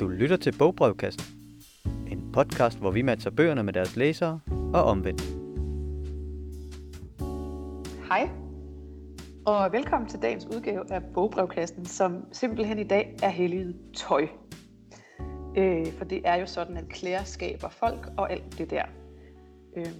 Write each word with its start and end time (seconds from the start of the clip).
Du 0.00 0.08
lytter 0.08 0.36
til 0.36 0.54
Bogbrevkassen. 0.58 1.24
En 2.10 2.32
podcast, 2.32 2.78
hvor 2.78 2.90
vi 2.90 3.02
matcher 3.02 3.30
bøgerne 3.30 3.62
med 3.62 3.72
deres 3.72 3.96
læsere 3.96 4.40
og 4.74 4.82
omvendt. 4.82 5.22
Hej, 8.08 8.30
og 9.46 9.72
velkommen 9.72 10.10
til 10.10 10.22
dagens 10.22 10.46
udgave 10.46 10.92
af 10.92 11.02
Bogbrevkassen, 11.14 11.84
som 11.84 12.24
simpelthen 12.32 12.78
i 12.78 12.84
dag 12.84 13.16
er 13.22 13.28
helliget 13.28 13.76
tøj. 13.94 14.26
Øh, 15.56 15.92
for 15.92 16.04
det 16.04 16.20
er 16.24 16.34
jo 16.34 16.46
sådan, 16.46 16.76
at 16.76 16.88
klæder 16.88 17.24
skaber 17.24 17.68
folk 17.68 18.08
og 18.16 18.32
alt 18.32 18.58
det 18.58 18.70
der. 18.70 18.84
Øh, 19.76 19.92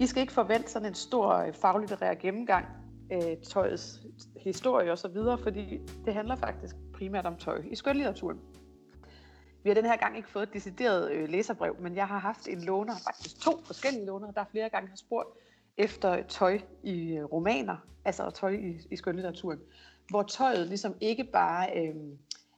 I 0.00 0.06
skal 0.06 0.20
ikke 0.20 0.32
forvente 0.32 0.70
sådan 0.70 0.88
en 0.88 0.94
stor 0.94 1.34
øh, 1.34 1.52
faglitterær 1.52 2.14
gennemgang 2.14 2.66
af 3.10 3.38
tøjets 3.48 4.02
historie 4.36 4.92
og 4.92 4.98
så 4.98 5.08
videre, 5.08 5.38
fordi 5.38 5.80
det 6.04 6.14
handler 6.14 6.36
faktisk 6.36 6.76
primært 6.94 7.26
om 7.26 7.36
tøj 7.36 7.62
i 7.70 7.76
skønlitteraturen. 7.76 8.38
Vi 9.66 9.70
har 9.70 9.74
den 9.74 9.84
her 9.84 9.96
gang 9.96 10.16
ikke 10.16 10.28
fået 10.28 10.42
et 10.42 10.52
decideret 10.52 11.12
øh, 11.12 11.28
læserbrev, 11.28 11.76
men 11.80 11.96
jeg 11.96 12.08
har 12.08 12.18
haft 12.18 12.48
en 12.48 12.60
låner, 12.60 12.94
faktisk 13.04 13.40
to 13.40 13.62
forskellige 13.64 14.06
låner, 14.06 14.30
der 14.30 14.44
flere 14.50 14.68
gange 14.68 14.88
har 14.88 14.96
spurgt 14.96 15.28
efter 15.76 16.12
øh, 16.12 16.24
tøj 16.28 16.60
i 16.82 17.16
øh, 17.16 17.24
romaner, 17.24 17.76
altså 18.04 18.30
tøj 18.30 18.50
i, 18.50 18.80
i 18.90 18.96
skønlitteraturen, 18.96 19.58
hvor 20.08 20.22
tøjet 20.22 20.66
ligesom 20.66 20.94
ikke 21.00 21.24
bare 21.24 21.78
øh, 21.78 21.94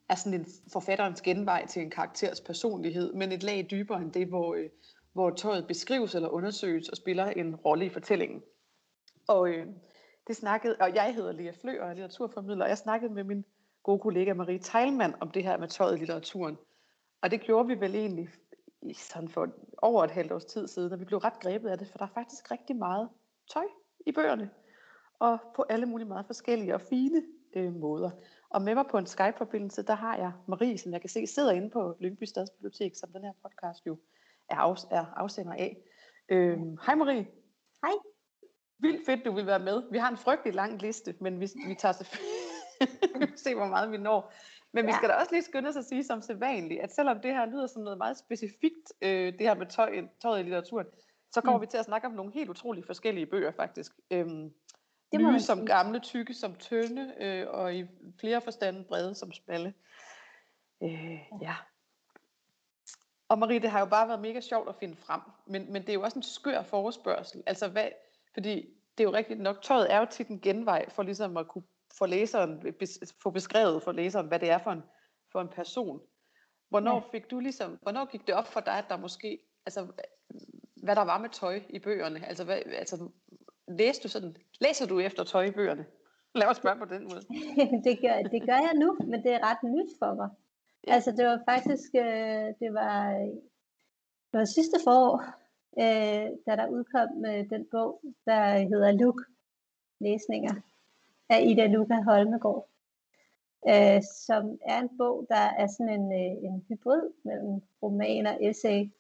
er 0.09 0.15
sådan 0.15 0.41
en 0.41 0.47
forfatterens 0.73 1.23
genvej 1.23 1.66
til 1.66 1.83
en 1.83 1.91
karakters 1.91 2.41
personlighed, 2.41 3.13
men 3.13 3.33
et 3.33 3.43
lag 3.43 3.66
dybere 3.71 4.02
end 4.02 4.13
det, 4.13 4.27
hvor, 4.27 4.55
øh, 4.55 4.69
hvor 5.13 5.30
tøjet 5.30 5.66
beskrives 5.66 6.15
eller 6.15 6.29
undersøges 6.29 6.88
og 6.88 6.97
spiller 6.97 7.27
en 7.27 7.57
rolle 7.57 7.87
i 7.87 7.88
fortællingen. 7.88 8.43
Og 9.29 9.49
øh, 9.49 9.66
det 10.27 10.37
snakkede, 10.37 10.77
og 10.80 10.95
jeg 10.95 11.15
hedder 11.15 11.33
Lea 11.33 11.52
Flø 11.61 11.80
og 11.80 11.88
er 11.88 11.95
litteraturformidler, 11.95 12.65
og 12.65 12.69
jeg 12.69 12.79
snakkede 12.79 13.15
med 13.15 13.25
min 13.25 13.45
gode 13.83 13.99
kollega 13.99 14.35
Marie 14.35 14.59
Teilmann 14.59 15.15
om 15.21 15.30
det 15.30 15.43
her 15.43 15.59
med 15.59 15.69
tøjet 15.69 15.97
i 15.97 15.99
litteraturen. 15.99 16.59
Og 17.23 17.30
det 17.30 17.41
gjorde 17.41 17.69
vi 17.69 17.80
vel 17.80 17.95
egentlig 17.95 18.29
i 18.83 18.95
sådan 18.95 19.29
for 19.29 19.49
over 19.79 20.05
et 20.05 20.11
halvt 20.11 20.33
års 20.33 20.45
tid 20.45 20.69
siden, 20.69 20.93
og 20.93 21.01
vi 21.01 21.05
blev 21.05 21.19
ret 21.19 21.41
grebet 21.41 21.69
af 21.69 21.79
det, 21.79 21.88
for 21.88 21.99
der 21.99 22.05
er 22.05 22.15
faktisk 22.15 22.51
rigtig 22.51 22.77
meget 22.77 23.09
tøj 23.52 23.65
i 24.07 24.13
bøgerne, 24.13 24.51
og 25.19 25.38
på 25.57 25.65
alle 25.69 25.87
mulige 25.87 26.09
meget 26.09 26.27
forskellige 26.27 26.75
og 26.75 26.80
fine 26.80 27.23
øh, 27.57 27.75
måder. 27.75 28.10
Og 28.51 28.63
med 28.63 28.75
mig 28.75 28.85
på 28.91 28.99
en 28.99 29.07
Skype-forbindelse, 29.07 29.83
der 29.83 29.95
har 29.95 30.16
jeg 30.16 30.33
Marie, 30.49 30.79
som 30.79 30.93
jeg 30.93 31.01
kan 31.01 31.10
se 31.10 31.27
sidder 31.27 31.52
inde 31.52 31.71
på 31.71 31.97
Lyngby 32.01 32.25
Stadsbibliotek, 32.25 32.97
som 32.97 33.13
den 33.13 33.25
her 33.25 33.32
podcast 33.43 33.87
jo 33.87 33.99
er, 34.49 34.57
af, 34.57 34.77
er 34.91 35.07
afsender 35.16 35.53
af. 35.53 35.77
Øh, 36.29 36.59
hej 36.87 36.95
Marie. 36.95 37.27
Hej. 37.85 37.93
Vildt 38.79 39.07
fedt, 39.07 39.25
du 39.25 39.32
vil 39.32 39.47
være 39.47 39.59
med. 39.59 39.82
Vi 39.91 39.99
har 39.99 40.10
en 40.10 40.16
frygtelig 40.16 40.55
lang 40.55 40.82
liste, 40.82 41.15
men 41.21 41.41
vi, 41.41 41.49
vi 41.66 41.75
tager 41.75 41.93
selvfølgelig 41.93 43.38
se, 43.45 43.55
hvor 43.55 43.66
meget 43.66 43.93
vi 43.93 43.97
når. 43.97 44.32
Men 44.73 44.87
vi 44.87 44.93
skal 44.93 45.09
da 45.09 45.15
også 45.15 45.33
lige 45.33 45.43
skynde 45.43 45.69
os 45.69 45.77
at 45.77 45.85
sige 45.85 46.05
som 46.05 46.21
sædvanligt, 46.21 46.80
at 46.80 46.95
selvom 46.95 47.21
det 47.21 47.35
her 47.35 47.47
lyder 47.47 47.66
som 47.66 47.83
noget 47.83 47.99
meget 47.99 48.19
specifikt, 48.19 48.93
øh, 49.02 49.33
det 49.33 49.41
her 49.41 49.55
med 49.55 49.66
tøj, 49.66 50.02
tøjet 50.23 50.41
i 50.41 50.43
litteraturen, 50.43 50.87
så 51.33 51.41
kommer 51.41 51.59
mm. 51.59 51.63
vi 51.63 51.66
til 51.66 51.79
at 51.79 51.85
snakke 51.85 52.07
om 52.07 52.13
nogle 52.13 52.33
helt 52.33 52.51
utroligt 52.51 52.87
forskellige 52.87 53.27
bøger 53.27 53.52
faktisk. 53.52 53.93
Øhm, 54.10 54.52
det 55.13 55.21
nye 55.21 55.41
som 55.41 55.66
gamle, 55.66 56.01
tykke 56.01 56.35
som 56.35 56.55
tynde, 56.55 57.15
øh, 57.21 57.47
og 57.49 57.75
i 57.75 57.85
flere 58.21 58.41
forstande 58.41 58.85
brede 58.85 59.15
som 59.15 59.33
smalle. 59.33 59.75
Øh, 60.82 61.19
ja. 61.43 61.55
Og 63.29 63.38
Marie, 63.38 63.60
det 63.60 63.71
har 63.71 63.79
jo 63.80 63.87
bare 63.87 64.09
været 64.09 64.21
mega 64.21 64.41
sjovt 64.41 64.69
at 64.69 64.77
finde 64.77 64.97
frem, 64.97 65.21
men, 65.47 65.72
men 65.72 65.82
det 65.82 65.88
er 65.88 65.94
jo 65.94 66.03
også 66.03 66.19
en 66.19 66.22
skør 66.22 66.62
forespørgsel. 66.62 67.43
Altså 67.47 67.69
hvad, 67.69 67.88
fordi 68.34 68.55
det 68.99 69.05
er 69.05 69.09
jo 69.09 69.15
rigtigt 69.15 69.41
nok, 69.41 69.62
tøjet 69.62 69.93
er 69.93 69.99
jo 69.99 70.06
tit 70.10 70.28
en 70.28 70.41
genvej 70.41 70.91
for 70.91 71.03
ligesom 71.03 71.37
at 71.37 71.49
kunne 71.49 71.65
få 71.99 72.06
læseren, 72.06 72.75
få 73.22 73.31
beskrevet 73.31 73.82
for 73.82 73.93
læseren, 73.93 74.27
hvad 74.27 74.38
det 74.38 74.50
er 74.50 74.59
for 74.59 74.71
en, 74.71 74.82
for 75.32 75.41
en 75.41 75.49
person. 75.49 76.00
Hvornår 76.69 76.94
ja. 76.94 77.19
fik 77.19 77.31
du 77.31 77.41
ligesom, 77.41 77.78
hvornår 77.82 78.04
gik 78.04 78.27
det 78.27 78.34
op 78.34 78.47
for 78.47 78.60
dig, 78.60 78.78
at 78.78 78.84
der 78.88 78.97
måske, 78.97 79.38
altså, 79.66 79.87
hvad 80.82 80.97
der 80.97 81.04
var 81.04 81.19
med 81.19 81.28
tøj 81.28 81.60
i 81.69 81.78
bøgerne? 81.78 82.26
Altså, 82.26 82.44
hvad, 82.44 82.59
altså 82.66 83.09
læste 83.69 84.03
du 84.03 84.09
sådan, 84.09 84.36
læser 84.60 84.86
du 84.86 85.00
efter 85.00 85.25
tøj 85.25 85.44
i 85.44 85.50
bøgerne? 85.50 85.86
Lad 86.34 86.47
os 86.47 86.56
spørge 86.56 86.78
på 86.78 86.84
den 86.84 87.03
måde. 87.03 87.20
det, 87.86 88.00
gør, 88.00 88.16
det 88.34 88.42
gør 88.48 88.60
jeg 88.69 88.75
nu, 88.75 88.97
men 89.10 89.22
det 89.22 89.32
er 89.32 89.50
ret 89.50 89.62
nyt 89.62 89.91
for 89.98 90.15
mig. 90.15 90.30
Ja. 90.86 90.94
Altså, 90.94 91.10
det 91.12 91.26
var 91.26 91.41
faktisk, 91.48 91.91
øh, 91.94 92.48
det 92.60 92.70
var, 92.80 92.98
det 94.30 94.38
var 94.41 94.44
sidste 94.44 94.76
forår, 94.84 95.16
øh, 95.82 96.26
da 96.47 96.56
der 96.56 96.69
udkom 96.69 97.25
øh, 97.25 97.50
den 97.50 97.66
bog, 97.70 98.00
der 98.26 98.42
hedder 98.70 98.92
Luk, 98.92 99.20
læsninger 100.00 100.54
af 101.31 101.43
Ida 101.47 101.66
Luca 101.66 102.03
Holmegård, 102.03 102.69
øh, 103.69 104.03
som 104.27 104.59
er 104.72 104.78
en 104.81 104.91
bog, 104.99 105.27
der 105.28 105.44
er 105.62 105.66
sådan 105.66 106.00
en, 106.00 106.12
øh, 106.12 106.34
en 106.47 106.65
hybrid 106.69 107.11
mellem 107.25 107.62
roman 107.83 108.27
og 108.27 108.44
essay, 108.44 108.91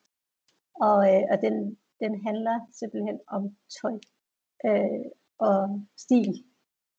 og, 0.80 0.98
øh, 1.14 1.22
og 1.30 1.36
den, 1.42 1.78
den 2.00 2.22
handler 2.26 2.56
simpelthen 2.72 3.20
om 3.28 3.56
tøj 3.80 3.96
øh, 4.66 5.04
og 5.38 5.80
stil. 5.96 6.44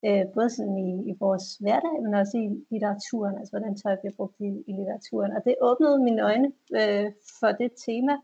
Øh, 0.06 0.26
både 0.34 0.50
sådan 0.50 0.78
i, 0.78 0.92
i 1.12 1.14
vores 1.20 1.46
hverdag, 1.64 1.96
men 2.04 2.14
også 2.14 2.38
i 2.38 2.48
litteraturen, 2.72 3.38
altså 3.38 3.52
hvordan 3.52 3.76
tøj 3.76 3.96
bliver 4.02 4.16
brugt 4.18 4.40
i, 4.40 4.50
i 4.70 4.72
litteraturen. 4.78 5.32
Og 5.38 5.42
det 5.46 5.56
åbnede 5.62 6.04
mine 6.08 6.22
øjne 6.30 6.50
øh, 6.80 7.08
for 7.40 7.52
det 7.62 7.72
tema. 7.86 8.16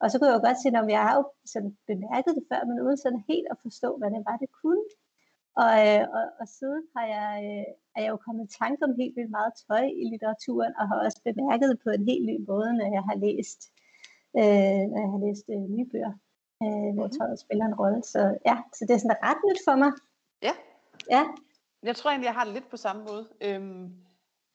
Og 0.00 0.10
så 0.10 0.14
kunne 0.18 0.28
jeg 0.30 0.38
jo 0.38 0.46
godt 0.46 0.62
se, 0.62 0.68
at 0.68 0.90
jeg 0.96 1.02
har 1.08 1.14
jo 1.18 1.24
sådan 1.52 1.72
bemærket 1.90 2.32
det 2.36 2.44
før, 2.50 2.60
men 2.68 2.80
uden 2.84 2.96
sådan 2.96 3.22
helt 3.30 3.48
at 3.50 3.56
forstå, 3.62 3.88
hvad 3.98 4.10
det 4.10 4.22
var, 4.28 4.36
det 4.36 4.50
kunne. 4.62 4.84
Og, 5.62 5.72
øh, 5.86 6.02
og, 6.16 6.24
og 6.40 6.48
siden 6.48 6.82
har 6.96 7.06
jeg, 7.16 7.32
øh, 7.50 7.66
er 7.96 8.00
jeg 8.02 8.10
jo 8.10 8.16
kommet 8.16 8.44
i 8.44 8.56
tanke 8.60 8.84
om 8.84 8.94
helt 9.00 9.16
vildt 9.16 9.30
meget 9.30 9.52
tøj 9.66 9.84
i 10.02 10.04
litteraturen, 10.10 10.72
og 10.78 10.88
har 10.88 11.04
også 11.06 11.20
bemærket 11.24 11.68
det 11.70 11.78
på 11.84 11.90
en 11.90 12.04
helt 12.10 12.24
ny 12.30 12.36
måde, 12.50 12.70
når 12.78 12.88
jeg 12.96 13.02
har 13.08 13.16
læst, 13.26 13.60
øh, 14.38 14.82
når 14.90 14.98
jeg 15.04 15.10
har 15.14 15.22
læst 15.26 15.46
øh, 15.54 15.64
nye 15.74 15.88
bøger, 15.92 16.14
øh, 16.62 16.68
mm-hmm. 16.68 16.94
hvor 16.96 17.06
mhm. 17.06 17.16
tøjet 17.16 17.38
spiller 17.44 17.66
en 17.66 17.78
rolle. 17.80 18.02
Så 18.02 18.20
ja, 18.48 18.56
så 18.76 18.80
det 18.86 18.94
er 18.94 19.02
sådan 19.02 19.24
ret 19.28 19.40
nyt 19.48 19.60
for 19.68 19.76
mig. 19.82 19.92
Ja. 20.46 20.54
Ja. 21.16 21.22
Jeg 21.82 21.96
tror 21.96 22.10
egentlig, 22.10 22.30
jeg 22.30 22.38
har 22.38 22.44
det 22.44 22.54
lidt 22.54 22.68
på 22.70 22.76
samme 22.76 23.02
måde. 23.08 23.24
Øhm, 23.40 23.84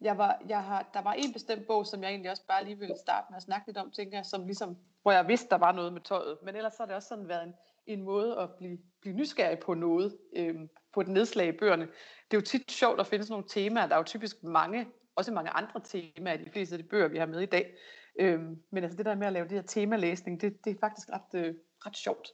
jeg 0.01 0.17
var, 0.17 0.41
jeg 0.50 0.63
har, 0.63 0.89
der 0.94 1.01
var 1.01 1.13
en 1.13 1.33
bestemt 1.33 1.67
bog, 1.67 1.85
som 1.85 2.03
jeg 2.03 2.09
egentlig 2.09 2.31
også 2.31 2.45
bare 2.47 2.63
lige 2.63 2.79
ville 2.79 2.97
starte 2.97 3.27
med 3.29 3.38
at 3.38 3.44
snakke 3.44 3.67
lidt 3.67 3.77
om, 3.77 3.91
tænker 3.91 4.17
jeg, 4.17 4.25
som 4.25 4.45
ligesom, 4.45 4.77
hvor 5.01 5.12
jeg 5.12 5.27
vidste, 5.27 5.50
der 5.50 5.57
var 5.57 5.72
noget 5.72 5.94
med 5.94 6.01
tøjet. 6.01 6.38
Men 6.44 6.56
ellers 6.56 6.73
så 6.73 6.79
har 6.79 6.88
det 6.88 6.95
også 6.95 7.07
sådan 7.07 7.27
været 7.27 7.44
en, 7.44 7.53
en 7.85 8.01
måde 8.01 8.39
at 8.39 8.50
blive, 8.57 8.77
blive 9.01 9.16
nysgerrig 9.16 9.59
på 9.59 9.73
noget, 9.73 10.17
øhm, 10.35 10.69
på 10.95 11.01
et 11.01 11.07
nedslag 11.07 11.47
i 11.47 11.51
bøgerne. 11.51 11.88
Det 12.31 12.38
er 12.38 12.38
jo 12.38 12.41
tit 12.41 12.72
sjovt 12.72 13.00
at 13.00 13.07
finde 13.07 13.25
sådan 13.25 13.33
nogle 13.33 13.47
temaer. 13.50 13.88
Der 13.88 13.95
er 13.95 14.00
jo 14.00 14.03
typisk 14.03 14.44
mange, 14.44 14.88
også 15.16 15.31
mange 15.31 15.50
andre 15.50 15.81
temaer 15.83 16.33
i 16.33 16.44
de 16.44 16.51
fleste 16.51 16.75
af 16.75 16.83
de 16.83 16.89
bøger, 16.89 17.07
vi 17.07 17.17
har 17.17 17.25
med 17.25 17.41
i 17.41 17.45
dag. 17.45 17.75
Øhm, 18.19 18.61
men 18.72 18.83
altså 18.83 18.97
det 18.97 19.06
der 19.06 19.16
med 19.16 19.28
at 19.28 19.33
lave 19.33 19.47
det 19.47 19.51
her 19.51 19.61
temalæsning, 19.61 20.41
det, 20.41 20.66
det 20.66 20.75
er 20.75 20.79
faktisk 20.79 21.09
ret, 21.09 21.45
øh, 21.45 21.56
ret 21.85 21.97
sjovt. 21.97 22.31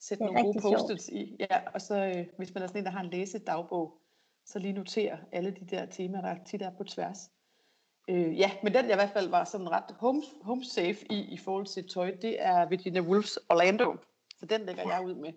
Sætte 0.00 0.24
nogle 0.24 0.42
gode 0.42 0.60
post 0.62 1.08
i. 1.08 1.36
Ja, 1.40 1.60
og 1.74 1.80
så 1.80 2.04
øh, 2.06 2.26
hvis 2.38 2.54
man 2.54 2.62
er 2.62 2.66
sådan 2.66 2.80
en, 2.80 2.84
der 2.84 2.90
har 2.90 3.00
en 3.00 3.10
læsedagbog, 3.10 4.00
så 4.46 4.58
lige 4.58 4.72
notere 4.72 5.18
alle 5.32 5.50
de 5.50 5.66
der 5.76 5.86
temaer, 5.86 6.22
der 6.22 6.44
tit 6.44 6.62
er 6.62 6.70
på 6.78 6.84
tværs. 6.84 7.30
Øh, 8.08 8.38
ja, 8.38 8.50
men 8.62 8.74
den 8.74 8.84
jeg 8.84 8.92
i 8.92 8.94
hvert 8.94 9.10
fald 9.10 9.28
var 9.28 9.44
sådan 9.44 9.70
ret 9.70 9.96
home, 9.98 10.22
home 10.42 10.64
safe 10.64 11.12
i, 11.12 11.34
i 11.34 11.38
forhold 11.38 11.66
til 11.66 11.88
tøj, 11.88 12.16
det 12.22 12.36
er 12.42 12.68
Virginia 12.68 13.00
Woolfs 13.00 13.38
Orlando. 13.48 13.96
Så 14.38 14.46
den 14.46 14.60
lægger 14.60 14.82
jeg 14.82 15.06
ud 15.06 15.14
med. 15.14 15.32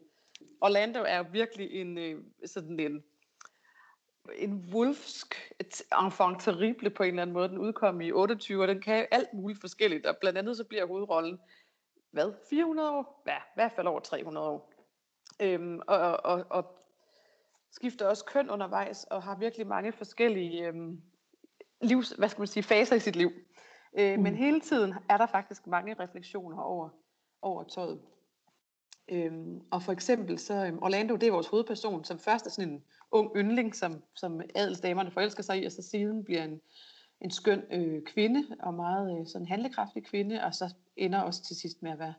Orlando 0.62 1.04
er 1.08 1.24
virkelig 1.24 1.72
en 1.72 1.98
øh, 1.98 2.24
sådan 2.46 2.80
en 2.80 3.04
en 4.36 4.70
wolfsk 4.74 5.54
enfant 6.04 6.42
terrible 6.42 6.90
på 6.90 7.04
en 7.04 7.10
eller 7.10 7.22
anden 7.22 7.34
måde. 7.34 7.50
Den 7.50 7.58
udkom 7.58 8.02
i 8.02 8.12
28, 8.12 8.62
og 8.62 8.68
den 8.68 8.82
kan 8.82 9.08
alt 9.12 9.34
muligt 9.34 9.60
forskelligt. 9.60 10.06
Og 10.06 10.18
blandt 10.22 10.38
andet 10.38 10.58
så 10.58 10.64
bliver 10.64 10.86
hovedrollen, 10.86 11.40
hvad, 12.12 12.34
400 12.50 12.92
år? 12.92 13.24
Ja, 13.28 13.38
i 13.38 13.56
hvert 13.56 13.72
fald 13.72 13.88
over 13.88 14.00
300 14.00 14.48
år. 14.48 14.74
Øhm, 15.42 15.80
og, 15.88 16.26
og, 16.26 16.46
og 16.50 16.66
skifter 17.72 18.08
også 18.08 18.26
køn 18.26 18.50
undervejs, 18.50 19.04
og 19.04 19.24
har 19.24 19.36
virkelig 19.36 19.68
mange 19.68 19.92
forskellige 19.92 20.68
øhm, 20.68 21.02
livs, 21.82 22.10
hvad 22.10 22.30
skal 22.30 22.42
man 22.42 22.48
sige, 22.48 22.64
faser 22.64 22.96
i 22.96 23.00
sit 23.00 23.16
liv. 23.16 23.32
Øh, 24.00 24.16
mm. 24.16 24.24
Men 24.24 24.36
hele 24.36 24.60
tiden 24.60 24.94
er 25.10 25.18
der 25.18 25.26
faktisk 25.26 25.68
mange 25.68 25.94
refleksioner 25.94 26.62
over, 26.62 26.90
over 27.42 27.64
tøjet. 27.64 28.02
Øhm, 29.10 29.62
og 29.72 29.84
for 29.84 29.92
eksempel 29.92 30.40
så, 30.40 30.66
øhm, 30.66 30.80
Orlando, 30.82 31.16
det 31.16 31.28
er 31.28 31.32
vores 31.32 31.48
hovedperson, 31.48 32.06
som 32.06 32.20
først 32.20 32.46
er 32.46 32.50
sådan 32.50 32.70
en 32.70 32.84
ung 33.12 33.32
yndling, 33.36 33.76
som, 33.76 34.04
som 34.16 34.42
adelsdamerne 34.56 35.12
forelsker 35.12 35.44
sig 35.44 35.62
i, 35.62 35.66
og 35.66 35.72
så 35.72 35.82
siden 35.82 36.24
bliver 36.24 36.44
en, 36.44 36.62
en 37.22 37.32
skøn 37.32 37.64
øh, 37.72 38.04
kvinde, 38.04 38.46
og 38.60 38.74
meget 38.74 39.20
øh, 39.20 39.28
sådan 39.28 39.48
handlekraftig 39.48 40.06
kvinde, 40.06 40.44
og 40.44 40.56
så 40.56 40.74
ender 40.96 41.22
også 41.22 41.44
til 41.44 41.56
sidst 41.56 41.84
med 41.84 41.92
at 41.92 42.00
være 42.00 42.14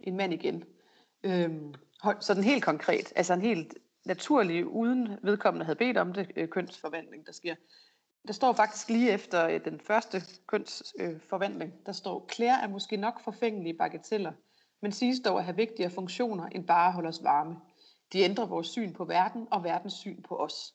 en 0.00 0.16
mand 0.16 0.34
igen. 0.34 0.64
Øhm, 1.22 1.74
sådan 2.20 2.44
helt 2.44 2.64
konkret, 2.64 3.12
altså 3.16 3.34
en 3.34 3.40
helt 3.40 3.74
naturlig, 4.04 4.66
uden 4.66 5.08
vedkommende 5.22 5.64
havde 5.64 5.78
bedt 5.78 5.96
om 5.96 6.12
det, 6.12 6.30
øh, 6.36 6.48
kønsforvandling, 6.48 7.26
der 7.26 7.32
sker. 7.32 7.54
Der 8.26 8.32
står 8.32 8.52
faktisk 8.52 8.88
lige 8.88 9.10
efter 9.10 9.48
øh, 9.48 9.64
den 9.64 9.80
første 9.80 10.22
kønsforvandling, 10.46 11.72
øh, 11.72 11.86
der 11.86 11.92
står, 11.92 12.28
Claire 12.32 12.62
er 12.62 12.68
måske 12.68 12.96
nok 12.96 13.20
forfængelige 13.24 13.74
bagateller, 13.74 14.32
men 14.82 14.92
siges 14.92 15.20
dog 15.20 15.38
at 15.38 15.44
have 15.44 15.56
vigtigere 15.56 15.90
funktioner 15.90 16.46
end 16.46 16.66
bare 16.66 16.86
at 16.86 16.92
holde 16.92 17.08
os 17.08 17.24
varme. 17.24 17.56
De 18.12 18.20
ændrer 18.20 18.46
vores 18.46 18.68
syn 18.68 18.92
på 18.92 19.04
verden 19.04 19.48
og 19.50 19.64
verdens 19.64 19.94
syn 19.94 20.22
på 20.22 20.36
os. 20.36 20.74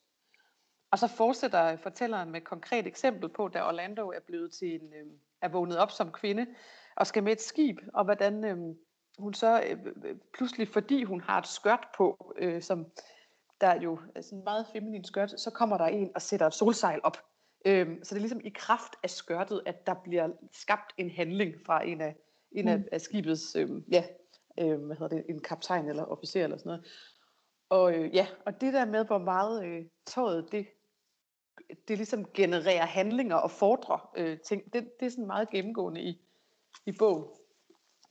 Og 0.92 1.00
så 1.00 1.08
fortsætter 1.08 1.78
fortælleren 1.78 2.32
med 2.32 2.42
et 2.42 2.48
konkret 2.48 2.88
eksempel 2.88 3.30
på, 3.30 3.48
da 3.48 3.64
Orlando 3.64 4.10
er 4.10 4.20
blevet 4.28 4.52
til 4.52 4.76
en, 4.76 4.94
øh, 4.94 5.06
er 5.42 5.50
vågnet 5.50 5.78
op 5.78 5.92
som 5.92 6.12
kvinde 6.12 6.46
og 6.96 7.08
skal 7.08 7.24
med 7.24 7.32
et 7.32 7.42
skib, 7.42 7.80
og 7.94 8.06
hvordan 8.06 8.44
øh, 8.44 8.58
hun 9.20 9.34
så 9.34 9.62
øh, 9.62 9.80
øh, 9.86 9.94
øh, 10.06 10.16
pludselig, 10.34 10.68
fordi 10.68 11.04
hun 11.04 11.22
har 11.22 11.40
et 11.40 11.48
skørt 11.48 11.88
på, 11.98 12.34
øh, 12.38 12.62
som 12.62 12.86
der 13.62 13.68
er 13.68 13.82
jo 13.82 14.00
er 14.16 14.22
sådan 14.22 14.44
meget 14.44 14.68
feminin 14.74 15.04
skørt, 15.04 15.40
så 15.40 15.52
kommer 15.52 15.78
der 15.78 15.86
en 15.86 16.12
og 16.16 16.22
sætter 16.22 16.48
et 16.48 16.54
solsejl 16.54 17.00
op. 17.04 17.18
Øh, 17.66 17.88
så 18.04 18.16
det 18.16 18.20
er 18.20 18.22
ligesom 18.22 18.42
i 18.44 18.50
kraft 18.50 18.96
af 19.04 19.10
skørtet, 19.10 19.62
at 19.66 19.88
der 19.88 19.94
bliver 19.94 20.30
skabt 20.54 20.94
en 20.98 21.10
handling 21.10 21.54
fra 21.66 21.84
en 21.84 22.02
af, 22.02 22.16
en 22.52 22.66
mm. 22.66 22.72
af, 22.72 22.84
af 22.92 23.02
skibets, 23.02 23.56
øh, 23.56 23.70
ja, 23.92 24.04
øh, 24.60 24.86
hvad 24.86 24.96
hedder 24.96 25.16
det, 25.18 25.26
en 25.30 25.42
kaptajn 25.42 25.90
eller 25.90 26.06
officer 26.06 26.44
eller 26.44 26.58
sådan 26.58 26.70
noget. 26.70 26.86
Og 27.70 27.94
øh, 27.94 28.16
ja, 28.16 28.28
og 28.46 28.62
det 28.62 28.74
der 28.74 28.86
med, 28.86 29.06
hvor 29.06 29.18
meget 29.18 29.66
øh, 29.66 29.86
tøjet, 30.06 30.52
det, 30.52 30.68
det 31.88 31.98
ligesom 31.98 32.26
genererer 32.34 32.86
handlinger 32.86 33.36
og 33.36 33.52
fordrer 33.52 34.12
øh, 34.18 34.40
ting, 34.40 34.74
det, 34.74 34.90
det 35.00 35.06
er 35.06 35.10
sådan 35.10 35.28
meget 35.28 35.50
gennemgående 35.50 36.02
i, 36.02 36.22
i 36.86 36.92
bogen. 36.92 37.26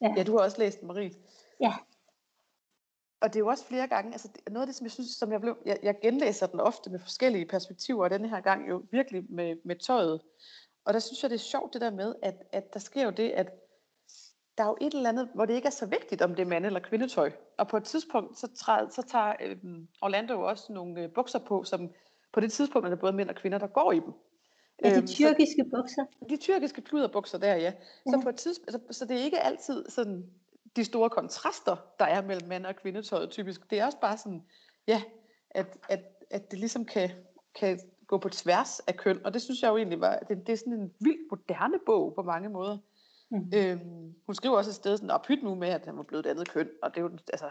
Ja. 0.00 0.14
ja, 0.16 0.22
du 0.22 0.32
har 0.32 0.44
også 0.44 0.58
læst 0.58 0.82
Marie. 0.82 1.12
Ja. 1.60 1.74
Og 3.20 3.28
det 3.28 3.36
er 3.36 3.40
jo 3.40 3.46
også 3.46 3.64
flere 3.64 3.88
gange, 3.88 4.12
altså 4.12 4.28
noget 4.50 4.62
af 4.62 4.66
det, 4.66 4.76
som 4.76 4.84
jeg 4.84 4.92
synes, 4.92 5.08
som 5.08 5.32
jeg, 5.32 5.40
blev, 5.40 5.58
jeg, 5.66 5.78
jeg 5.82 5.96
genlæser 6.02 6.46
den 6.46 6.60
ofte 6.60 6.90
med 6.90 6.98
forskellige 6.98 7.46
perspektiver, 7.46 8.04
og 8.04 8.10
denne 8.10 8.28
her 8.28 8.40
gang 8.40 8.68
jo 8.68 8.84
virkelig 8.90 9.24
med, 9.28 9.56
med 9.64 9.76
tøjet. 9.76 10.20
Og 10.84 10.94
der 10.94 11.00
synes 11.00 11.22
jeg, 11.22 11.30
det 11.30 11.34
er 11.34 11.40
sjovt 11.40 11.72
det 11.72 11.80
der 11.80 11.90
med, 11.90 12.14
at, 12.22 12.42
at 12.52 12.74
der 12.74 12.80
sker 12.80 13.04
jo 13.04 13.10
det, 13.10 13.30
at 13.30 13.50
der 14.58 14.64
er 14.64 14.69
jo 14.69 14.76
et 14.81 14.94
eller 14.94 15.08
andet, 15.08 15.29
hvor 15.35 15.44
det 15.44 15.55
ikke 15.55 15.67
er 15.67 15.70
så 15.70 15.87
vigtigt, 15.87 16.23
om 16.23 16.35
det 16.35 16.43
er 16.43 16.47
mand- 16.47 16.67
eller 16.67 16.81
kvindetøj. 16.81 17.32
Og 17.58 17.69
på 17.69 17.76
et 17.76 17.85
tidspunkt, 17.85 18.38
så, 18.38 18.49
træ, 18.55 18.87
så 18.91 19.03
tager 19.03 19.32
øh, 19.41 19.56
Orlando 20.03 20.35
jo 20.35 20.43
også 20.43 20.73
nogle 20.73 21.03
øh, 21.03 21.11
bukser 21.11 21.38
på, 21.38 21.64
som 21.64 21.91
på 22.32 22.41
det 22.41 22.53
tidspunkt 22.53 22.87
er 22.87 22.91
der 22.91 22.97
både 22.97 23.12
mænd 23.12 23.29
og 23.29 23.35
kvinder, 23.35 23.58
der 23.58 23.67
går 23.67 23.93
i 23.93 24.00
dem. 24.00 24.12
Ja, 24.85 24.91
de 24.91 24.97
øhm, 24.97 25.06
tyrkiske 25.06 25.64
så, 25.64 25.76
bukser. 25.76 26.05
De 26.29 26.37
tyrkiske 26.37 26.81
pluderbukser 26.81 27.38
der, 27.38 27.55
ja. 27.55 27.73
Så, 28.06 28.17
ja. 28.17 28.23
på 28.23 28.29
et 28.29 28.37
tidspunkt, 28.37 28.73
så, 28.73 28.81
så 28.91 29.05
det 29.05 29.17
er 29.17 29.25
ikke 29.25 29.41
altid 29.41 29.85
sådan 29.88 30.31
de 30.76 30.85
store 30.85 31.11
kontraster, 31.11 31.76
der 31.99 32.05
er 32.05 32.23
mellem 32.23 32.49
mand- 32.49 32.67
og 32.67 32.76
kvindetøjet 32.76 33.31
typisk. 33.31 33.70
Det 33.70 33.81
er 33.81 33.87
også 33.87 33.99
bare 34.00 34.19
sådan, 34.19 34.43
ja, 34.87 35.03
at, 35.50 35.67
at, 35.88 36.00
at 36.31 36.50
det 36.50 36.58
ligesom 36.58 36.85
kan, 36.85 37.11
kan 37.55 37.81
gå 38.06 38.19
på 38.19 38.29
tværs 38.29 38.81
af 38.81 38.97
køn, 38.97 39.20
og 39.25 39.35
det 39.35 39.43
synes 39.43 39.62
jeg 39.62 39.69
jo 39.69 39.76
egentlig 39.76 40.00
var, 40.00 40.19
det, 40.19 40.47
det 40.47 40.53
er 40.53 40.56
sådan 40.56 40.73
en 40.73 40.93
vildt 41.00 41.31
moderne 41.31 41.79
bog 41.87 42.14
på 42.14 42.23
mange 42.23 42.49
måder. 42.49 42.79
Mm. 43.31 43.50
Øhm, 43.55 44.14
hun 44.26 44.34
skriver 44.34 44.56
også 44.56 44.70
et 44.70 44.75
sted 44.75 44.96
sådan, 44.96 45.20
pyt 45.25 45.43
nu 45.43 45.55
med, 45.55 45.69
at 45.69 45.87
han 45.87 45.96
var 45.96 46.02
blevet 46.02 46.26
et 46.26 46.31
andet 46.31 46.49
køn, 46.49 46.69
og 46.82 46.90
det 46.90 47.00
er 47.00 47.02
jo, 47.02 47.11
altså, 47.32 47.50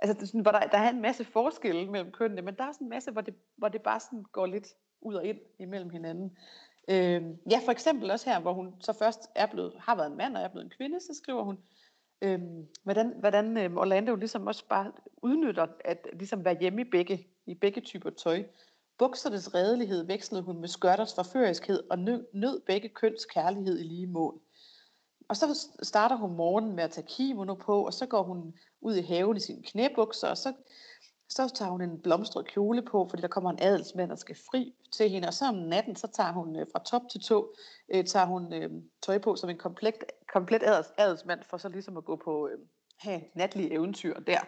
altså 0.00 0.14
det 0.14 0.22
er 0.22 0.26
sådan, 0.26 0.40
hvor 0.40 0.50
der, 0.50 0.60
der 0.60 0.78
er 0.78 0.90
en 0.90 1.02
masse 1.02 1.24
forskelle 1.24 1.90
mellem 1.90 2.12
kønnene, 2.12 2.42
men 2.42 2.54
der 2.54 2.64
er 2.64 2.72
sådan 2.72 2.84
en 2.84 2.90
masse, 2.90 3.10
hvor 3.10 3.20
det, 3.20 3.34
hvor 3.56 3.68
det 3.68 3.82
bare 3.82 4.00
sådan 4.00 4.24
går 4.32 4.46
lidt 4.46 4.68
ud 5.00 5.14
og 5.14 5.24
ind 5.24 5.38
imellem 5.58 5.90
hinanden. 5.90 6.36
Øhm, 6.88 7.36
ja, 7.50 7.60
for 7.64 7.70
eksempel 7.72 8.10
også 8.10 8.30
her, 8.30 8.40
hvor 8.40 8.52
hun 8.52 8.74
så 8.80 8.92
først 8.92 9.30
er 9.34 9.46
blevet, 9.46 9.72
har 9.78 9.96
været 9.96 10.10
en 10.10 10.16
mand, 10.16 10.36
og 10.36 10.42
er 10.42 10.48
blevet 10.48 10.64
en 10.64 10.72
kvinde, 10.76 11.00
så 11.00 11.14
skriver 11.22 11.42
hun, 11.42 11.58
øhm, 12.22 12.66
hvordan, 12.84 13.14
hvordan 13.20 13.56
øhm, 13.56 13.78
Orlando 13.78 14.14
ligesom 14.14 14.46
også 14.46 14.68
bare 14.68 14.92
udnytter 15.22 15.66
at 15.84 16.06
ligesom 16.12 16.44
være 16.44 16.58
hjemme 16.60 16.80
i 16.80 16.90
begge, 16.90 17.26
i 17.46 17.54
begge 17.54 17.80
typer 17.80 18.10
tøj. 18.10 18.44
Buksernes 18.98 19.54
redelighed 19.54 20.06
vekslede 20.06 20.42
hun 20.42 20.60
med 20.60 20.68
skørters 20.68 21.14
forføriskhed 21.14 21.82
og 21.90 21.98
nød, 21.98 22.26
nød 22.34 22.60
begge 22.66 22.88
køns 22.88 23.24
kærlighed 23.24 23.78
i 23.78 23.82
lige 23.82 24.06
mål. 24.06 24.40
Og 25.28 25.36
så 25.36 25.68
starter 25.82 26.16
hun 26.16 26.36
morgenen 26.36 26.76
med 26.76 26.84
at 26.84 26.90
tage 26.90 27.06
kimono 27.06 27.54
på, 27.54 27.86
og 27.86 27.94
så 27.94 28.06
går 28.06 28.22
hun 28.22 28.54
ud 28.80 28.96
i 28.96 29.02
haven 29.02 29.36
i 29.36 29.40
sine 29.40 29.62
knæbukser, 29.62 30.28
og 30.28 30.36
så, 30.36 30.52
så 31.28 31.48
tager 31.54 31.70
hun 31.70 31.80
en 31.80 32.02
blomstret 32.02 32.46
kjole 32.46 32.82
på, 32.82 33.06
fordi 33.10 33.22
der 33.22 33.28
kommer 33.28 33.50
en 33.50 33.58
adelsmand, 33.62 34.10
der 34.10 34.16
skal 34.16 34.36
fri 34.50 34.74
til 34.92 35.10
hende. 35.10 35.28
Og 35.28 35.34
så 35.34 35.48
om 35.48 35.54
natten, 35.54 35.96
så 35.96 36.06
tager 36.06 36.32
hun 36.32 36.56
øh, 36.56 36.66
fra 36.72 36.82
top 36.84 37.02
til 37.10 37.20
tå, 37.20 37.54
øh, 37.88 38.04
tager 38.04 38.26
hun 38.26 38.52
øh, 38.52 38.70
tøj 39.02 39.18
på 39.18 39.36
som 39.36 39.50
en 39.50 39.58
komplet, 39.58 39.94
komplet 40.32 40.62
adels, 40.62 40.92
adelsmand, 40.98 41.42
for 41.42 41.56
så 41.56 41.68
ligesom 41.68 41.96
at 41.96 42.04
gå 42.04 42.16
på 42.16 42.48
øh, 42.48 42.58
have 42.96 43.20
natlige 43.34 43.72
eventyr 43.72 44.20
der. 44.20 44.40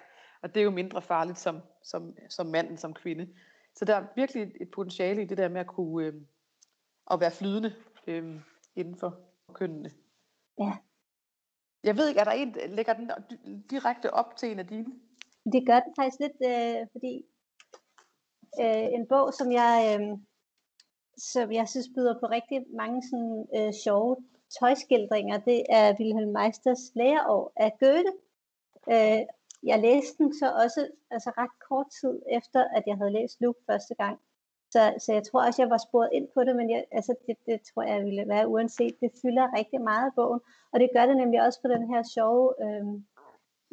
Og 0.43 0.55
det 0.55 0.61
er 0.61 0.65
jo 0.65 0.71
mindre 0.71 1.03
farligt 1.03 1.39
som, 1.39 1.61
som, 1.83 2.15
som 2.31 2.47
manden, 2.47 2.79
som 2.79 2.95
kvinde. 2.95 3.29
Så 3.77 3.85
der 3.85 3.95
er 3.95 4.05
virkelig 4.17 4.53
et 4.61 4.71
potentiale 4.71 5.23
i 5.23 5.25
det 5.25 5.39
der 5.39 5.49
med 5.49 5.61
at 5.61 5.67
kunne 5.67 6.07
øh, 6.07 6.15
at 7.11 7.21
være 7.21 7.31
flydende 7.31 7.75
øh, 8.07 8.41
inden 8.77 8.97
for 8.97 9.19
kønnene. 9.53 9.91
Ja. 10.59 10.73
Jeg 11.85 11.97
ved 11.97 12.09
ikke, 12.09 12.21
er 12.21 12.25
der 12.25 12.33
en, 12.33 12.57
lægger 12.69 12.93
den 12.93 13.11
direkte 13.71 14.15
op 14.15 14.37
til 14.37 14.53
en 14.53 14.59
af 14.59 14.67
dine? 14.67 14.93
Det 15.53 15.67
gør 15.67 15.81
den 15.81 15.93
faktisk 15.99 16.21
lidt, 16.21 16.39
øh, 16.51 16.87
fordi 16.93 17.25
øh, 18.61 18.87
en 18.99 19.07
bog, 19.07 19.35
som 19.35 19.53
jeg, 19.53 19.99
øh, 20.01 20.19
som 21.17 21.53
jeg 21.53 21.69
synes 21.69 21.89
byder 21.95 22.21
på 22.21 22.27
rigtig 22.27 22.67
mange 22.77 23.03
sådan, 23.03 23.47
øh, 23.57 23.73
sjove 23.85 24.17
tøjskildringer, 24.59 25.39
det 25.39 25.63
er 25.69 25.95
Wilhelm 25.99 26.33
Meisters 26.33 26.95
læreår 26.95 27.53
af 27.57 27.77
Goethe. 27.81 28.13
Øh, 28.93 29.27
jeg 29.63 29.79
læste 29.79 30.19
den 30.19 30.35
så 30.39 30.53
også 30.65 30.89
altså 31.11 31.31
ret 31.39 31.55
kort 31.69 31.87
tid 32.01 32.23
efter, 32.31 32.65
at 32.77 32.83
jeg 32.87 32.97
havde 32.97 33.13
læst 33.13 33.41
Luke 33.41 33.61
første 33.67 33.95
gang. 33.95 34.21
Så, 34.73 34.81
så 35.05 35.13
jeg 35.13 35.25
tror 35.25 35.47
også, 35.47 35.63
jeg 35.63 35.71
var 35.71 35.87
sporet 35.89 36.11
ind 36.13 36.29
på 36.35 36.41
det, 36.45 36.55
men 36.57 36.71
jeg, 36.71 36.85
altså 36.99 37.13
det, 37.27 37.37
det 37.47 37.59
tror 37.69 37.83
jeg 37.83 38.05
ville 38.05 38.29
være 38.29 38.49
uanset. 38.49 38.95
Det 39.01 39.11
fylder 39.23 39.57
rigtig 39.59 39.81
meget 39.91 40.07
i 40.11 40.17
bogen, 40.19 40.41
og 40.73 40.81
det 40.81 40.91
gør 40.95 41.07
det 41.07 41.17
nemlig 41.17 41.41
også 41.47 41.59
på 41.63 41.69
den 41.75 41.85
her 41.91 42.03
sjove 42.15 42.47
øh, 42.65 42.87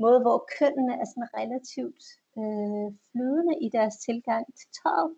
måde, 0.03 0.19
hvor 0.25 0.37
kønnene 0.59 0.93
er 1.01 1.05
sådan 1.05 1.29
relativt 1.39 2.03
øh, 2.39 2.87
flydende 3.11 3.55
i 3.65 3.67
deres 3.77 3.95
tilgang 4.07 4.43
til 4.59 4.67
tøjet. 4.79 5.13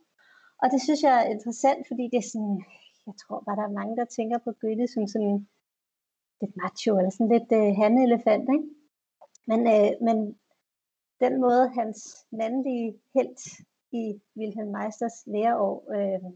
Og 0.61 0.67
det 0.73 0.79
synes 0.81 1.01
jeg 1.03 1.15
er 1.17 1.31
interessant, 1.35 1.81
fordi 1.89 2.03
det 2.11 2.19
er 2.19 2.29
sådan, 2.33 2.57
jeg 3.07 3.15
tror 3.21 3.39
bare, 3.45 3.59
der 3.59 3.67
er 3.67 3.79
mange, 3.79 3.97
der 3.99 4.05
tænker 4.05 4.37
på 4.37 4.51
Goethe 4.61 4.87
som 4.87 5.07
sådan 5.13 5.37
lidt 6.41 6.55
macho, 6.61 6.91
eller 6.97 7.13
sådan 7.13 7.33
lidt 7.35 7.51
øh, 7.59 7.71
handelefant, 7.81 8.47
ikke? 8.55 8.67
Men, 9.49 9.59
øh, 9.75 9.91
men 10.07 10.17
den 11.23 11.33
måde, 11.43 11.63
hans 11.79 11.99
mandlige 12.39 12.89
helt 13.15 13.39
i 13.91 14.21
Wilhelm 14.37 14.71
Meisters 14.71 15.23
læreår 15.25 15.75
øh, 15.95 16.31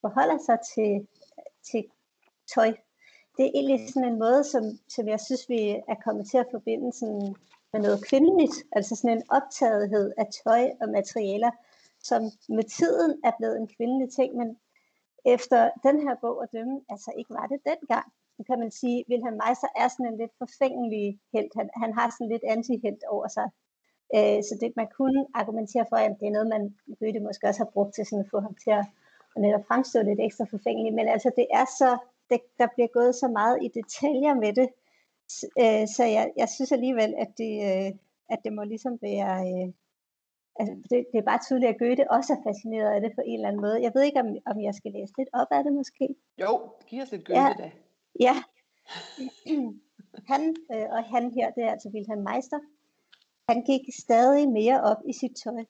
forholder 0.00 0.38
sig 0.46 0.58
til, 0.74 1.08
til 1.70 1.84
tøj. 2.54 2.72
Det 3.36 3.44
er 3.46 3.50
egentlig 3.54 3.88
sådan 3.88 4.08
en 4.12 4.18
måde, 4.18 4.44
som, 4.44 4.64
som 4.88 5.08
jeg 5.08 5.20
synes, 5.20 5.48
vi 5.48 5.60
er 5.92 5.98
kommet 6.04 6.26
til 6.30 6.38
at 6.38 6.50
forbinde 6.50 6.92
sådan 6.92 7.34
med 7.72 7.80
noget 7.80 8.06
kvindeligt, 8.08 8.56
altså 8.72 8.96
sådan 8.96 9.16
en 9.16 9.24
optagethed 9.30 10.12
af 10.18 10.26
tøj 10.44 10.64
og 10.80 10.88
materialer, 10.88 11.50
som 12.02 12.22
med 12.48 12.64
tiden 12.78 13.20
er 13.24 13.32
blevet 13.38 13.56
en 13.56 13.68
kvindelig 13.76 14.08
ting, 14.12 14.36
men 14.36 14.48
efter 15.24 15.70
den 15.86 15.96
her 16.04 16.14
bog 16.20 16.42
at 16.42 16.52
dømme, 16.52 16.80
altså 16.88 17.10
ikke 17.18 17.34
var 17.38 17.46
det 17.46 17.60
dengang. 17.70 18.06
Nu 18.38 18.44
kan 18.44 18.58
man 18.58 18.70
sige, 18.70 19.04
Wilhelm 19.10 19.38
Meister 19.42 19.70
er 19.76 19.88
sådan 19.88 20.12
en 20.12 20.18
lidt 20.22 20.34
forfængelig 20.38 21.20
helt. 21.34 21.52
Han, 21.58 21.70
han 21.82 21.92
har 21.98 22.06
sådan 22.10 22.32
lidt 22.32 22.44
anti-helt 22.54 23.04
over 23.14 23.28
sig. 23.28 23.48
Øh, 24.16 24.38
så 24.48 24.54
det, 24.60 24.72
man 24.76 24.88
kunne 24.98 25.26
argumentere 25.34 25.86
for, 25.88 25.96
at 25.96 26.16
det 26.20 26.26
er 26.26 26.36
noget, 26.36 26.48
man 26.48 26.74
Goethe 26.98 27.20
måske 27.20 27.48
også 27.48 27.60
har 27.64 27.70
brugt 27.74 27.94
til 27.94 28.06
sådan 28.06 28.24
at 28.24 28.30
få 28.30 28.40
ham 28.40 28.54
til 28.54 28.70
at, 28.70 28.84
at 29.34 29.42
netop 29.42 29.64
fremstå 29.68 30.02
lidt 30.02 30.20
ekstra 30.20 30.44
forfængeligt. 30.50 30.94
Men 30.94 31.08
altså, 31.08 31.30
det 31.36 31.46
er 31.60 31.66
så, 31.80 31.90
det, 32.30 32.40
der 32.58 32.66
bliver 32.74 32.88
gået 32.98 33.14
så 33.14 33.28
meget 33.28 33.56
i 33.64 33.68
detaljer 33.78 34.34
med 34.34 34.52
det, 34.60 34.68
øh, 35.62 35.84
så 35.96 36.04
jeg, 36.16 36.32
jeg 36.36 36.48
synes 36.48 36.72
alligevel, 36.72 37.14
at 37.24 37.30
det, 37.38 37.52
øh, 37.68 37.90
at 38.32 38.38
det 38.44 38.52
må 38.52 38.62
ligesom 38.64 38.98
være... 39.02 39.34
Øh, 39.50 39.68
altså, 40.58 40.74
det, 40.90 40.98
det 41.12 41.18
er 41.18 41.30
bare 41.30 41.44
tydeligt, 41.46 41.72
at 41.72 41.78
Goethe 41.78 42.10
også 42.10 42.30
er 42.32 42.42
fascineret 42.48 42.90
af 42.94 43.00
det 43.00 43.12
på 43.14 43.22
en 43.26 43.34
eller 43.34 43.48
anden 43.48 43.62
måde. 43.62 43.82
Jeg 43.82 43.92
ved 43.94 44.02
ikke, 44.02 44.20
om, 44.20 44.28
om 44.50 44.56
jeg 44.66 44.74
skal 44.74 44.92
læse 44.92 45.14
lidt 45.18 45.28
op 45.32 45.50
af 45.50 45.64
det 45.64 45.72
måske. 45.72 46.08
Jo, 46.42 46.52
giv 46.86 47.02
os 47.02 47.12
lidt 47.12 47.26
Goethe 47.26 47.46
ja. 47.46 47.54
da. 47.62 47.70
Ja. 48.26 48.36
Han, 50.30 50.56
øh, 50.74 50.86
og 50.90 51.04
han 51.04 51.30
her, 51.36 51.50
det 51.50 51.62
er 51.64 51.70
altså 51.70 51.88
Wilhelm 51.94 52.22
Meister, 52.28 52.60
han 53.50 53.62
gik 53.70 53.84
stadig 54.04 54.48
mere 54.48 54.78
op 54.90 55.00
i 55.10 55.12
sit 55.20 55.34
tøj. 55.44 55.64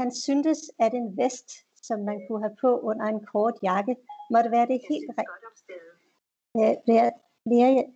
Han 0.00 0.14
syntes, 0.24 0.60
at 0.84 0.92
en 0.94 1.16
vest, 1.16 1.48
som 1.86 1.98
man 2.00 2.18
kunne 2.26 2.42
have 2.46 2.56
på 2.60 2.70
under 2.90 3.06
en 3.14 3.26
kort 3.32 3.56
jakke, 3.62 3.94
måtte 4.30 4.50
være 4.50 4.66
det 4.72 4.80
helt 4.90 5.10
rigtige. 5.18 5.82
Ja, 6.60 6.68
Lea, 7.50 7.70
jeg 7.78 7.86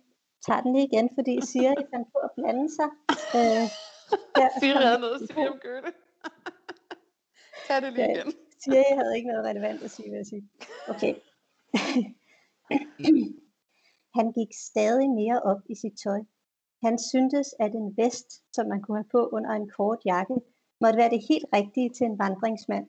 tager 0.45 0.61
den 0.61 0.73
lige 0.75 0.87
igen, 0.91 1.09
fordi 1.17 1.33
Siri 1.49 1.83
fandt 1.91 2.07
på 2.13 2.19
at 2.27 2.31
blande 2.37 2.67
sig. 2.77 2.89
Øh, 3.37 3.65
Siri 4.59 4.81
havde 4.87 4.99
noget 4.99 5.21
at 5.21 5.27
sige 5.27 5.49
om 5.51 5.59
Goethe. 5.65 5.91
Tag 7.67 7.81
det 7.81 7.93
lige 7.93 8.11
igen. 8.11 8.31
Siri 8.63 8.91
havde 8.99 9.13
ikke 9.17 9.29
noget 9.31 9.45
relevant 9.49 9.83
at 9.83 9.91
sige, 9.91 10.09
vil 10.09 10.17
jeg 10.17 10.25
sige. 10.25 10.49
Okay. 10.93 11.13
Han 14.17 14.27
gik 14.37 14.51
stadig 14.69 15.09
mere 15.09 15.41
op 15.51 15.61
i 15.69 15.75
sit 15.75 15.95
tøj. 16.03 16.19
Han 16.83 16.97
syntes, 16.97 17.55
at 17.59 17.71
en 17.71 17.97
vest, 17.97 18.29
som 18.55 18.67
man 18.67 18.81
kunne 18.81 18.97
have 18.97 19.11
på 19.11 19.27
under 19.27 19.49
en 19.49 19.69
kort 19.69 19.99
jakke, 20.05 20.35
måtte 20.81 20.97
være 20.97 21.09
det 21.09 21.25
helt 21.29 21.45
rigtige 21.53 21.89
til 21.89 22.05
en 22.05 22.19
vandringsmand. 22.19 22.87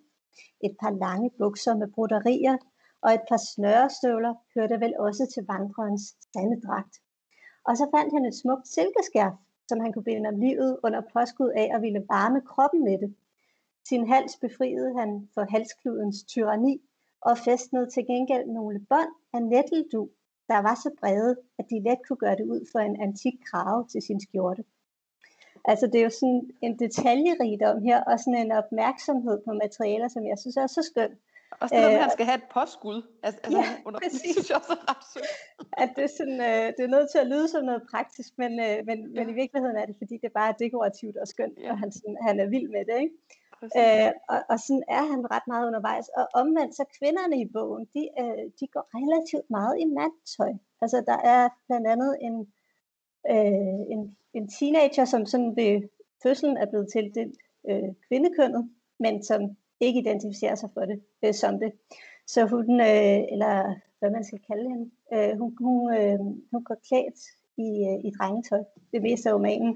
Et 0.65 0.77
par 0.81 0.91
lange 0.91 1.31
bukser 1.39 1.77
med 1.77 1.89
broderier 1.89 2.57
og 3.03 3.15
et 3.15 3.25
par 3.29 3.41
snørestøvler 3.55 4.35
hørte 4.55 4.81
vel 4.81 4.95
også 4.99 5.25
til 5.35 5.45
vandrerens 5.49 6.17
sande 6.33 6.61
dragt. 6.61 6.95
Og 7.65 7.77
så 7.77 7.89
fandt 7.95 8.15
han 8.15 8.25
et 8.25 8.41
smukt 8.43 8.69
silkeskærf, 8.69 9.35
som 9.69 9.81
han 9.81 9.93
kunne 9.93 10.09
binde 10.11 10.29
om 10.29 10.41
livet 10.41 10.79
under 10.85 11.03
påskud 11.13 11.51
af 11.57 11.71
at 11.75 11.83
ville 11.83 12.05
varme 12.09 12.41
kroppen 12.41 12.85
med 12.85 12.99
det. 12.99 13.15
Sin 13.89 14.09
hals 14.09 14.37
befriede 14.37 14.99
han 14.99 15.29
for 15.35 15.45
halskludens 15.51 16.25
tyranni 16.25 16.83
og 17.21 17.39
festnede 17.39 17.91
til 17.91 18.07
gengæld 18.07 18.47
nogle 18.47 18.87
bånd 18.89 19.13
af 19.33 19.43
netteldu 19.43 20.09
der 20.49 20.59
var 20.59 20.75
så 20.75 20.91
brede, 21.01 21.37
at 21.59 21.65
de 21.71 21.83
let 21.89 21.99
kunne 22.09 22.17
gøre 22.25 22.37
det 22.37 22.47
ud 22.55 22.63
for 22.73 22.79
en 22.79 23.01
antik 23.03 23.35
krave 23.51 23.87
til 23.93 24.03
sin 24.03 24.21
skjorte. 24.21 24.65
Altså 25.65 25.87
det 25.87 25.99
er 26.01 26.05
jo 26.05 26.11
sådan 26.11 26.51
en 26.63 26.79
detaljerigdom 26.79 27.83
her, 27.83 28.05
og 28.05 28.21
sådan 28.21 28.41
en 28.47 28.53
opmærksomhed 28.53 29.37
på 29.47 29.53
materialer, 29.53 30.09
som 30.09 30.27
jeg 30.27 30.39
synes 30.39 30.57
er 30.57 30.67
så 30.67 30.83
skønt. 30.91 31.19
Og 31.61 31.71
det, 31.71 31.77
at 31.77 32.01
han 32.03 32.11
skal 32.11 32.27
have 32.27 32.41
et 32.43 32.49
påskud. 32.57 32.99
Altså, 33.23 33.41
ja, 33.51 33.65
under, 33.87 33.99
det 34.01 34.13
synes 34.21 34.49
jeg 34.51 34.57
også 34.61 34.73
er 34.73 34.85
ret 34.91 35.05
sødt. 35.13 35.33
At 35.83 35.91
det, 35.97 36.05
er 36.09 36.13
sådan, 36.21 36.41
øh, 36.51 36.67
det 36.77 36.83
er 36.85 36.95
nødt 36.97 37.09
til 37.11 37.19
at 37.25 37.27
lyde 37.33 37.49
som 37.49 37.65
noget 37.65 37.83
praktisk, 37.93 38.31
men, 38.43 38.53
øh, 38.67 38.77
men, 38.89 38.99
ja. 38.99 39.15
men 39.19 39.25
i 39.33 39.35
virkeligheden 39.43 39.77
er 39.77 39.87
det, 39.87 39.97
fordi 40.03 40.15
det 40.23 40.31
bare 40.39 40.49
er 40.53 40.57
dekorativt 40.65 41.17
og 41.23 41.27
skønt, 41.29 41.59
ja. 41.59 41.71
og 41.71 41.79
han, 41.79 41.93
sådan, 41.93 42.17
han 42.27 42.41
er 42.41 42.49
vild 42.55 42.69
med 42.77 42.85
det. 42.91 42.99
Ikke? 43.05 43.15
Øh, 43.63 44.13
og, 44.29 44.41
og 44.49 44.59
sådan 44.61 44.85
er 44.89 45.05
han 45.13 45.31
ret 45.31 45.47
meget 45.47 45.67
undervejs. 45.67 46.09
Og 46.09 46.29
omvendt, 46.35 46.75
så 46.77 46.85
kvinderne 46.99 47.41
i 47.41 47.49
bogen, 47.53 47.85
de, 47.95 48.03
øh, 48.21 48.45
de 48.61 48.67
går 48.75 48.85
relativt 48.99 49.51
meget 49.51 49.77
i 49.81 49.85
mandtøj. 49.85 50.53
Altså 50.83 50.99
der 51.07 51.19
er 51.35 51.49
blandt 51.67 51.87
andet 51.87 52.17
en, 52.21 52.37
øh, 53.31 53.81
en, 53.95 54.17
en 54.35 54.49
teenager, 54.49 55.05
som 55.05 55.27
sådan 55.27 55.57
ved 55.57 55.89
fødslen 56.23 56.57
er 56.57 56.67
blevet 56.67 56.89
tildelt 56.93 57.37
øh, 57.71 57.91
kvindekønnet, 58.09 58.71
men 59.01 59.23
som 59.23 59.57
ikke 59.81 60.01
identificerer 60.01 60.55
sig 60.55 60.71
for 60.75 60.81
det, 60.81 61.03
øh, 61.25 61.35
som 61.35 61.59
det. 61.59 61.73
Så 62.27 62.47
hun, 62.47 62.81
øh, 62.81 63.19
eller 63.33 63.75
hvad 63.99 64.11
man 64.11 64.25
skal 64.25 64.41
kalde 64.51 64.69
hende, 64.71 64.91
øh, 65.15 65.39
hun, 65.39 65.57
hun, 65.61 65.95
øh, 65.95 66.19
hun 66.53 66.65
går 66.65 66.77
klædt 66.89 67.21
i, 67.59 67.71
øh, 67.89 67.99
i 68.09 68.11
drengetøj. 68.19 68.63
Det 68.93 69.03
meste 69.03 69.29
af 69.29 69.35
romanen. 69.35 69.73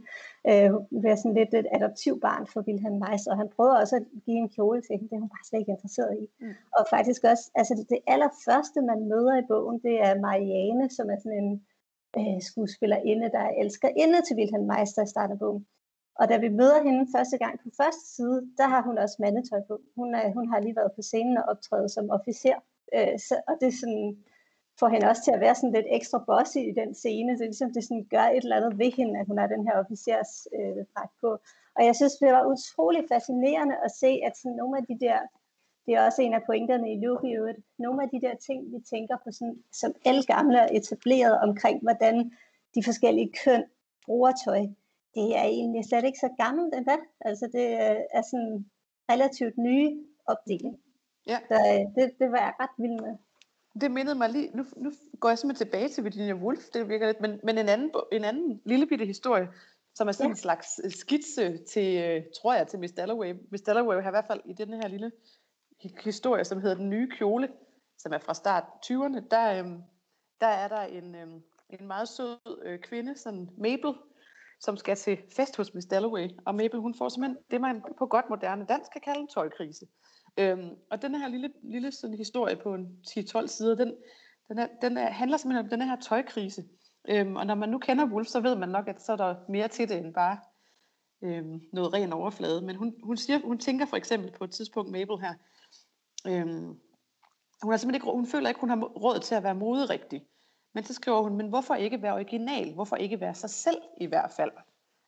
Øh, 0.51 0.71
bliver 1.01 1.17
sådan 1.17 1.39
lidt 1.41 1.55
et 1.55 1.67
adoptivbarn 1.77 2.47
for 2.53 2.61
Wilhelm 2.67 2.99
Weiss, 3.03 3.27
og 3.27 3.37
han 3.37 3.49
prøver 3.57 3.75
også 3.83 3.97
at 3.97 4.05
give 4.25 4.41
en 4.45 4.49
kjole 4.49 4.81
til 4.83 4.93
hende. 4.97 5.09
Det 5.09 5.17
er 5.17 5.25
hun 5.25 5.35
bare 5.37 5.49
slet 5.49 5.61
ikke 5.61 5.77
interesseret 5.77 6.13
i. 6.23 6.27
Mm. 6.41 6.55
Og 6.79 6.83
faktisk 6.95 7.21
også, 7.33 7.45
altså 7.55 7.73
det, 7.79 7.87
det 7.93 8.01
allerførste, 8.07 8.79
man 8.91 9.01
møder 9.13 9.35
i 9.39 9.49
bogen, 9.53 9.79
det 9.87 9.97
er 10.07 10.21
Marianne, 10.27 10.87
som 10.97 11.07
er 11.11 11.19
sådan 11.19 11.39
en 11.45 11.53
øh, 12.19 12.39
skuespillerinde, 12.49 13.29
der 13.37 13.47
elsker 13.63 13.89
inde 14.03 14.19
til 14.23 14.37
Wilhelm 14.39 14.67
Weiss, 14.71 14.93
der 14.93 15.05
starter 15.05 15.37
bogen. 15.37 15.67
Og 16.21 16.29
da 16.29 16.37
vi 16.37 16.49
møder 16.49 16.83
hende 16.83 17.07
første 17.17 17.39
gang 17.39 17.55
på 17.63 17.69
første 17.81 18.07
side, 18.17 18.39
der 18.59 18.67
har 18.69 18.83
hun 18.83 18.99
også 18.99 19.17
mandetøj 19.21 19.61
på. 19.69 19.81
Hun, 19.97 20.15
er, 20.15 20.33
hun 20.33 20.49
har 20.49 20.61
lige 20.61 20.77
været 20.77 20.93
på 20.97 21.03
scenen 21.03 21.37
og 21.37 21.45
optrædet 21.53 21.91
som 21.91 22.11
officer. 22.11 22.59
Øh, 22.97 23.19
så, 23.27 23.35
og 23.49 23.55
det 23.61 23.69
er 23.69 23.79
sådan, 23.83 24.17
får 24.81 24.89
hende 24.89 25.09
også 25.11 25.23
til 25.25 25.37
at 25.37 25.41
være 25.41 25.55
sådan 25.55 25.73
lidt 25.73 25.87
ekstra 25.99 26.19
bossy 26.29 26.61
i 26.71 26.73
den 26.81 26.95
scene, 26.95 27.39
så 27.39 27.45
ligesom 27.45 27.73
det 27.73 27.85
sådan 27.85 28.07
gør 28.15 28.27
et 28.29 28.45
eller 28.45 28.57
andet 28.57 28.79
ved 28.79 28.91
hende, 28.99 29.21
at 29.21 29.27
hun 29.27 29.39
har 29.39 29.47
den 29.47 29.67
her 29.67 29.77
officers 29.83 30.33
øh, 30.59 30.85
på. 31.21 31.31
Og 31.77 31.83
jeg 31.89 31.95
synes, 31.97 32.15
det 32.23 32.33
var 32.33 32.51
utrolig 32.53 33.03
fascinerende 33.13 33.77
at 33.87 33.91
se, 34.03 34.11
at 34.27 34.35
sådan 34.37 34.57
nogle 34.61 34.79
af 34.79 34.85
de 34.91 34.97
der, 35.07 35.19
det 35.87 35.95
er 35.95 36.05
også 36.07 36.23
en 36.23 36.35
af 36.35 36.43
pointerne 36.47 36.93
i 36.93 37.01
Luke 37.05 37.29
nogle 37.79 38.03
af 38.03 38.09
de 38.09 38.21
der 38.27 38.35
ting, 38.47 38.59
vi 38.75 38.81
tænker 38.93 39.17
på 39.25 39.29
sådan, 39.39 39.59
som 39.73 39.91
gamle 40.27 40.63
og 40.63 40.77
etableret 40.77 41.41
omkring, 41.41 41.83
hvordan 41.83 42.33
de 42.75 42.85
forskellige 42.85 43.33
køn 43.45 43.65
bruger 44.07 44.33
tøj, 44.45 44.63
det 45.15 45.27
er 45.39 45.43
egentlig 45.43 45.85
slet 45.85 46.05
ikke 46.05 46.19
så 46.19 46.31
gammelt 46.45 46.75
endda. 46.75 46.97
Altså 47.21 47.47
det 47.53 47.67
er 48.19 48.23
sådan 48.31 48.71
relativt 49.13 49.59
nye 49.59 50.05
opdeling. 50.27 50.81
Ja. 51.27 51.39
Så 51.49 51.55
øh, 51.55 51.83
det, 51.97 52.05
det 52.21 52.29
var 52.33 52.39
jeg 52.39 52.55
ret 52.61 52.77
vild 52.79 53.01
med. 53.01 53.15
Det 53.81 53.91
mindede 53.91 54.15
mig 54.15 54.29
lige, 54.29 54.51
nu, 54.57 54.65
nu 54.77 54.93
går 55.21 55.29
jeg 55.29 55.39
simpelthen 55.39 55.67
tilbage 55.67 55.89
til 55.89 56.05
Virginia 56.05 56.35
Woolf, 56.35 56.65
det 56.75 56.89
virker 56.89 57.07
lidt, 57.07 57.21
men, 57.21 57.41
men 57.45 57.59
en, 57.59 57.69
anden, 57.69 57.91
en 58.13 58.25
anden 58.25 58.61
lille 58.65 58.87
bitte 58.87 59.07
historie, 59.07 59.49
som 59.95 60.09
er 60.09 60.13
sådan 60.13 60.27
ja. 60.27 60.31
en 60.31 60.37
slags 60.37 60.81
øh, 60.85 60.91
skitse 60.91 61.59
til, 61.65 62.03
øh, 62.03 62.23
tror 62.43 62.55
jeg, 62.55 62.69
til 62.69 62.79
Miss 62.79 62.93
Dalloway. 62.93 63.35
Miss 63.51 63.63
Dalloway 63.63 64.03
har 64.03 64.11
i 64.11 64.13
hvert 64.13 64.27
fald 64.27 64.41
i 64.45 64.53
den 64.53 64.73
her 64.73 64.89
lille 64.89 65.13
historie, 66.05 66.45
som 66.45 66.61
hedder 66.61 66.77
Den 66.77 66.91
nye 66.91 67.11
kjole, 67.19 67.49
som 67.99 68.13
er 68.13 68.19
fra 68.19 68.35
start 68.35 68.65
20'erne, 68.87 69.29
der, 69.31 69.59
øhm, 69.59 69.83
der 70.41 70.47
er 70.47 70.69
der 70.69 70.81
en, 70.81 71.15
øhm, 71.15 71.43
en 71.71 71.87
meget 71.87 72.09
sød 72.09 72.39
øh, 72.65 72.79
kvinde, 72.79 73.17
sådan 73.17 73.51
Mabel, 73.59 73.95
som 74.61 74.77
skal 74.77 74.97
til 74.97 75.19
fest 75.37 75.57
hos 75.57 75.75
Miss 75.75 75.87
Dalloway. 75.87 76.29
Og 76.47 76.55
Mabel, 76.55 76.81
hun 76.81 76.95
får 76.95 77.09
simpelthen 77.09 77.39
det, 77.51 77.61
man 77.61 77.83
på 77.99 78.07
godt 78.07 78.31
moderne 78.31 78.67
dansk 78.67 78.93
kan 78.93 79.01
kalde 79.01 79.21
en 79.21 79.29
tøjkrise. 79.29 79.87
Øhm, 80.37 80.77
og 80.91 81.03
den 81.03 81.15
her 81.15 81.29
lille, 81.29 81.53
lille 81.63 81.93
sådan 81.93 82.17
historie 82.17 82.57
på 82.57 82.75
en 82.75 82.99
10-12 83.09 83.47
sider, 83.47 83.75
den, 83.75 83.95
den, 84.49 84.59
er, 84.59 84.67
den 84.83 84.97
er, 84.97 85.11
handler 85.11 85.37
simpelthen 85.37 85.65
om 85.65 85.71
den 85.71 85.83
her 85.83 85.97
tøjkrise. 86.01 86.65
Øhm, 87.09 87.37
og 87.37 87.47
når 87.47 87.55
man 87.55 87.69
nu 87.69 87.79
kender 87.79 88.07
Wolf, 88.07 88.29
så 88.29 88.41
ved 88.41 88.57
man 88.57 88.69
nok, 88.69 88.89
at 88.89 89.03
så 89.03 89.13
er 89.13 89.17
der 89.17 89.37
mere 89.49 89.69
til 89.69 89.89
det 89.89 89.99
end 89.99 90.15
bare 90.15 90.39
øhm, 91.23 91.61
noget 91.73 91.93
ren 91.93 92.13
overflade. 92.13 92.63
Men 92.63 92.77
hun, 92.77 92.95
hun, 93.03 93.17
siger, 93.17 93.39
hun 93.39 93.59
tænker 93.59 93.87
for 93.87 93.97
eksempel 93.97 94.33
på 94.33 94.45
et 94.45 94.51
tidspunkt, 94.51 94.91
Mabel 94.91 95.19
her, 95.19 95.35
øhm, 96.27 96.81
hun, 97.63 97.73
er 97.73 97.77
simpelthen 97.77 97.95
ikke, 97.95 98.07
hun 98.07 98.27
føler 98.27 98.49
ikke, 98.49 98.61
hun 98.61 98.69
har 98.69 98.77
råd 98.77 99.21
til 99.21 99.35
at 99.35 99.43
være 99.43 99.55
moderigtig. 99.55 100.27
Men 100.75 100.85
så 100.85 100.95
skriver 100.95 101.23
hun, 101.23 101.37
men 101.37 101.49
hvorfor 101.49 101.75
ikke 101.75 102.03
være 102.03 102.15
original? 102.15 102.75
Hvorfor 102.75 102.97
ikke 102.97 103.21
være 103.21 103.35
sig 103.35 103.51
selv 103.51 103.83
i 104.01 104.07
hvert 104.07 104.31
fald? 104.31 104.51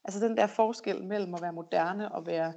Altså 0.03 0.27
den 0.27 0.37
der 0.37 0.47
forskel 0.47 1.03
mellem 1.03 1.33
at 1.33 1.41
være 1.41 1.53
moderne 1.53 2.11
og 2.11 2.25
være 2.25 2.53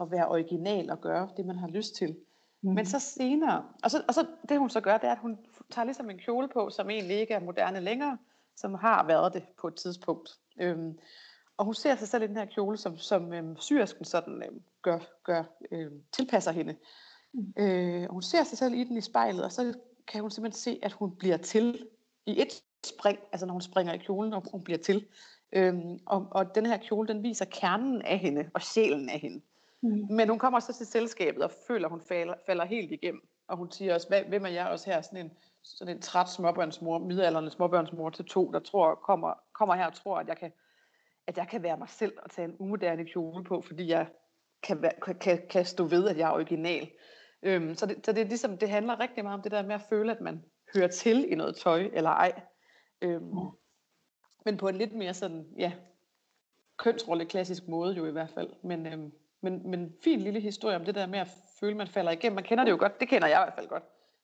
at 0.00 0.10
være 0.10 0.28
original 0.28 0.90
og 0.90 1.00
gøre 1.00 1.28
det, 1.36 1.46
man 1.46 1.56
har 1.56 1.68
lyst 1.68 1.94
til. 1.94 2.16
Mm. 2.62 2.74
Men 2.74 2.86
så 2.86 2.98
senere, 2.98 3.64
og 3.82 3.90
så, 3.90 4.02
og 4.08 4.14
så 4.14 4.26
det 4.48 4.58
hun 4.58 4.70
så 4.70 4.80
gør, 4.80 4.98
det 4.98 5.08
er, 5.08 5.12
at 5.12 5.18
hun 5.18 5.38
tager 5.70 5.84
ligesom 5.84 6.10
en 6.10 6.18
kjole 6.18 6.48
på, 6.48 6.70
som 6.70 6.90
egentlig 6.90 7.16
ikke 7.16 7.34
er 7.34 7.40
moderne 7.40 7.80
længere, 7.80 8.18
som 8.56 8.74
har 8.74 9.06
været 9.06 9.34
det 9.34 9.42
på 9.60 9.68
et 9.68 9.74
tidspunkt. 9.74 10.38
Øhm, 10.60 10.98
og 11.56 11.64
hun 11.64 11.74
ser 11.74 11.96
sig 11.96 12.08
selv 12.08 12.22
i 12.22 12.26
den 12.26 12.36
her 12.36 12.44
kjole, 12.44 12.76
som, 12.76 12.96
som 12.96 13.32
øhm, 13.32 13.56
syrsken 13.56 14.04
sådan 14.04 14.42
øhm, 14.42 14.62
gør, 14.82 14.98
gør 15.24 15.44
øhm, 15.70 16.02
tilpasser 16.12 16.52
hende. 16.52 16.76
Mm. 17.32 17.54
Øh, 17.58 18.06
og 18.08 18.12
hun 18.12 18.22
ser 18.22 18.44
sig 18.44 18.58
selv 18.58 18.74
i 18.74 18.84
den 18.84 18.96
i 18.96 19.00
spejlet, 19.00 19.44
og 19.44 19.52
så 19.52 19.74
kan 20.06 20.20
hun 20.20 20.30
simpelthen 20.30 20.60
se, 20.60 20.78
at 20.82 20.92
hun 20.92 21.16
bliver 21.16 21.36
til 21.36 21.86
i 22.26 22.40
et 22.40 22.62
spring, 22.86 23.18
altså 23.32 23.46
når 23.46 23.52
hun 23.52 23.62
springer 23.62 23.92
i 23.92 23.98
kjolen, 23.98 24.32
og 24.32 24.44
hun 24.52 24.64
bliver 24.64 24.78
til. 24.78 25.06
Øhm, 25.52 25.98
og, 26.06 26.26
og 26.30 26.54
den 26.54 26.66
her 26.66 26.76
kjole, 26.76 27.08
den 27.08 27.22
viser 27.22 27.44
kernen 27.44 28.02
af 28.02 28.18
hende, 28.18 28.50
og 28.54 28.62
sjælen 28.62 29.08
af 29.08 29.18
hende. 29.18 29.40
Mm. 29.82 30.06
Men 30.10 30.28
hun 30.28 30.38
kommer 30.38 30.60
så 30.60 30.72
til 30.72 30.86
selskabet 30.86 31.42
og 31.42 31.50
føler, 31.66 31.84
at 31.86 31.90
hun 31.90 32.00
falder, 32.00 32.34
falder 32.46 32.64
helt 32.64 32.92
igennem. 32.92 33.20
Og 33.48 33.56
hun 33.56 33.70
siger 33.70 33.94
også, 33.94 34.08
Hvad, 34.08 34.22
hvem 34.24 34.44
er 34.44 34.48
jeg 34.48 34.68
også 34.68 34.90
her? 34.90 35.00
Sådan 35.00 35.26
en, 35.26 35.32
sådan 35.62 35.96
en 35.96 36.02
træt 36.02 36.30
småbørnsmor, 36.30 36.98
midalderne 36.98 37.50
småbørnsmor 37.50 38.10
til 38.10 38.24
to, 38.24 38.50
der 38.52 38.60
tror, 38.60 38.94
kommer, 38.94 39.34
kommer 39.54 39.74
her 39.74 39.86
og 39.86 39.94
tror, 39.94 40.18
at 40.18 40.28
jeg, 40.28 40.36
kan, 40.36 40.52
at 41.26 41.36
jeg 41.36 41.48
kan 41.48 41.62
være 41.62 41.76
mig 41.76 41.88
selv 41.88 42.12
og 42.22 42.30
tage 42.30 42.48
en 42.48 42.56
umoderne 42.58 43.04
kjole 43.04 43.44
på, 43.44 43.60
fordi 43.60 43.88
jeg 43.88 44.06
kan, 44.62 44.82
være, 44.82 45.14
kan, 45.20 45.42
kan 45.50 45.64
stå 45.64 45.84
ved, 45.84 46.08
at 46.08 46.18
jeg 46.18 46.28
er 46.28 46.34
original. 46.34 46.90
Øhm, 47.42 47.74
så 47.74 47.86
det, 47.86 48.06
så 48.06 48.12
det, 48.12 48.20
er 48.20 48.28
ligesom, 48.28 48.58
det 48.58 48.70
handler 48.70 49.00
rigtig 49.00 49.24
meget 49.24 49.38
om 49.38 49.42
det 49.42 49.52
der 49.52 49.62
med 49.62 49.74
at 49.74 49.86
føle, 49.88 50.12
at 50.12 50.20
man 50.20 50.44
hører 50.74 50.88
til 50.88 51.32
i 51.32 51.34
noget 51.34 51.56
tøj, 51.56 51.90
eller 51.92 52.10
ej. 52.10 52.40
Øhm, 53.02 53.24
mm. 53.24 53.50
Men 54.44 54.56
på 54.56 54.68
en 54.68 54.76
lidt 54.76 54.92
mere 54.92 55.14
sådan, 55.14 55.46
ja, 55.58 55.72
kønsrolle 56.78 57.26
klassisk 57.26 57.68
måde 57.68 57.94
jo 57.94 58.06
i 58.06 58.10
hvert 58.10 58.30
fald. 58.30 58.50
Men, 58.62 58.86
øhm, 58.86 59.12
men, 59.42 59.70
men 59.70 59.94
fin 60.04 60.20
lille 60.20 60.40
historie 60.40 60.76
om 60.76 60.84
det 60.84 60.94
der 60.94 61.06
med 61.06 61.18
at 61.18 61.28
føle, 61.60 61.76
man 61.76 61.86
falder 61.86 62.12
igennem. 62.12 62.34
Man 62.34 62.44
kender 62.44 62.64
det 62.64 62.70
jo 62.70 62.76
godt, 62.76 63.00
det 63.00 63.08
kender 63.08 63.28
jeg 63.28 63.40
i 63.40 63.44
hvert 63.44 63.54
fald 63.54 63.68
godt. 63.68 63.82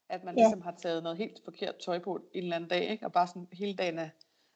At 0.08 0.24
man 0.24 0.38
ja. 0.38 0.42
ligesom 0.42 0.62
har 0.62 0.74
taget 0.78 1.02
noget 1.02 1.18
helt 1.18 1.40
forkert 1.44 1.76
tøj 1.76 1.98
på 1.98 2.16
en 2.16 2.42
eller 2.42 2.56
anden 2.56 2.70
dag, 2.70 2.90
ikke? 2.90 3.06
og 3.06 3.12
bare 3.12 3.26
sådan 3.26 3.48
hele 3.52 3.74
dagen 3.76 3.98
er, 3.98 4.08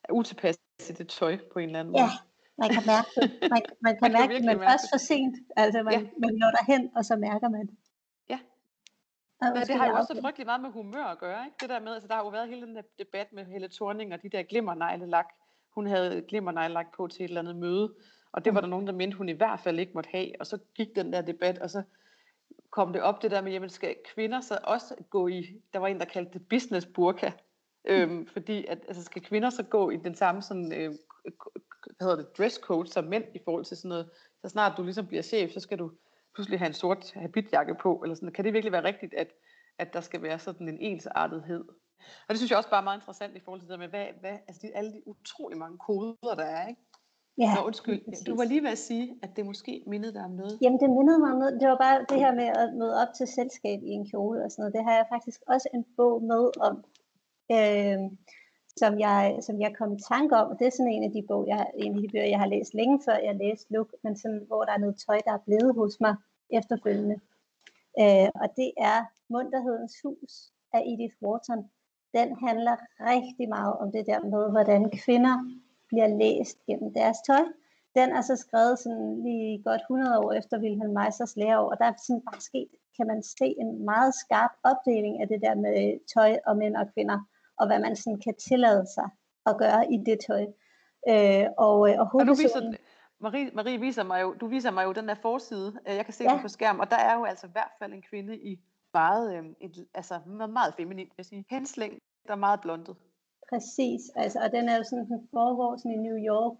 er 0.03 0.13
utilpas 0.13 0.57
til 0.79 0.97
det 0.97 1.07
tøj 1.07 1.37
på 1.53 1.59
en 1.59 1.65
eller 1.65 1.79
anden 1.79 1.91
måde. 1.91 2.03
Ja, 2.03 2.09
man 2.57 2.69
kan 2.69 2.83
mærke 2.85 3.09
det. 3.15 3.51
Man, 3.51 3.61
man 3.81 3.93
kan 3.97 4.01
man 4.01 4.11
mærke 4.11 4.33
det, 4.33 4.45
men 4.45 4.59
først 4.59 4.85
for 4.93 4.97
sent. 4.97 5.35
Altså 5.57 5.83
man, 5.83 5.93
ja. 5.93 5.99
man 5.99 6.33
når 6.41 6.51
derhen, 6.57 6.91
og 6.95 7.05
så 7.05 7.15
mærker 7.15 7.49
man 7.49 7.67
det. 7.67 7.75
Ja. 8.29 8.39
Men 9.41 9.61
det 9.67 9.75
har 9.75 9.87
jo 9.87 9.95
også 9.95 10.19
frygtelig 10.21 10.45
meget 10.45 10.61
med 10.61 10.69
humør 10.69 11.03
at 11.03 11.19
gøre. 11.19 11.45
Ikke? 11.45 11.57
Det 11.61 11.69
der 11.69 11.79
med, 11.79 11.93
altså, 11.93 12.07
der 12.07 12.15
har 12.15 12.23
jo 12.23 12.29
været 12.29 12.49
hele 12.49 12.61
den 12.67 12.75
der 12.75 12.81
debat 12.99 13.33
med 13.33 13.45
Helle 13.45 13.69
Thorning 13.69 14.13
og 14.13 14.21
de 14.23 14.29
der 14.29 14.43
glimmerneglelak. 14.43 15.29
Hun 15.75 15.87
havde 15.87 16.21
glimmerneglelak 16.21 16.87
på 16.97 17.07
til 17.07 17.23
et 17.23 17.27
eller 17.27 17.41
andet 17.41 17.55
møde, 17.55 17.95
og 18.33 18.45
det 18.45 18.53
var 18.55 18.61
der 18.61 18.67
nogen, 18.67 18.87
der 18.87 18.93
mente, 18.93 19.17
hun 19.17 19.29
i 19.29 19.31
hvert 19.31 19.59
fald 19.59 19.79
ikke 19.79 19.93
måtte 19.93 20.09
have. 20.11 20.31
Og 20.39 20.47
så 20.47 20.57
gik 20.75 20.95
den 20.95 21.13
der 21.13 21.21
debat, 21.21 21.59
og 21.59 21.69
så 21.69 21.83
kom 22.69 22.93
det 22.93 23.01
op 23.01 23.21
det 23.21 23.31
der 23.31 23.41
med, 23.41 23.51
jamen 23.51 23.69
skal 23.69 23.95
kvinder 24.13 24.41
så 24.41 24.59
også 24.63 24.95
gå 25.09 25.27
i, 25.27 25.61
der 25.73 25.79
var 25.79 25.87
en, 25.87 25.99
der 25.99 26.05
kaldte 26.05 26.33
det 26.33 26.47
business 26.49 26.85
burka, 26.85 27.31
øhm, 27.85 28.27
fordi 28.27 28.65
at, 28.65 28.79
altså 28.87 29.03
skal 29.03 29.21
kvinder 29.21 29.49
så 29.49 29.63
gå 29.63 29.89
i 29.89 29.97
den 29.97 30.15
samme 30.15 30.41
sådan, 30.41 30.73
øh, 30.73 30.93
hvad 31.83 32.07
hedder 32.07 32.15
det, 32.15 32.37
dress 32.37 32.55
code 32.55 32.87
som 32.87 33.03
mænd 33.03 33.23
i 33.35 33.39
forhold 33.45 33.65
til 33.65 33.77
sådan 33.77 33.89
noget, 33.89 34.09
så 34.41 34.49
snart 34.49 34.77
du 34.77 34.83
ligesom 34.83 35.07
bliver 35.07 35.23
chef, 35.23 35.51
så 35.51 35.59
skal 35.59 35.79
du 35.79 35.91
pludselig 36.35 36.59
have 36.59 36.67
en 36.67 36.73
sort 36.73 37.11
habitjakke 37.15 37.75
på, 37.75 38.01
eller 38.03 38.15
sådan, 38.15 38.31
kan 38.31 38.45
det 38.45 38.53
virkelig 38.53 38.71
være 38.71 38.83
rigtigt, 38.83 39.13
at, 39.13 39.27
at 39.77 39.93
der 39.93 40.01
skal 40.01 40.21
være 40.21 40.39
sådan 40.39 40.69
en 40.69 40.77
ensartethed? 40.79 41.63
Og 41.99 42.29
det 42.29 42.37
synes 42.37 42.49
jeg 42.49 42.57
også 42.57 42.69
bare 42.69 42.79
er 42.79 42.83
meget 42.83 42.97
interessant 42.97 43.35
i 43.35 43.39
forhold 43.39 43.61
til 43.61 43.69
det 43.69 43.73
der 43.73 43.87
med, 43.87 43.87
hvad, 43.87 44.07
hvad, 44.19 44.37
altså 44.47 44.59
de, 44.61 44.75
alle 44.75 44.93
de 44.93 45.07
utrolig 45.07 45.57
mange 45.57 45.77
koder, 45.77 46.35
der 46.35 46.43
er, 46.43 46.67
ikke? 46.67 46.81
Ja, 47.43 47.53
Nå, 47.55 47.61
undskyld. 47.69 48.25
Du 48.27 48.35
var 48.35 48.43
lige 48.43 48.63
ved 48.63 48.69
at 48.69 48.83
sige, 48.89 49.05
at 49.23 49.29
det 49.35 49.45
måske 49.45 49.83
mindede 49.87 50.13
dig 50.13 50.23
om 50.29 50.31
noget. 50.31 50.57
Jamen, 50.61 50.79
det 50.79 50.89
mindede 50.89 51.19
mig 51.19 51.31
om 51.33 51.39
noget. 51.41 51.61
Det 51.61 51.67
var 51.69 51.79
bare 51.85 52.05
det 52.09 52.19
her 52.23 52.33
med 52.41 52.49
at 52.61 52.67
møde 52.79 52.95
op 53.01 53.11
til 53.17 53.27
selskab 53.27 53.79
i 53.89 53.91
en 53.99 54.05
kjole 54.09 54.43
og 54.45 54.51
sådan 54.51 54.61
noget. 54.61 54.73
Det 54.77 54.83
har 54.87 54.95
jeg 54.99 55.05
faktisk 55.13 55.39
også 55.47 55.67
en 55.73 55.85
bog 55.97 56.23
med 56.31 56.43
om, 56.67 56.75
øh, 57.55 57.99
som, 58.81 58.99
jeg, 59.05 59.21
som 59.47 59.55
jeg 59.61 59.71
kom 59.79 59.93
i 59.93 59.99
tanke 60.13 60.33
om. 60.41 60.47
Og 60.51 60.55
det 60.59 60.65
er 60.67 60.75
sådan 60.77 60.93
en 60.95 61.03
af 61.03 61.11
de 61.17 61.23
bog, 61.27 61.47
jeg, 61.47 61.61
en 61.75 61.95
af 61.95 62.01
de 62.01 62.09
bøger, 62.13 62.33
jeg 62.33 62.39
har 62.39 62.49
læst 62.55 62.73
længe 62.73 62.99
før 63.05 63.17
jeg 63.27 63.35
læste 63.35 63.73
Luk, 63.73 63.89
men 64.03 64.13
sådan, 64.21 64.43
hvor 64.47 64.61
der 64.63 64.73
er 64.73 64.83
noget 64.83 64.95
tøj, 65.05 65.19
der 65.25 65.33
er 65.33 65.45
blevet 65.47 65.75
hos 65.75 65.99
mig 66.05 66.15
efterfølgende. 66.59 67.17
Øh, 68.01 68.29
og 68.41 68.47
det 68.59 68.71
er 68.77 68.99
Munterhedens 69.33 69.95
Hus 70.03 70.33
af 70.73 70.81
Edith 70.91 71.17
Wharton. 71.23 71.61
den 72.17 72.29
handler 72.45 72.75
rigtig 73.11 73.49
meget 73.49 73.73
om 73.81 73.91
det 73.91 74.03
der 74.05 74.21
med, 74.33 74.43
hvordan 74.51 74.81
kvinder 75.03 75.35
bliver 75.91 76.09
læst 76.21 76.57
gennem 76.67 76.93
deres 76.93 77.17
tøj. 77.27 77.45
Den 77.95 78.09
er 78.17 78.21
så 78.21 78.35
skrevet 78.35 78.79
sådan 78.79 79.23
lige 79.23 79.63
godt 79.63 79.81
100 79.81 80.19
år 80.19 80.31
efter 80.39 80.59
Wilhelm 80.63 80.93
Meisers 80.99 81.35
læreår, 81.35 81.71
og 81.71 81.77
der 81.79 81.85
er 81.85 81.93
sådan 82.07 82.21
bare 82.29 82.41
sket, 82.41 82.69
kan 82.97 83.07
man 83.07 83.23
se 83.23 83.47
en 83.63 83.85
meget 83.85 84.13
skarp 84.23 84.53
opdeling 84.63 85.21
af 85.21 85.27
det 85.27 85.39
der 85.45 85.55
med 85.55 85.77
tøj 86.13 86.31
og 86.47 86.57
mænd 86.57 86.75
og 86.75 86.87
kvinder, 86.93 87.19
og 87.59 87.67
hvad 87.67 87.79
man 87.79 87.95
sådan 87.95 88.21
kan 88.25 88.35
tillade 88.49 88.85
sig 88.95 89.09
at 89.45 89.57
gøre 89.57 89.93
i 89.93 89.97
det 90.07 90.17
tøj. 90.27 90.43
Øh, 91.11 91.45
og, 91.57 91.77
øh, 91.89 91.99
og, 92.01 92.07
og 92.13 92.25
nu 92.25 92.33
viser, 92.33 92.61
Marie, 93.19 93.51
Marie 93.53 93.79
viser 93.79 94.03
mig 94.03 94.21
jo, 94.21 94.33
du 94.33 94.47
viser 94.47 94.71
mig 94.71 94.83
jo 94.85 94.91
den 94.91 95.07
der 95.07 95.15
forside, 95.15 95.79
øh, 95.87 95.95
jeg 95.95 96.05
kan 96.05 96.13
se 96.13 96.23
ja. 96.23 96.33
den 96.33 96.41
på 96.41 96.47
skærm, 96.47 96.79
og 96.79 96.91
der 96.91 96.97
er 96.97 97.13
jo 97.17 97.23
altså 97.23 97.47
i 97.47 97.49
hvert 97.51 97.71
fald 97.79 97.93
en 97.93 98.01
kvinde 98.01 98.37
i 98.37 98.59
meget, 98.93 99.37
øh, 99.37 99.45
et, 99.59 99.87
altså 99.93 100.19
meget 100.49 100.73
feminin, 100.73 101.07
jeg 101.17 101.25
sige, 101.25 101.45
henslæng, 101.49 101.93
der 102.27 102.33
er 102.33 102.37
meget 102.37 102.61
blondet. 102.61 102.95
Præcis, 103.51 104.01
altså, 104.15 104.39
og 104.39 104.51
den 104.51 104.69
er 104.69 104.77
jo 104.77 104.83
sådan, 104.83 105.09
den 105.09 105.27
foregår 105.33 105.77
sådan 105.77 105.91
i 105.91 106.03
New 106.07 106.17
York, 106.31 106.57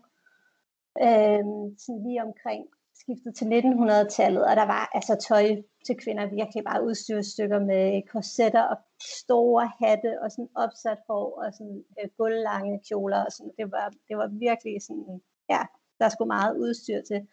øh, 1.05 1.43
sådan 1.83 2.03
lige 2.05 2.24
omkring 2.27 2.62
skiftet 3.01 3.36
til 3.36 3.45
1900-tallet, 3.45 4.43
og 4.50 4.55
der 4.55 4.67
var 4.75 4.89
altså 4.98 5.15
tøj 5.29 5.45
til 5.86 5.95
kvinder 6.03 6.25
virkelig 6.25 6.63
bare 6.63 6.86
udstyrsstykker 6.86 7.60
med 7.60 8.07
korsetter 8.12 8.63
og 8.71 8.77
store 9.21 9.71
hatte 9.81 10.21
og 10.21 10.31
sådan 10.31 10.50
opsat 10.55 11.00
hår 11.07 11.27
og 11.43 11.53
sådan 11.53 11.83
øh, 12.00 12.10
guldlange 12.17 12.81
kjoler 12.88 13.21
og 13.25 13.31
sådan. 13.31 13.51
Det 13.57 13.71
var, 13.71 13.88
det 14.07 14.17
var 14.17 14.27
virkelig 14.27 14.81
sådan, 14.88 15.21
ja, 15.50 15.62
der 16.00 16.10
skulle 16.10 16.27
meget 16.38 16.57
udstyr 16.57 17.01
til. 17.10 17.27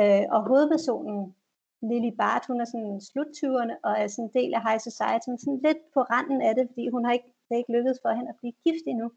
Øh, 0.00 0.24
og 0.34 0.40
hovedpersonen, 0.48 1.34
Lily 1.82 2.12
Bart, 2.20 2.44
hun 2.46 2.60
er 2.60 2.64
sådan 2.64 3.00
sluttyverne 3.00 3.76
og 3.84 3.92
er 4.02 4.06
sådan 4.06 4.24
en 4.24 4.34
del 4.38 4.54
af 4.54 4.62
high 4.68 4.80
society, 4.88 5.26
men 5.28 5.38
sådan 5.38 5.60
lidt 5.66 5.82
på 5.94 6.00
randen 6.00 6.42
af 6.42 6.54
det, 6.54 6.68
fordi 6.68 6.88
hun 6.88 7.04
har 7.04 7.12
ikke, 7.12 7.35
det 7.46 7.54
er 7.54 7.62
ikke 7.62 7.76
lykkedes 7.76 7.98
for 8.02 8.10
hende 8.18 8.30
at 8.32 8.38
blive 8.40 8.54
gift 8.64 8.84
endnu. 8.92 9.08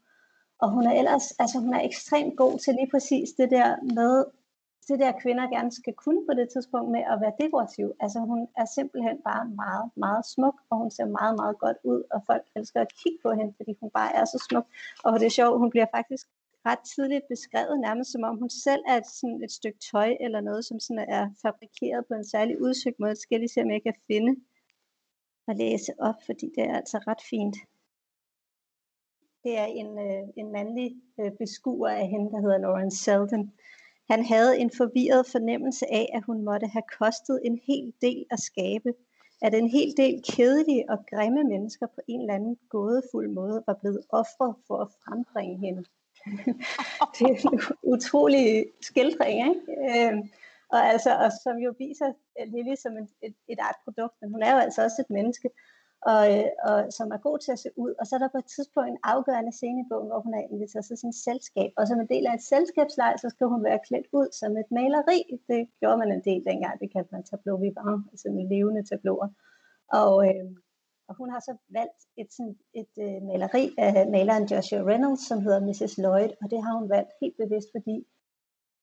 Og 0.62 0.68
hun 0.74 0.84
er 0.86 0.94
ellers, 1.00 1.26
altså 1.42 1.56
hun 1.64 1.74
er 1.74 1.82
ekstremt 1.90 2.36
god 2.36 2.58
til 2.58 2.74
lige 2.74 2.90
præcis 2.90 3.28
det 3.40 3.50
der 3.50 3.68
med, 4.00 4.24
det 4.88 4.98
der 4.98 5.20
kvinder 5.22 5.46
gerne 5.56 5.72
skal 5.72 5.94
kunne 5.94 6.22
på 6.28 6.32
det 6.38 6.48
tidspunkt 6.48 6.90
med 6.96 7.02
at 7.12 7.20
være 7.22 7.38
dekorativ. 7.42 7.86
Altså 8.00 8.18
hun 8.30 8.40
er 8.60 8.66
simpelthen 8.76 9.16
bare 9.28 9.44
meget, 9.62 9.86
meget 9.96 10.24
smuk, 10.34 10.56
og 10.70 10.76
hun 10.82 10.90
ser 10.90 11.06
meget, 11.18 11.34
meget 11.42 11.56
godt 11.64 11.78
ud, 11.84 12.02
og 12.14 12.20
folk 12.26 12.44
elsker 12.56 12.80
at 12.80 12.94
kigge 13.00 13.18
på 13.22 13.30
hende, 13.38 13.52
fordi 13.58 13.72
hun 13.80 13.90
bare 13.98 14.10
er 14.20 14.24
så 14.24 14.38
smuk. 14.48 14.66
Og 15.04 15.20
det 15.20 15.26
er 15.26 15.36
sjovt, 15.40 15.58
hun 15.58 15.70
bliver 15.70 15.88
faktisk 15.96 16.26
ret 16.68 16.82
tidligt 16.94 17.24
beskrevet, 17.28 17.80
nærmest 17.80 18.12
som 18.12 18.22
om 18.24 18.36
hun 18.42 18.50
selv 18.50 18.82
er 18.88 18.96
et, 18.96 19.08
sådan 19.18 19.40
et 19.44 19.52
stykke 19.58 19.80
tøj 19.90 20.10
eller 20.20 20.40
noget, 20.40 20.64
som 20.64 20.80
sådan 20.80 21.06
er 21.18 21.24
fabrikeret 21.42 22.06
på 22.08 22.14
en 22.14 22.24
særlig 22.34 22.62
udsøgt 22.62 23.00
måde. 23.00 23.14
Det 23.14 23.22
skal 23.22 23.34
jeg 23.34 23.40
lige 23.40 23.54
se, 23.54 23.62
om 23.62 23.70
jeg 23.70 23.82
kan 23.82 23.94
finde 24.06 24.32
og 25.48 25.54
læse 25.56 25.92
op, 25.98 26.18
fordi 26.26 26.46
det 26.56 26.64
er 26.70 26.76
altså 26.76 26.98
ret 27.06 27.22
fint. 27.30 27.56
Det 29.44 29.58
er 29.58 29.64
en, 29.64 29.98
øh, 29.98 30.22
en 30.36 30.52
mandlig 30.52 30.96
øh, 31.20 31.32
beskuer 31.38 31.88
af 31.88 32.06
hende, 32.08 32.30
der 32.30 32.40
hedder 32.40 32.58
Lauren 32.58 32.90
Selden. 32.90 33.52
Han 34.10 34.24
havde 34.24 34.58
en 34.58 34.70
forvirret 34.76 35.26
fornemmelse 35.26 35.86
af, 35.92 36.10
at 36.14 36.22
hun 36.26 36.44
måtte 36.44 36.66
have 36.66 36.82
kostet 36.98 37.40
en 37.44 37.60
hel 37.66 37.92
del 38.02 38.24
at 38.30 38.40
skabe, 38.40 38.92
at 39.42 39.54
en 39.54 39.68
hel 39.68 39.96
del 39.96 40.22
kedelige 40.32 40.84
og 40.90 40.98
grimme 41.10 41.44
mennesker 41.44 41.86
på 41.86 42.00
en 42.08 42.20
eller 42.20 42.34
anden 42.34 42.56
gådefuld 42.68 43.28
måde 43.28 43.62
var 43.66 43.74
blevet 43.80 44.00
ofre 44.10 44.54
for 44.66 44.76
at 44.84 44.88
frembringe 45.04 45.58
hende. 45.66 45.84
det 47.14 47.26
er 47.30 47.50
en 47.52 47.60
utrolig 47.82 48.66
skildring, 48.82 49.36
ikke? 49.48 49.60
Øh, 49.90 50.18
og, 50.74 50.80
altså, 50.92 51.10
og 51.24 51.30
som 51.42 51.56
jo 51.56 51.74
viser 51.78 52.12
Lily 52.46 52.74
som 52.74 52.96
en, 52.96 53.08
et, 53.22 53.34
et 53.48 53.58
art 53.60 53.78
produkt, 53.84 54.14
men 54.20 54.30
hun 54.32 54.42
er 54.42 54.52
jo 54.54 54.58
altså 54.58 54.84
også 54.84 55.02
et 55.02 55.10
menneske, 55.10 55.48
og, 56.02 56.22
øh, 56.34 56.48
og 56.68 56.78
som 56.98 57.08
er 57.16 57.20
god 57.26 57.38
til 57.38 57.52
at 57.52 57.58
se 57.58 57.70
ud. 57.76 57.92
Og 58.00 58.06
så 58.06 58.12
er 58.14 58.20
der 58.22 58.34
på 58.34 58.38
et 58.38 58.52
tidspunkt 58.56 58.88
en 58.88 59.04
afgørende 59.12 59.52
scene 59.52 59.80
i 59.80 59.88
bogen, 59.90 60.08
hvor 60.10 60.20
hun 60.26 60.34
er 60.34 60.44
inviteret 60.50 60.84
til 60.84 60.96
sådan 60.96 61.14
et 61.14 61.24
selskab. 61.28 61.70
Og 61.78 61.84
som 61.88 62.00
en 62.00 62.12
del 62.14 62.26
af 62.26 62.34
et 62.34 62.48
selskabslej, 62.52 63.12
så 63.16 63.28
skal 63.28 63.46
hun 63.46 63.64
være 63.64 63.84
klædt 63.86 64.08
ud 64.12 64.28
som 64.40 64.50
et 64.62 64.70
maleri. 64.76 65.20
Det 65.50 65.60
gjorde 65.80 65.98
man 66.02 66.12
en 66.12 66.24
del 66.28 66.40
dengang. 66.50 66.80
Det 66.80 66.92
kaldte 66.92 67.14
man 67.14 67.24
tableau 67.24 67.56
vivant, 67.66 68.02
altså 68.12 68.28
med 68.36 68.44
levende 68.52 68.82
tableauer. 68.90 69.28
Og, 70.00 70.14
øh, 70.28 70.46
og 71.08 71.14
hun 71.20 71.30
har 71.30 71.40
så 71.48 71.54
valgt 71.78 72.00
et, 72.22 72.28
sådan, 72.36 72.56
et 72.80 72.94
øh, 73.04 73.22
maleri 73.28 73.64
af 73.78 74.10
maleren 74.10 74.44
Joshua 74.50 74.82
Reynolds, 74.90 75.26
som 75.28 75.38
hedder 75.44 75.60
Mrs. 75.66 75.98
Lloyd. 76.02 76.32
Og 76.42 76.46
det 76.52 76.58
har 76.64 76.72
hun 76.78 76.88
valgt 76.96 77.12
helt 77.20 77.36
bevidst, 77.42 77.68
fordi 77.76 77.96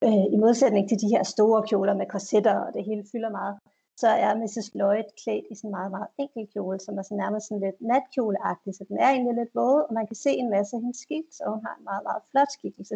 øh, 0.05 0.25
i 0.35 0.37
modsætning 0.45 0.89
til 0.89 0.97
de 1.03 1.11
her 1.13 1.23
store 1.23 1.63
kjoler 1.69 1.95
med 1.99 2.07
korsetter, 2.13 2.55
og 2.65 2.73
det 2.75 2.83
hele 2.89 3.03
fylder 3.11 3.31
meget, 3.39 3.55
så 4.01 4.07
er 4.07 4.31
Mrs. 4.41 4.67
Lloyd 4.77 5.09
klædt 5.21 5.45
i 5.51 5.55
sådan 5.55 5.67
en 5.67 5.77
meget, 5.77 5.91
meget 5.95 6.09
enkel 6.23 6.47
kjole, 6.53 6.79
som 6.79 6.97
er 6.97 7.01
sådan 7.05 7.21
nærmest 7.23 7.47
sådan 7.47 7.65
lidt 7.65 7.79
natkjoleagtig, 7.91 8.71
så 8.75 8.83
den 8.89 8.97
er 8.97 9.09
egentlig 9.09 9.35
lidt 9.35 9.55
våd, 9.55 9.81
og 9.87 9.93
man 9.93 10.07
kan 10.07 10.15
se 10.25 10.31
en 10.41 10.49
masse 10.55 10.75
af 10.75 10.81
hendes 10.81 10.99
skikkelse, 11.05 11.41
og 11.45 11.49
hun 11.53 11.65
har 11.65 11.75
en 11.79 11.83
meget, 11.89 12.03
meget 12.07 12.21
flot 12.31 12.51
skikkelse. 12.57 12.95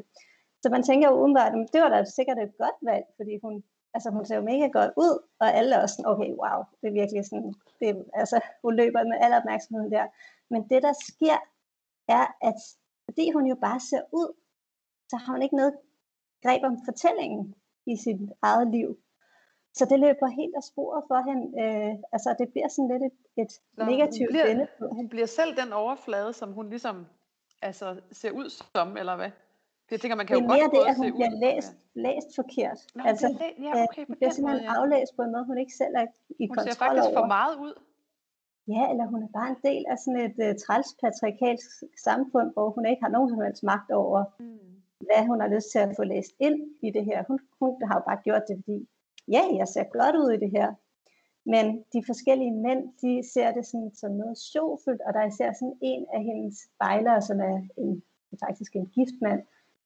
Så 0.62 0.68
man 0.76 0.84
tænker 0.84 1.06
jo 1.10 1.16
umiddelbart, 1.24 1.54
at 1.54 1.74
det 1.74 1.82
var 1.82 1.90
da 1.90 2.00
sikkert 2.04 2.40
et 2.40 2.58
godt 2.64 2.80
valg, 2.90 3.06
fordi 3.18 3.34
hun, 3.44 3.54
altså 3.96 4.10
hun 4.16 4.26
ser 4.26 4.36
jo 4.40 4.50
mega 4.52 4.68
godt 4.80 4.94
ud, 5.06 5.14
og 5.42 5.48
alle 5.58 5.76
er 5.76 5.82
også 5.82 5.96
sådan, 5.96 6.12
okay, 6.14 6.32
wow, 6.42 6.60
det 6.80 6.88
er 6.88 7.00
virkelig 7.02 7.26
sådan, 7.26 7.54
det, 7.80 7.90
altså 8.22 8.38
hun 8.64 8.74
løber 8.82 9.04
med 9.12 9.18
al 9.26 9.34
opmærksomheden 9.40 9.92
der. 9.92 10.06
Men 10.52 10.62
det 10.72 10.80
der 10.88 10.94
sker, 11.10 11.40
er, 12.20 12.26
at 12.50 12.60
fordi 13.08 13.26
hun 13.36 13.46
jo 13.52 13.56
bare 13.68 13.80
ser 13.80 14.04
ud, 14.12 14.30
så 15.10 15.16
har 15.18 15.32
hun 15.34 15.42
ikke 15.42 15.56
noget 15.62 15.74
greb 16.44 16.64
om 16.64 16.78
fortællingen 16.86 17.56
i 17.86 17.96
sit 17.96 18.22
eget 18.42 18.68
liv. 18.78 18.90
Så 19.74 19.86
det 19.86 20.00
løber 20.00 20.28
helt 20.28 20.56
af 20.56 20.64
sporet 20.64 21.04
for 21.10 21.20
hende. 21.30 21.44
Øh, 21.62 21.94
altså 22.14 22.36
det 22.40 22.48
bliver 22.50 22.68
sådan 22.68 22.90
lidt 22.94 23.04
et, 23.10 23.18
et 23.44 23.52
Nå, 23.78 23.86
negativt 23.86 24.30
hun 24.30 24.42
bliver, 24.42 24.94
Hun 25.00 25.10
bliver 25.10 25.26
selv 25.26 25.52
den 25.62 25.74
overflade, 25.74 26.34
som 26.34 26.54
hun 26.54 26.70
ligesom 26.70 27.06
altså, 27.62 27.88
ser 28.12 28.32
ud 28.32 28.50
som, 28.50 28.98
eller 28.98 29.16
hvad? 29.16 29.32
Det 29.90 30.02
tænker 30.02 30.16
man 30.16 30.28
kan 30.28 30.36
det 30.36 30.42
er 30.42 30.48
jo 30.48 30.54
mere 30.54 30.70
godt 30.70 30.88
det, 30.88 30.92
at 30.92 30.98
hun 30.98 31.12
bliver 31.18 31.34
læst, 31.46 31.74
læst 31.94 32.30
forkert. 32.36 32.80
Nå, 32.96 33.04
altså, 33.12 33.28
læ- 33.28 33.66
ja, 33.66 33.72
okay, 33.84 34.04
hun 34.08 34.16
bliver 34.16 34.32
simpelthen 34.32 34.66
måde, 34.66 34.74
ja. 34.74 34.82
aflæst 34.82 35.12
på 35.16 35.22
en 35.22 35.32
måde, 35.32 35.46
hun 35.52 35.58
ikke 35.64 35.76
selv 35.82 35.94
er 36.02 36.06
i 36.44 36.48
hun 36.48 36.56
kontrol 36.56 36.58
over. 36.58 36.64
Hun 36.64 36.72
ser 36.72 36.80
faktisk 36.86 37.08
over. 37.08 37.20
for 37.20 37.28
meget 37.38 37.56
ud. 37.66 37.74
Ja, 38.76 38.84
eller 38.92 39.06
hun 39.14 39.24
er 39.24 39.32
bare 39.40 39.50
en 39.56 39.60
del 39.70 39.84
af 39.92 39.98
sådan 40.04 40.22
et 40.28 40.38
uh, 40.46 40.52
træls 40.64 40.90
patriarkalsk 41.02 41.70
samfund, 42.08 42.48
hvor 42.54 42.68
hun 42.76 42.86
ikke 42.86 43.04
har 43.06 43.14
nogen 43.16 43.30
som 43.30 43.40
helst 43.46 43.64
magt 43.64 43.92
over, 43.92 44.20
mm. 44.40 44.60
hvad 45.08 45.22
hun 45.30 45.38
har 45.42 45.50
lyst 45.56 45.68
til 45.72 45.80
at 45.80 45.90
få 46.00 46.04
læst 46.14 46.32
ind 46.40 46.58
i 46.88 46.90
det 46.96 47.04
her. 47.10 47.18
Hun, 47.30 47.40
hun 47.60 47.72
har 47.88 47.96
jo 48.00 48.04
bare 48.10 48.20
gjort 48.28 48.44
det, 48.50 48.56
fordi 48.66 48.78
ja, 49.32 49.44
jeg 49.60 49.68
ser 49.68 49.84
godt 49.84 50.16
ud 50.16 50.32
i 50.32 50.40
det 50.44 50.52
her. 50.52 50.74
Men 51.46 51.66
de 51.94 52.04
forskellige 52.06 52.52
mænd, 52.52 52.82
de 53.02 53.32
ser 53.34 53.52
det 53.52 53.66
sådan, 53.66 53.92
som 53.96 54.12
noget 54.12 54.38
sjovfuldt, 54.38 55.02
og 55.02 55.14
der 55.14 55.20
er 55.20 55.28
især 55.28 55.54
sådan 55.54 55.78
en 55.82 56.06
af 56.14 56.24
hendes 56.24 56.58
bejlere, 56.80 57.22
som 57.22 57.40
er 57.40 57.68
en, 57.78 58.04
faktisk 58.40 58.76
en 58.76 58.88
gift 58.88 59.18
mand, 59.22 59.42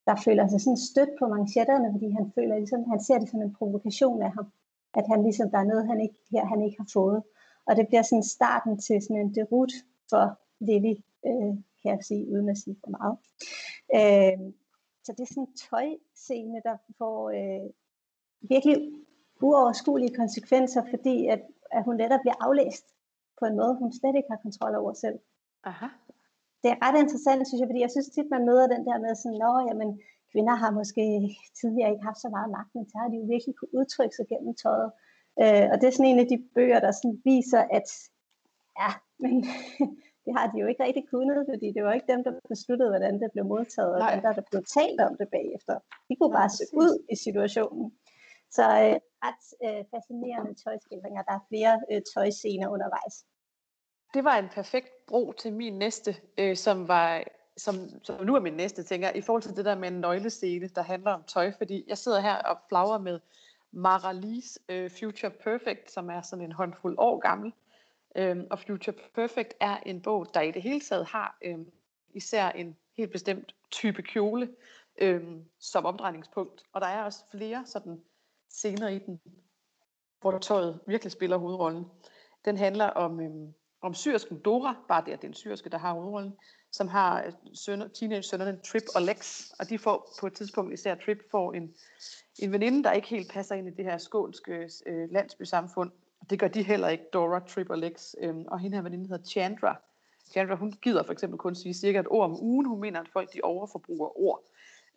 der 0.08 0.16
føler 0.26 0.48
sig 0.48 0.62
sådan 0.62 0.78
stødt 0.78 1.10
på 1.20 1.28
manchetterne, 1.28 1.92
fordi 1.92 2.10
han 2.10 2.32
føler 2.36 2.58
ligesom, 2.58 2.90
han 2.90 3.00
ser 3.04 3.20
det 3.20 3.30
som 3.30 3.42
en 3.42 3.54
provokation 3.54 4.22
af 4.22 4.32
ham, 4.32 4.48
at 4.94 5.06
han 5.08 5.24
ligesom, 5.24 5.52
der 5.52 5.58
er 5.58 5.64
noget, 5.64 5.88
han 5.88 6.02
ikke, 6.02 6.20
her, 6.32 6.46
han 6.46 6.62
ikke 6.62 6.78
har 6.78 6.90
fået. 6.94 7.24
Og 7.66 7.76
det 7.76 7.88
bliver 7.88 8.02
sådan 8.02 8.24
starten 8.24 8.78
til 8.78 9.02
sådan 9.02 9.22
en 9.22 9.36
derut 9.36 9.74
for 10.10 10.40
Lily, 10.60 10.96
øh, 11.28 11.54
kan 11.82 11.92
jeg 11.96 12.04
sige, 12.04 12.32
uden 12.32 12.50
at 12.50 12.58
sige 12.58 12.78
for 12.84 12.90
meget. 12.98 13.18
Øh, 13.98 14.54
så 15.04 15.12
det 15.12 15.20
er 15.20 15.34
sådan 15.34 15.44
en 15.44 15.54
tøjscene, 15.70 16.62
der 16.64 16.78
får 16.98 17.30
øh, 17.30 17.70
virkelig 18.42 18.78
uoverskuelige 19.42 20.16
konsekvenser, 20.16 20.82
fordi 20.90 21.28
at, 21.28 21.42
at 21.72 21.84
hun 21.84 21.98
lettere 21.98 22.20
bliver 22.24 22.38
aflæst 22.46 22.86
på 23.40 23.46
en 23.46 23.56
måde, 23.56 23.76
hun 23.76 23.94
slet 23.94 24.16
ikke 24.16 24.32
har 24.32 24.46
kontrol 24.46 24.76
over 24.76 24.94
selv. 24.94 25.20
Aha. 25.64 25.88
Det 26.62 26.70
er 26.72 26.80
ret 26.86 26.98
interessant, 27.04 27.48
synes 27.48 27.60
jeg, 27.62 27.70
fordi 27.70 27.82
jeg 27.86 27.92
synes 27.92 28.10
tit, 28.10 28.30
man 28.36 28.46
møder 28.50 28.68
den 28.68 28.84
der 28.88 28.98
med 29.06 29.16
sådan, 29.16 29.42
at 29.48 29.68
jamen, 29.70 29.90
kvinder 30.32 30.56
har 30.64 30.72
måske 30.80 31.06
tidligere 31.60 31.92
ikke 31.92 32.08
haft 32.10 32.22
så 32.22 32.30
meget 32.36 32.50
magt, 32.58 32.72
men 32.76 32.86
så 32.90 32.96
har 33.02 33.08
de 33.10 33.18
jo 33.22 33.26
virkelig 33.34 33.56
kunne 33.56 33.76
udtrykke 33.80 34.16
sig 34.16 34.26
gennem 34.32 34.54
tøjet. 34.64 34.92
Øh, 35.44 35.66
og 35.72 35.76
det 35.78 35.86
er 35.88 35.96
sådan 35.96 36.12
en 36.12 36.24
af 36.24 36.30
de 36.34 36.40
bøger, 36.56 36.80
der 36.86 36.92
sådan 36.92 37.18
viser, 37.30 37.62
at 37.78 37.88
ja, 38.82 38.92
men 39.24 39.34
det 40.26 40.32
har 40.38 40.46
de 40.52 40.60
jo 40.62 40.68
ikke 40.72 40.84
rigtig 40.88 41.06
kunnet, 41.14 41.40
fordi 41.52 41.68
det 41.76 41.82
var 41.84 41.94
ikke 41.94 42.12
dem, 42.14 42.22
der 42.24 42.34
besluttede, 42.54 42.90
hvordan 42.94 43.14
det 43.22 43.30
blev 43.34 43.46
modtaget, 43.54 43.96
og 43.96 44.02
dem, 44.14 44.22
der, 44.26 44.34
der 44.40 44.46
blev 44.52 44.62
talt 44.78 45.00
om 45.08 45.14
det 45.20 45.28
bagefter. 45.38 45.76
De 46.08 46.14
kunne 46.16 46.34
Nej, 46.34 46.40
bare 46.40 46.52
se 46.60 46.64
ud 46.84 46.94
i 47.14 47.16
situationen. 47.26 47.86
Så 48.56 48.64
øh, 48.64 48.96
ret 49.26 49.46
øh, 49.66 49.86
fascinerende 49.92 50.54
tøjskildringer. 50.64 51.22
Der 51.24 51.32
er 51.32 51.46
flere 51.50 51.82
øh, 51.92 52.02
tøjscener 52.14 52.68
undervejs. 52.68 53.26
Det 54.14 54.24
var 54.24 54.38
en 54.38 54.50
perfekt 54.50 55.06
bro 55.08 55.32
til 55.32 55.54
min 55.54 55.74
næste, 55.74 56.16
øh, 56.38 56.56
som 56.56 56.88
var 56.88 57.24
som, 57.58 57.76
som 58.04 58.26
nu 58.26 58.36
er 58.36 58.40
min 58.40 58.54
næste, 58.54 58.84
tænker 58.84 59.08
jeg, 59.08 59.18
i 59.18 59.22
forhold 59.22 59.42
til 59.42 59.56
det 59.56 59.66
der 59.66 59.76
med 59.76 59.88
en 59.88 60.02
nøglescene, 60.02 60.68
der 60.68 60.82
handler 60.82 61.12
om 61.12 61.24
tøj, 61.24 61.52
fordi 61.58 61.84
jeg 61.88 61.98
sidder 61.98 62.20
her 62.20 62.36
og 62.36 62.58
flagrer 62.70 62.98
med 62.98 63.20
Mara 63.72 64.14
Lees 64.14 64.60
øh, 64.70 64.92
Future 65.00 65.32
Perfect, 65.32 65.92
som 65.92 66.10
er 66.10 66.22
sådan 66.22 66.46
en 66.46 66.52
håndfuld 66.52 66.96
år 66.98 67.20
gammel. 67.20 67.54
Øhm, 68.16 68.48
og 68.52 68.60
Future 68.60 68.96
Perfect 69.16 69.54
er 69.60 69.78
en 69.78 70.02
bog, 70.02 70.34
der 70.34 70.42
i 70.42 70.52
det 70.52 70.62
hele 70.62 70.80
taget 70.80 71.06
har 71.06 71.38
øhm, 71.42 71.72
især 72.14 72.50
en 72.50 72.78
helt 72.98 73.12
bestemt 73.12 73.56
type 73.72 74.02
kjole 74.02 74.50
øhm, 75.02 75.46
som 75.60 75.86
omdrejningspunkt. 75.86 76.64
Og 76.74 76.82
der 76.82 76.88
er 76.88 77.04
også 77.04 77.24
flere 77.32 77.64
sådan 77.66 78.02
scener 78.58 78.88
i 78.88 79.00
den, 79.00 79.22
hvor 80.22 80.38
tøjet 80.38 80.80
virkelig 80.88 81.12
spiller 81.12 81.38
hovedrollen. 81.38 81.86
Den 82.46 82.58
handler 82.58 82.86
om, 82.86 83.20
øhm, 83.20 83.54
om 83.82 83.94
syrsken 83.94 84.40
Dora, 84.40 84.76
bare 84.88 85.06
det, 85.06 85.12
at 85.12 85.22
det 85.22 85.28
er 85.28 85.32
en 85.32 85.34
syrske, 85.34 85.70
der 85.70 85.78
har 85.78 85.94
hovedrollen, 85.94 86.34
som 86.72 86.88
har 86.88 87.24
øh, 87.24 87.32
sønner, 87.54 87.88
teenage-sønnerne 87.88 88.60
Trip 88.72 88.84
og 88.96 89.02
Lex, 89.02 89.50
og 89.60 89.70
de 89.70 89.80
får 89.80 90.14
på 90.20 90.28
et 90.28 90.34
tidspunkt, 90.34 90.74
især 90.74 90.96
Trip, 90.96 91.18
får 91.32 91.54
en, 91.54 91.76
en 92.40 92.52
veninde, 92.52 92.84
der 92.84 92.92
ikke 92.92 93.08
helt 93.08 93.32
passer 93.32 93.56
ind 93.56 93.68
i 93.68 93.72
det 93.72 93.86
her 93.86 93.98
skånske 93.98 94.70
øh, 94.86 95.12
landsbysamfund. 95.12 95.92
Det 96.30 96.40
gør 96.40 96.48
de 96.48 96.64
heller 96.64 96.88
ikke, 96.88 97.04
Dora, 97.14 97.40
Trip 97.40 97.70
og 97.70 97.78
Lex. 97.78 98.14
Øhm, 98.22 98.46
og 98.48 98.60
hende 98.60 98.78
her 98.78 98.82
veninde 98.82 99.08
hedder 99.08 99.26
Chandra. 99.26 99.82
Chandra, 100.32 100.56
hun 100.56 100.72
gider 100.72 101.04
for 101.04 101.14
eksempel 101.14 101.38
kun 101.38 101.56
sige 101.56 101.74
cirka 101.74 102.00
et 102.00 102.08
ord 102.10 102.26
om 102.26 102.44
ugen. 102.44 102.66
Hun 102.66 102.80
mener, 102.80 103.00
at 103.00 103.10
folk 103.14 103.34
de 103.34 103.40
overforbruger 103.44 104.20
ord. 104.20 104.44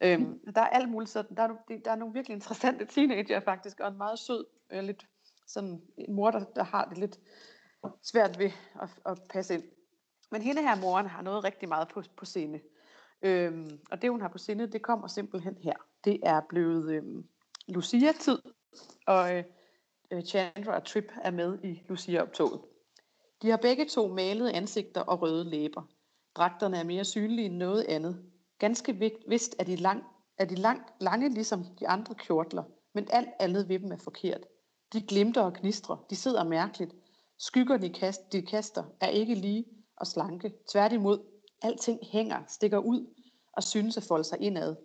Øhm, 0.00 0.22
mm. 0.22 0.52
Der 0.54 0.60
er 0.60 0.66
alt 0.66 0.90
muligt 0.90 1.10
sådan. 1.10 1.36
Der 1.36 1.42
er, 1.42 1.78
der 1.84 1.90
er 1.90 1.96
nogle 1.96 2.14
virkelig 2.14 2.34
interessante 2.34 2.84
teenager 2.84 3.40
faktisk, 3.40 3.80
og 3.80 3.88
en 3.88 3.96
meget 3.98 4.18
sød, 4.18 4.44
øh, 4.70 4.84
lidt 4.84 5.06
sådan 5.46 5.82
en 5.98 6.14
mor, 6.14 6.30
der, 6.30 6.44
der 6.44 6.62
har 6.62 6.84
det 6.84 6.98
lidt 6.98 7.20
svært 8.02 8.38
ved 8.38 8.50
at, 8.82 8.88
at 9.06 9.18
passe 9.30 9.54
ind. 9.54 9.62
Men 10.30 10.42
hende 10.42 10.62
her 10.62 10.80
moren 10.80 11.06
har 11.06 11.22
noget 11.22 11.44
rigtig 11.44 11.68
meget 11.68 11.88
på, 11.88 12.02
på 12.16 12.24
scene. 12.24 12.60
Øhm, 13.22 13.80
og 13.90 14.02
det 14.02 14.10
hun 14.10 14.20
har 14.20 14.28
på 14.28 14.38
sinde, 14.38 14.66
det 14.66 14.82
kommer 14.82 15.08
simpelthen 15.08 15.56
her. 15.62 15.74
Det 16.04 16.20
er 16.22 16.40
blevet 16.48 16.94
øhm, 16.94 17.24
Lucia-tid, 17.68 18.38
og 19.06 19.36
øh, 20.10 20.22
Chandra 20.22 20.74
og 20.74 20.84
Trip 20.84 21.12
er 21.22 21.30
med 21.30 21.58
i 21.64 21.82
Lucia-optoget. 21.88 22.60
De 23.42 23.50
har 23.50 23.56
begge 23.56 23.84
to 23.84 24.08
malede 24.08 24.52
ansigter 24.52 25.00
og 25.00 25.22
røde 25.22 25.44
læber. 25.44 25.82
Dragterne 26.34 26.76
er 26.76 26.84
mere 26.84 27.04
synlige 27.04 27.46
end 27.46 27.56
noget 27.56 27.84
andet. 27.88 28.30
Ganske 28.58 29.12
vist 29.28 29.56
er 29.58 29.64
de, 29.64 29.76
lang, 29.76 30.04
er 30.38 30.44
de 30.44 30.54
lang, 30.54 30.82
lange 31.00 31.28
ligesom 31.28 31.64
de 31.80 31.88
andre 31.88 32.14
kjortler, 32.14 32.62
men 32.92 33.08
alt 33.10 33.28
andet 33.38 33.68
ved 33.68 33.78
dem 33.78 33.92
er 33.92 33.96
forkert. 33.96 34.46
De 34.92 35.00
glimter 35.00 35.42
og 35.42 35.52
gnistrer, 35.52 35.96
de 36.10 36.16
sidder 36.16 36.44
mærkeligt. 36.44 36.94
Skyggerne 37.38 37.82
de, 37.82 37.92
kast, 37.92 38.32
de 38.32 38.42
kaster 38.42 38.84
er 39.00 39.08
ikke 39.08 39.34
lige 39.34 39.64
og 39.96 40.06
slanke. 40.06 40.52
Tværtimod, 40.72 41.18
alting 41.62 41.98
hænger, 42.02 42.42
stikker 42.48 42.78
ud 42.78 43.06
og 43.52 43.62
synes 43.62 43.96
at 43.96 44.02
folde 44.02 44.24
sig 44.24 44.40
indad. 44.40 44.76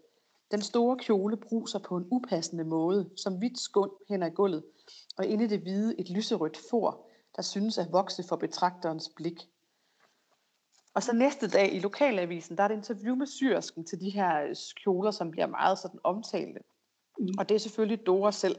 Den 0.51 0.61
store 0.61 0.97
kjole 0.97 1.37
bruser 1.37 1.79
på 1.79 1.97
en 1.97 2.07
upassende 2.11 2.63
måde, 2.63 3.09
som 3.17 3.37
hvidt 3.37 3.59
skund 3.59 3.91
hen 4.09 4.23
ad 4.23 4.31
gulvet, 4.31 4.63
og 5.17 5.25
inde 5.25 5.43
i 5.43 5.47
det 5.47 5.59
hvide 5.59 5.99
et 5.99 6.09
lyserødt 6.09 6.57
for, 6.69 7.07
der 7.35 7.41
synes 7.41 7.77
at 7.77 7.91
vokse 7.91 8.23
for 8.23 8.35
betragterens 8.35 9.09
blik. 9.15 9.49
Og 10.93 11.03
så 11.03 11.13
næste 11.13 11.47
dag 11.47 11.75
i 11.75 11.79
lokalavisen, 11.79 12.57
der 12.57 12.63
er 12.63 12.67
det 12.67 12.75
interview 12.75 13.15
med 13.15 13.27
syrsken 13.27 13.85
til 13.85 13.99
de 13.99 14.09
her 14.09 14.59
kjoler, 14.83 15.11
som 15.11 15.31
bliver 15.31 15.47
meget 15.47 15.79
sådan 15.79 15.99
omtalte. 16.03 16.59
Mm. 17.19 17.27
Og 17.37 17.49
det 17.49 17.55
er 17.55 17.59
selvfølgelig 17.59 18.05
Dora 18.05 18.31
selv. 18.31 18.55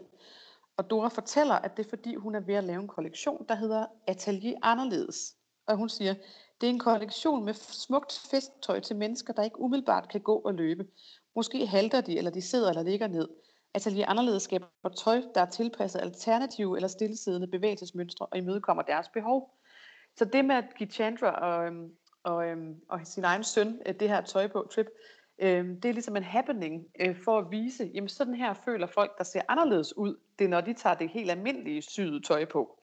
Og 0.77 0.91
Dora 0.91 1.09
fortæller, 1.09 1.55
at 1.55 1.77
det 1.77 1.87
er 1.87 1.89
fordi, 1.89 2.15
hun 2.15 2.35
er 2.35 2.41
ved 2.41 2.55
at 2.55 2.65
lave 2.65 2.81
en 2.81 2.89
kollektion, 2.89 3.47
der 3.49 3.55
hedder 3.55 3.87
Atelier 4.07 4.59
Anderledes. 4.63 5.37
Og 5.67 5.77
hun 5.77 5.89
siger, 5.89 6.15
det 6.61 6.67
er 6.67 6.71
en 6.71 6.79
kollektion 6.79 7.45
med 7.45 7.55
smukt 7.55 8.27
festtøj 8.31 8.81
til 8.81 8.97
mennesker, 8.97 9.33
der 9.33 9.43
ikke 9.43 9.61
umiddelbart 9.61 10.09
kan 10.09 10.21
gå 10.21 10.35
og 10.37 10.55
løbe. 10.55 10.87
Måske 11.37 11.67
halter 11.67 12.01
de, 12.01 12.19
eller 12.19 12.31
de 12.31 12.43
sidder 12.43 12.69
eller 12.69 12.83
ligger 12.83 13.07
ned. 13.07 13.29
Atelier 13.75 14.07
Anderledes 14.07 14.43
skaber 14.43 14.89
tøj, 14.97 15.23
der 15.35 15.41
er 15.41 15.51
tilpasset 15.51 16.01
alternative 16.01 16.77
eller 16.77 16.89
stillesiddende 16.89 17.47
bevægelsesmønstre 17.47 18.27
og 18.27 18.39
imødekommer 18.39 18.83
deres 18.83 19.09
behov. 19.09 19.59
Så 20.17 20.25
det 20.25 20.45
med 20.45 20.57
at 20.57 20.75
give 20.79 20.91
Chandra 20.91 21.31
og, 21.31 21.67
øhm, 21.67 21.93
og, 22.25 22.47
øhm, 22.47 22.81
og 22.89 23.01
sin 23.05 23.25
egen 23.25 23.45
søn 23.45 23.81
øh, 23.87 23.95
det 24.01 24.09
her 24.09 24.21
tøj 24.21 24.47
på 24.47 24.67
trip, 24.71 24.87
øhm, 25.39 25.81
det 25.81 25.89
er 25.89 25.93
ligesom 25.93 26.17
en 26.17 26.23
happening 26.23 26.87
øh, 27.01 27.17
for 27.25 27.39
at 27.39 27.51
vise, 27.51 27.91
jamen 27.95 28.09
sådan 28.09 28.35
her 28.35 28.55
føler 28.55 28.87
folk, 28.87 29.19
der 29.19 29.25
ser 29.25 29.41
anderledes 29.49 29.97
ud, 29.97 30.17
det 30.39 30.45
er 30.45 30.49
når 30.49 30.61
de 30.61 30.73
tager 30.73 30.97
det 30.97 31.09
helt 31.09 31.31
almindelige 31.31 31.83
syede 31.83 32.23
tøj 32.23 32.45
på. 32.45 32.79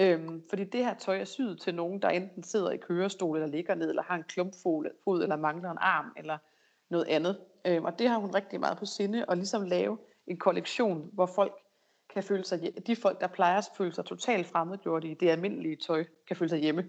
Øhm, 0.00 0.42
fordi 0.48 0.64
det 0.64 0.84
her 0.84 0.94
tøj 0.94 1.20
er 1.20 1.24
syet 1.24 1.60
til 1.60 1.74
nogen, 1.74 2.02
der 2.02 2.08
enten 2.08 2.42
sidder 2.42 2.70
i 2.70 2.76
kørestol 2.76 3.36
eller 3.36 3.48
ligger 3.48 3.74
ned, 3.74 3.88
eller 3.88 4.02
har 4.02 4.14
en 4.14 4.24
klumpfod, 4.28 5.22
eller 5.22 5.36
mangler 5.36 5.70
en 5.70 5.78
arm, 5.80 6.12
eller 6.16 6.38
noget 6.90 7.04
andet. 7.08 7.40
Øhm, 7.66 7.84
og 7.84 7.98
det 7.98 8.08
har 8.08 8.18
hun 8.18 8.34
rigtig 8.34 8.60
meget 8.60 8.78
på 8.78 8.86
sinde, 8.86 9.24
at 9.28 9.36
ligesom 9.36 9.62
lave 9.62 9.98
en 10.26 10.38
kollektion, 10.38 11.10
hvor 11.12 11.26
folk 11.26 11.52
kan 12.14 12.22
føle 12.22 12.44
sig, 12.44 12.72
de 12.86 12.96
folk, 12.96 13.20
der 13.20 13.26
plejer 13.26 13.58
at 13.58 13.68
føle 13.76 13.92
sig 13.92 14.04
totalt 14.04 14.46
fremmedgjorte 14.46 15.08
i 15.08 15.14
det 15.14 15.28
almindelige 15.28 15.76
tøj, 15.76 16.04
kan 16.26 16.36
føle 16.36 16.48
sig 16.48 16.58
hjemme. 16.58 16.84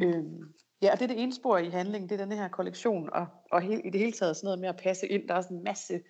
Ja. 0.00 0.06
Øhm, 0.06 0.54
ja, 0.82 0.92
og 0.92 0.98
det 0.98 1.02
er 1.02 1.14
det 1.14 1.22
ene 1.22 1.34
spor 1.34 1.58
i 1.58 1.68
handlingen, 1.68 2.08
det 2.08 2.20
er 2.20 2.24
den 2.24 2.36
her 2.36 2.48
kollektion, 2.48 3.10
og, 3.12 3.26
og 3.50 3.62
he, 3.62 3.86
i 3.86 3.90
det 3.90 4.00
hele 4.00 4.12
taget 4.12 4.36
sådan 4.36 4.46
noget 4.46 4.58
med 4.58 4.68
at 4.68 4.76
passe 4.76 5.08
ind. 5.08 5.28
Der 5.28 5.34
er 5.34 5.40
sådan 5.40 5.56
en 5.56 5.64
masse 5.64 6.00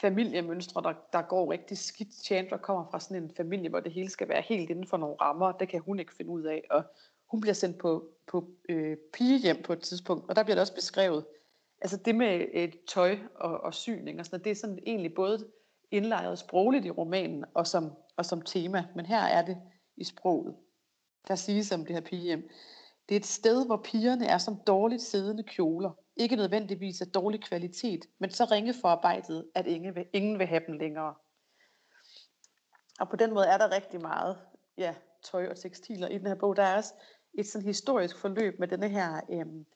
familiemønstre, 0.00 0.82
der, 0.82 0.92
der 1.12 1.22
går 1.22 1.52
rigtig 1.52 1.78
skidt. 1.78 2.14
Chandra 2.14 2.56
kommer 2.56 2.84
fra 2.90 3.00
sådan 3.00 3.22
en 3.22 3.30
familie, 3.36 3.68
hvor 3.70 3.80
det 3.80 3.92
hele 3.92 4.10
skal 4.10 4.28
være 4.28 4.42
helt 4.42 4.70
inden 4.70 4.86
for 4.86 4.96
nogle 4.96 5.16
rammer. 5.20 5.52
Det 5.52 5.68
kan 5.68 5.80
hun 5.80 5.98
ikke 5.98 6.14
finde 6.14 6.30
ud 6.30 6.42
af. 6.42 6.62
Og 6.70 6.82
hun 7.26 7.40
bliver 7.40 7.54
sendt 7.54 7.78
på, 7.78 8.08
på 8.26 8.48
øh, 8.68 8.96
pigehjem 9.12 9.62
på 9.62 9.72
et 9.72 9.80
tidspunkt, 9.80 10.28
og 10.28 10.36
der 10.36 10.42
bliver 10.42 10.54
det 10.54 10.60
også 10.60 10.74
beskrevet. 10.74 11.24
Altså 11.80 11.96
det 11.96 12.14
med 12.14 12.46
et 12.52 12.76
tøj 12.88 13.18
og, 13.34 13.60
og 13.60 13.74
syning 13.74 14.18
og 14.18 14.26
sådan 14.26 14.34
noget, 14.34 14.44
det 14.44 14.50
er 14.50 14.54
sådan 14.54 14.78
egentlig 14.86 15.14
både 15.14 15.46
indlejret 15.90 16.38
sprogligt 16.38 16.84
i 16.86 16.90
romanen 16.90 17.44
og 17.54 17.66
som, 17.66 17.92
og 18.16 18.26
som 18.26 18.42
tema, 18.42 18.84
men 18.96 19.06
her 19.06 19.20
er 19.22 19.44
det 19.44 19.56
i 19.96 20.04
sproget. 20.04 20.54
Der 21.28 21.34
siges 21.34 21.72
om 21.72 21.84
det 21.84 21.94
her 21.94 22.00
pigehjem. 22.00 22.50
Det 23.12 23.16
er 23.16 23.20
et 23.20 23.26
sted, 23.26 23.66
hvor 23.66 23.76
pigerne 23.76 24.26
er 24.26 24.38
som 24.38 24.60
dårligt 24.66 25.02
siddende 25.02 25.42
kjoler, 25.42 25.90
ikke 26.16 26.36
nødvendigvis 26.36 27.00
af 27.00 27.06
dårlig 27.06 27.42
kvalitet, 27.42 28.06
men 28.18 28.30
så 28.30 28.44
ringe 28.44 28.74
forarbejdet, 28.80 29.50
at 29.54 29.66
ingen 29.66 29.94
vil, 29.94 30.06
ingen 30.12 30.38
vil 30.38 30.46
have 30.46 30.62
dem 30.66 30.74
længere. 30.74 31.14
Og 33.00 33.08
på 33.08 33.16
den 33.16 33.34
måde 33.34 33.46
er 33.46 33.58
der 33.58 33.74
rigtig 33.76 34.00
meget 34.00 34.38
ja, 34.78 34.94
tøj 35.22 35.48
og 35.48 35.56
tekstiler 35.56 36.08
i 36.08 36.18
den 36.18 36.26
her 36.26 36.34
bog. 36.34 36.56
Der 36.56 36.62
er 36.62 36.76
også 36.76 36.94
et 37.34 37.46
sådan 37.46 37.66
historisk 37.66 38.18
forløb 38.18 38.58
med 38.58 38.68
denne 38.68 38.88
her 38.88 39.20
øhm, 39.30 39.66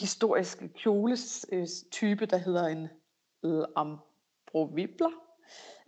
historiske 0.00 0.68
kjolestype, 0.68 2.24
øh, 2.24 2.30
der 2.30 2.36
hedder 2.36 2.66
en 2.66 2.88
øh, 3.44 3.64
lambrovibler. 3.76 5.25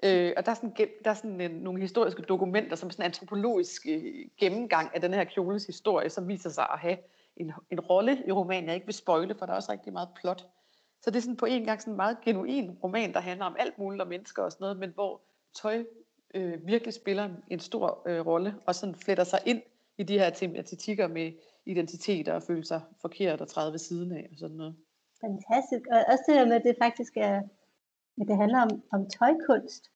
Øh, 0.04 0.32
og 0.36 0.46
der 0.46 0.50
er 0.50 0.54
sådan, 0.54 0.72
der 1.04 1.10
er 1.10 1.14
sådan 1.14 1.40
en, 1.40 1.50
nogle 1.50 1.80
historiske 1.80 2.22
dokumenter, 2.22 2.76
som 2.76 2.90
sådan 2.90 3.02
en 3.02 3.06
antropologisk 3.06 3.86
øh, 3.88 4.24
gennemgang 4.40 4.90
af 4.94 5.00
den 5.00 5.14
her 5.14 5.24
kjoles 5.24 5.66
historie, 5.66 6.10
som 6.10 6.28
viser 6.28 6.50
sig 6.50 6.66
at 6.72 6.78
have 6.78 6.98
en, 7.36 7.52
en 7.70 7.80
rolle 7.80 8.22
i 8.26 8.32
romanen, 8.32 8.66
jeg 8.66 8.74
ikke 8.74 8.86
vil 8.86 8.94
spoile, 8.94 9.34
for 9.34 9.46
der 9.46 9.52
er 9.52 9.56
også 9.56 9.72
rigtig 9.72 9.92
meget 9.92 10.08
plot. 10.20 10.46
Så 11.02 11.10
det 11.10 11.16
er 11.16 11.20
sådan 11.20 11.36
på 11.36 11.46
en 11.46 11.64
gang 11.64 11.80
sådan 11.80 11.92
en 11.92 11.96
meget 11.96 12.16
genuin 12.24 12.70
roman, 12.70 13.12
der 13.12 13.20
handler 13.20 13.46
om 13.46 13.56
alt 13.58 13.78
muligt 13.78 14.02
om 14.02 14.08
mennesker 14.08 14.42
og 14.42 14.52
sådan 14.52 14.64
noget, 14.64 14.78
men 14.78 14.90
hvor 14.94 15.20
tøj 15.62 15.84
øh, 16.34 16.66
virkelig 16.66 16.94
spiller 16.94 17.30
en 17.50 17.60
stor 17.60 18.02
øh, 18.06 18.26
rolle, 18.26 18.54
og 18.66 18.74
sådan 18.74 18.94
fletter 18.94 19.24
sig 19.24 19.40
ind 19.46 19.62
i 19.98 20.02
de 20.02 20.18
her 20.18 20.30
tematikker 20.30 21.08
med 21.08 21.32
identitet 21.66 22.28
og 22.28 22.42
føle 22.42 22.64
sig 22.64 22.80
forkert 23.00 23.40
og 23.40 23.48
træde 23.48 23.72
ved 23.72 23.78
siden 23.78 24.12
af 24.12 24.28
og 24.32 24.38
sådan 24.38 24.56
noget. 24.56 24.76
Fantastisk. 25.20 25.86
Og 25.90 25.98
også 26.12 26.24
det 26.28 26.36
der 26.36 26.46
med, 26.46 26.56
at 26.56 26.62
det 26.64 26.76
faktisk 26.82 27.12
er, 27.16 27.42
at 28.20 28.28
det 28.28 28.36
handler 28.36 28.60
om, 28.60 28.82
om 28.92 29.10
tøjkunst. 29.10 29.90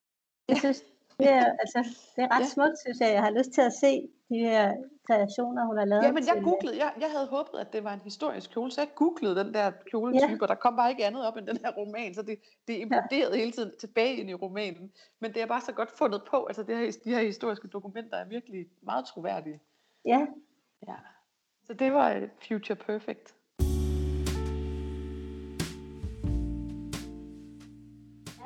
Jeg 0.49 0.57
synes, 0.57 0.85
det 1.19 1.29
er, 1.31 1.47
altså, 1.61 1.79
det 2.17 2.25
er 2.25 2.37
ret 2.37 2.41
ja. 2.41 2.47
smukt, 2.47 2.79
synes 2.79 3.01
jeg. 3.01 3.13
Jeg 3.13 3.23
har 3.23 3.31
lyst 3.31 3.53
til 3.53 3.61
at 3.61 3.73
se 3.73 4.09
de 4.29 4.39
her 4.39 4.75
kreationer, 5.07 5.67
hun 5.67 5.79
har 5.79 5.85
lavet. 5.85 6.03
Ja, 6.03 6.13
men 6.13 6.27
jeg 6.27 6.43
googlede, 6.45 6.77
jeg, 6.85 6.93
jeg 7.01 7.11
havde 7.11 7.27
håbet, 7.27 7.59
at 7.59 7.73
det 7.73 7.85
var 7.85 7.93
en 7.93 8.01
historisk 8.01 8.51
kjole, 8.51 8.71
så 8.71 8.81
jeg 8.81 8.89
googlede 8.95 9.37
den 9.45 9.55
der 9.55 9.71
kjoletype, 9.91 10.33
ja. 10.33 10.39
og 10.41 10.49
der 10.49 10.55
kom 10.55 10.77
bare 10.77 10.91
ikke 10.91 11.07
andet 11.07 11.27
op 11.27 11.37
end 11.37 11.47
den 11.47 11.57
her 11.57 11.73
roman, 11.73 12.15
så 12.15 12.23
det, 12.23 12.39
det 12.69 12.75
imploderede 12.75 13.35
ja. 13.35 13.39
hele 13.39 13.53
tiden 13.53 13.73
tilbage 13.81 14.17
ind 14.17 14.31
i 14.31 14.35
romanen. 14.35 14.93
Men 15.21 15.35
det 15.35 15.43
er 15.43 15.47
bare 15.47 15.61
så 15.61 15.73
godt 15.73 15.91
fundet 15.91 16.23
på, 16.31 16.45
altså 16.45 16.63
det 16.63 16.77
her, 16.77 16.93
de 17.05 17.11
her 17.11 17.23
historiske 17.23 17.69
dokumenter 17.69 18.17
er 18.17 18.25
virkelig 18.25 18.67
meget 18.83 19.05
troværdige. 19.05 19.61
Ja. 20.05 20.27
Ja. 20.89 20.95
Så 21.65 21.75
det 21.75 21.93
var 21.93 22.13
øh, 22.13 22.29
Future 22.49 22.77
Perfect. 22.77 23.35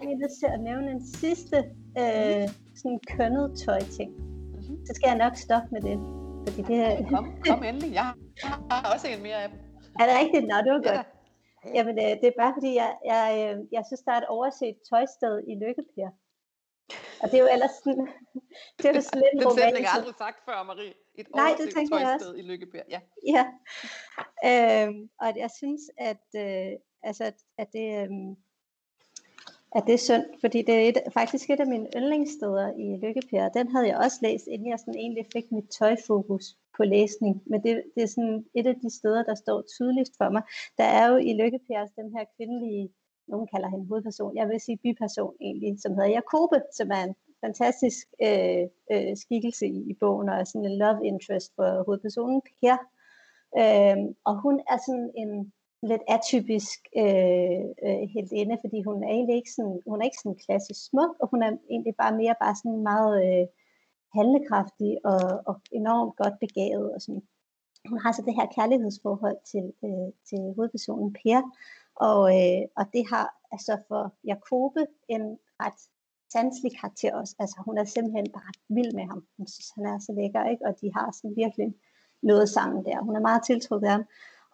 Jeg 0.06 0.16
har 0.16 0.22
lyst 0.26 0.38
til 0.42 0.48
at 0.56 0.60
nævne 0.68 0.88
en 0.96 1.02
sidste 1.22 1.56
øh, 2.02 2.44
sådan 2.80 3.00
kønnet 3.14 3.46
tøj 3.64 3.80
ting. 3.98 4.10
Mm-hmm. 4.10 4.86
Så 4.86 4.92
skal 4.96 5.06
jeg 5.12 5.18
nok 5.24 5.34
stoppe 5.46 5.68
med 5.74 5.82
det. 5.88 5.96
Fordi 6.44 6.60
det 6.68 6.76
her... 6.82 6.90
kom, 7.14 7.24
kom 7.48 7.62
endelig. 7.70 7.90
Jeg 8.00 8.06
har 8.70 8.92
også 8.94 9.06
en 9.08 9.22
mere 9.26 9.38
af 9.44 9.48
dem. 9.50 9.58
Er 10.00 10.04
det 10.08 10.14
rigtigt? 10.22 10.44
Nå, 10.50 10.56
det 10.64 10.72
var 10.76 10.82
godt. 10.90 11.00
Ja. 11.00 11.04
Jamen, 11.76 11.94
øh, 12.04 12.12
det 12.20 12.26
er 12.28 12.36
bare 12.42 12.52
fordi, 12.58 12.70
jeg, 12.82 12.90
jeg, 13.12 13.26
øh, 13.42 13.56
jeg 13.76 13.82
synes, 13.88 14.02
der 14.06 14.12
er 14.12 14.20
et 14.24 14.30
overset 14.34 14.76
tøjsted 14.90 15.34
i 15.50 15.52
Lykkepær. 15.62 16.10
Og 17.22 17.26
det 17.30 17.36
er 17.38 17.42
jo 17.46 17.50
ellers 17.56 17.74
sådan, 17.84 18.06
det 18.78 18.84
er 18.90 18.94
jo 18.98 19.04
sådan 19.08 19.22
lidt 19.24 19.34
Den 19.42 19.50
sætning 19.58 19.86
har 19.86 19.94
jeg 19.94 20.00
aldrig 20.00 20.16
sagt 20.24 20.38
før, 20.48 20.58
Marie. 20.70 20.94
Et 21.20 21.26
Nej, 21.40 21.50
det 21.60 21.66
tænker 21.76 21.98
jeg 21.98 22.14
også. 22.14 22.32
i 22.40 22.42
Lykkebær. 22.50 22.84
Ja. 22.94 23.00
ja. 23.34 23.44
Øhm, 24.48 24.98
og 25.22 25.28
jeg 25.44 25.50
synes, 25.60 25.82
at, 26.10 26.26
øh, 26.44 26.72
altså, 27.08 27.24
at, 27.62 27.68
det, 27.72 27.86
øh, 28.02 28.10
at 29.74 29.82
det 29.86 29.94
er 29.94 29.98
synd, 29.98 30.24
fordi 30.40 30.62
det 30.62 30.74
er 30.74 30.88
et, 30.88 30.98
faktisk 31.12 31.50
et 31.50 31.60
af 31.60 31.66
mine 31.66 31.88
yndlingssteder 31.96 32.72
i 32.84 33.06
Lykkepære. 33.06 33.50
Den 33.54 33.68
havde 33.68 33.86
jeg 33.86 33.96
også 33.96 34.18
læst, 34.22 34.46
inden 34.46 34.68
jeg 34.70 34.78
sådan 34.78 35.00
egentlig 35.00 35.26
fik 35.32 35.52
mit 35.52 35.68
tøjfokus 35.78 36.44
på 36.76 36.82
læsning. 36.84 37.42
Men 37.46 37.62
det, 37.62 37.82
det 37.94 38.02
er 38.02 38.06
sådan 38.06 38.44
et 38.54 38.66
af 38.66 38.74
de 38.74 38.90
steder, 38.98 39.22
der 39.22 39.34
står 39.34 39.62
tydeligst 39.62 40.12
for 40.16 40.30
mig. 40.30 40.42
Der 40.78 40.84
er 40.84 41.10
jo 41.10 41.16
i 41.16 41.32
Lykkepær 41.32 41.86
den 42.00 42.08
her 42.16 42.24
kvindelige 42.36 42.88
nogen 43.28 43.48
kalder 43.54 43.68
hende 43.70 43.88
hovedperson, 43.88 44.36
jeg 44.36 44.48
vil 44.48 44.60
sige 44.60 44.78
biperson 44.82 45.34
egentlig, 45.40 45.80
som 45.82 45.94
hedder 45.94 46.16
Jakobe, 46.18 46.58
som 46.78 46.90
er 46.90 47.02
en 47.08 47.14
fantastisk 47.44 48.06
øh, 48.22 48.64
øh, 48.92 49.16
skikkelse 49.16 49.66
i, 49.66 49.78
i 49.90 49.94
bogen, 50.00 50.28
og 50.28 50.36
er 50.36 50.44
sådan 50.44 50.70
en 50.70 50.78
love 50.78 51.06
interest 51.06 51.52
for 51.56 51.84
hovedpersonen 51.86 52.42
Per. 52.60 52.76
Øh, 53.62 53.98
og 54.28 54.34
hun 54.42 54.56
er 54.72 54.78
sådan 54.86 55.10
en 55.22 55.52
lidt 55.86 56.04
atypisk 56.16 56.78
øh, 57.02 57.64
øh, 57.86 58.02
inde, 58.42 58.56
fordi 58.64 58.78
hun 58.82 59.04
er 59.04 59.08
egentlig 59.08 59.36
ikke 59.36 59.52
sådan, 59.56 59.80
hun 59.86 60.00
er 60.00 60.04
ikke 60.04 60.22
sådan 60.22 60.42
klassisk 60.46 60.80
smuk, 60.88 61.12
og 61.20 61.26
hun 61.32 61.42
er 61.42 61.50
egentlig 61.70 61.94
bare 62.02 62.16
mere 62.16 62.34
bare 62.40 62.56
sådan 62.60 62.82
meget 62.92 63.14
øh, 63.26 63.46
handlekraftig 64.18 64.92
og, 65.04 65.22
og 65.48 65.54
enormt 65.72 66.16
godt 66.16 66.36
begavet 66.44 66.94
og 66.94 67.00
sådan. 67.00 67.22
Hun 67.88 67.98
har 67.98 68.12
så 68.12 68.22
det 68.26 68.34
her 68.34 68.46
kærlighedsforhold 68.56 69.38
til, 69.52 69.66
øh, 69.84 70.08
til 70.28 70.40
hovedpersonen 70.56 71.12
Per, 71.20 71.40
og, 72.08 72.20
øh, 72.36 72.62
og 72.78 72.84
det 72.94 73.04
har 73.12 73.26
altså 73.52 73.74
for 73.88 74.14
Jakobe 74.24 74.86
en 75.08 75.38
ret 75.62 75.80
sanselig 76.32 76.72
karakter 76.80 77.14
også. 77.20 77.34
Altså 77.38 77.56
hun 77.66 77.78
er 77.78 77.84
simpelthen 77.84 78.26
bare 78.32 78.52
vild 78.68 78.92
med 78.94 79.06
ham. 79.10 79.20
Hun 79.36 79.46
synes, 79.46 79.70
han 79.76 79.84
er 79.86 79.98
så 79.98 80.12
lækker, 80.12 80.44
ikke? 80.52 80.66
Og 80.68 80.80
de 80.80 80.92
har 80.96 81.06
sådan 81.12 81.36
virkelig 81.36 81.74
noget 82.22 82.48
sammen 82.48 82.84
der. 82.84 83.04
Hun 83.06 83.16
er 83.16 83.20
meget 83.20 83.42
tiltrukket 83.46 83.86
af 83.86 83.92
ham. 83.92 84.04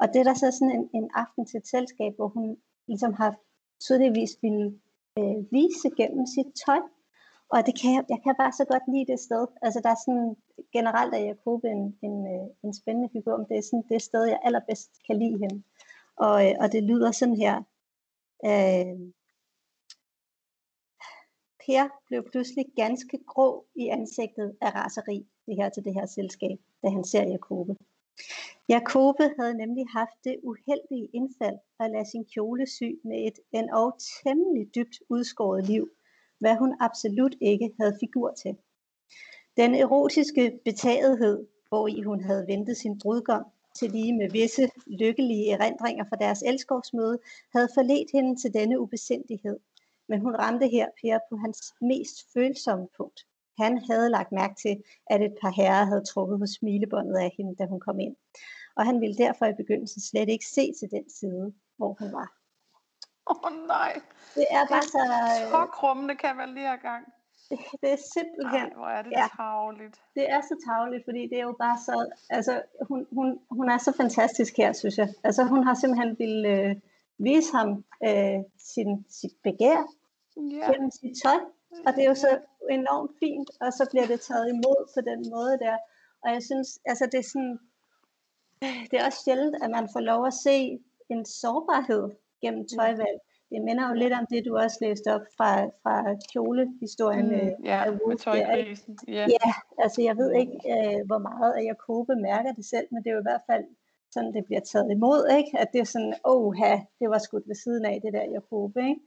Og 0.03 0.09
det 0.13 0.19
er 0.21 0.29
der 0.31 0.35
så 0.35 0.49
sådan 0.51 0.77
en, 0.79 0.85
en 0.99 1.11
aften 1.15 1.47
til 1.47 1.59
et 1.59 1.69
selskab, 1.75 2.13
hvor 2.17 2.29
hun 2.37 2.47
ligesom 2.89 3.13
har 3.13 3.33
tydeligvis 3.85 4.33
ville 4.43 4.67
øh, 5.19 5.39
vise 5.57 5.89
gennem 5.99 6.27
sit 6.35 6.51
tøj. 6.65 6.83
Og 7.53 7.59
det 7.67 7.75
kan 7.81 7.91
jeg, 7.95 8.05
jeg 8.13 8.21
kan 8.25 8.35
bare 8.43 8.53
så 8.53 8.65
godt 8.73 8.87
lide 8.93 9.11
det 9.13 9.21
sted. 9.21 9.45
Altså 9.65 9.81
der 9.85 9.91
er 9.91 10.01
sådan, 10.07 10.29
generelt 10.77 11.15
er 11.15 11.23
Jacob 11.29 11.65
en, 11.65 11.83
en, 12.07 12.17
øh, 12.35 12.47
en 12.65 12.75
spændende 12.81 13.11
figur, 13.13 13.37
men 13.37 13.47
det 13.49 13.57
er 13.59 13.69
sådan 13.69 13.89
det 13.93 14.03
sted, 14.03 14.23
jeg 14.25 14.41
allerbedst 14.47 14.91
kan 15.07 15.17
lide 15.23 15.39
hende. 15.43 15.63
Og, 16.17 16.37
øh, 16.47 16.55
og 16.63 16.73
det 16.73 16.83
lyder 16.83 17.11
sådan 17.13 17.41
her. 17.45 17.57
Øh, 18.51 18.97
Per 21.63 21.85
blev 22.07 22.21
pludselig 22.31 22.65
ganske 22.77 23.19
grå 23.27 23.67
i 23.75 23.85
ansigtet 23.97 24.57
af 24.61 24.71
raseri 24.75 25.27
det 25.47 25.57
her 25.57 25.69
til 25.69 25.85
det 25.85 25.95
her 25.95 26.07
selskab, 26.07 26.59
da 26.83 26.89
han 26.89 27.05
ser 27.05 27.25
Jakobe. 27.35 27.77
Jakobe 28.77 29.25
havde 29.39 29.55
nemlig 29.55 29.87
haft 29.89 30.17
det 30.25 30.37
uheldige 30.43 31.09
indfald 31.13 31.59
at 31.81 31.91
lade 31.91 32.11
sin 32.11 32.25
kjole 32.25 32.67
sy 32.67 32.89
med 33.05 33.27
et 33.29 33.39
endog 33.53 33.99
temmelig 34.23 34.75
dybt 34.75 34.97
udskåret 35.09 35.67
liv, 35.67 35.91
hvad 36.39 36.57
hun 36.57 36.77
absolut 36.81 37.35
ikke 37.41 37.71
havde 37.81 37.97
figur 38.01 38.31
til. 38.43 38.57
Den 39.57 39.75
erotiske 39.75 40.61
betagethed, 40.65 41.47
hvor 41.69 41.89
i 41.89 42.03
hun 42.03 42.21
havde 42.25 42.47
ventet 42.47 42.77
sin 42.77 42.99
brudgom, 43.03 43.45
til 43.79 43.91
lige 43.91 44.13
med 44.13 44.31
visse 44.31 44.71
lykkelige 44.87 45.51
erindringer 45.51 46.05
fra 46.09 46.17
deres 46.17 46.43
elskovsmøde, 46.43 47.19
havde 47.53 47.69
forledt 47.75 48.11
hende 48.13 48.41
til 48.43 48.55
denne 48.55 48.81
ubesindighed. 48.81 49.59
Men 50.09 50.21
hun 50.21 50.35
ramte 50.37 50.69
her 50.69 50.89
Per 51.03 51.19
på 51.31 51.37
hans 51.37 51.75
mest 51.81 52.33
følsomme 52.35 52.89
punkt. 52.97 53.21
Han 53.59 53.79
havde 53.91 54.11
lagt 54.11 54.33
mærke 54.33 54.55
til, 54.55 54.83
at 55.07 55.23
et 55.23 55.35
par 55.43 55.51
herrer 55.51 55.85
havde 55.85 56.05
trukket 56.05 56.39
på 56.41 56.47
smilebåndet 56.47 57.17
af 57.17 57.35
hende, 57.37 57.57
da 57.57 57.65
hun 57.67 57.81
kom 57.81 58.01
ind. 58.01 58.17
Og 58.77 58.87
han 58.87 59.01
ville 59.01 59.17
derfor 59.17 59.47
i 59.47 59.53
begyndelsen 59.53 60.03
slet 60.03 60.29
ikke 60.29 60.47
se 60.47 60.73
til 60.79 60.91
den 60.91 61.11
side, 61.11 61.53
hvor 61.77 61.97
hun 62.01 62.13
var. 62.13 62.29
Åh 63.31 63.37
oh, 63.45 63.67
nej. 63.67 64.01
Det 64.35 64.47
er 64.51 64.67
bare 64.67 64.83
så... 64.83 65.03
Så 65.51 65.67
krummende 65.67 66.17
kan 66.17 66.37
man 66.37 66.55
lige 66.55 66.77
gang. 66.77 67.05
Det, 67.51 67.59
det 67.83 67.93
er 67.93 68.01
simpelthen... 68.15 68.67
Ej, 68.69 68.77
hvor 68.77 68.87
er 68.87 69.03
det 69.03 69.11
ja, 69.11 69.27
tavligt. 69.37 70.03
Det 70.15 70.31
er 70.31 70.41
så 70.41 70.57
tavligt, 70.67 71.05
fordi 71.05 71.23
det 71.31 71.39
er 71.39 71.43
jo 71.43 71.57
bare 71.59 71.79
så... 71.79 71.97
Altså, 72.31 72.63
hun, 72.89 73.07
hun, 73.13 73.39
hun 73.51 73.71
er 73.71 73.79
så 73.79 73.93
fantastisk 73.97 74.57
her, 74.57 74.73
synes 74.73 74.99
jeg. 74.99 75.09
Altså, 75.25 75.45
hun 75.45 75.67
har 75.67 75.75
simpelthen 75.75 76.19
ville 76.19 76.49
øh, 76.49 76.77
vise 77.19 77.57
ham 77.57 77.85
øh, 78.05 78.41
sin, 78.59 79.07
sit 79.09 79.33
begær 79.43 79.81
ja. 80.37 80.73
gennem 80.73 80.91
sit 80.91 81.23
tøj. 81.23 81.39
Og 81.87 81.93
det 81.95 82.05
er 82.05 82.09
jo 82.09 82.15
så 82.15 82.39
enormt 82.71 83.11
fint, 83.21 83.51
og 83.61 83.73
så 83.73 83.87
bliver 83.91 84.07
det 84.07 84.21
taget 84.21 84.49
imod 84.49 84.81
på 84.95 85.01
den 85.11 85.31
måde 85.31 85.59
der. 85.59 85.77
Og 86.25 86.33
jeg 86.35 86.43
synes, 86.43 86.81
altså 86.87 87.05
det 87.13 87.19
er 87.19 87.29
sådan, 87.33 87.59
det 88.91 89.01
er 89.01 89.07
også 89.07 89.23
sjældent, 89.25 89.57
at 89.65 89.71
man 89.71 89.89
får 89.93 90.01
lov 90.01 90.27
at 90.27 90.35
se 90.35 90.81
en 91.09 91.25
sårbarhed 91.25 92.11
gennem 92.43 92.69
tøjvalg. 92.69 93.19
Det 93.51 93.63
minder 93.63 93.89
jo 93.89 93.95
lidt 93.95 94.13
om 94.13 94.27
det, 94.31 94.45
du 94.45 94.57
også 94.57 94.79
læste 94.81 95.15
op 95.15 95.27
fra, 95.37 95.51
fra 95.83 95.97
kjolehistorien. 96.33 97.27
Mm, 97.27 97.35
øh, 97.35 97.53
ja, 97.65 97.91
med 97.91 98.19
tøjkrisen. 98.19 98.99
Yeah. 99.09 99.29
Ja, 99.31 99.53
altså 99.79 100.03
jeg 100.03 100.17
ved 100.17 100.33
ikke, 100.41 100.57
øh, 100.75 101.07
hvor 101.07 101.19
meget 101.19 101.53
af 101.59 101.63
Jakobe 101.65 102.15
mærker 102.17 102.53
det 102.53 102.65
selv, 102.65 102.87
men 102.91 103.03
det 103.03 103.11
er 103.11 103.15
jo 103.15 103.21
i 103.21 103.31
hvert 103.31 103.47
fald 103.51 103.65
sådan, 104.11 104.35
det 104.35 104.45
bliver 104.45 104.61
taget 104.61 104.91
imod, 104.91 105.29
ikke? 105.39 105.59
At 105.59 105.69
det 105.73 105.81
er 105.81 105.85
sådan, 105.85 106.15
åh, 106.25 106.57
det 107.01 107.11
var 107.11 107.19
skudt 107.19 107.49
ved 107.49 107.55
siden 107.55 107.85
af 107.85 108.01
det 108.05 108.13
der 108.13 108.25
Jakobe, 108.37 108.81
ikke? 108.89 109.01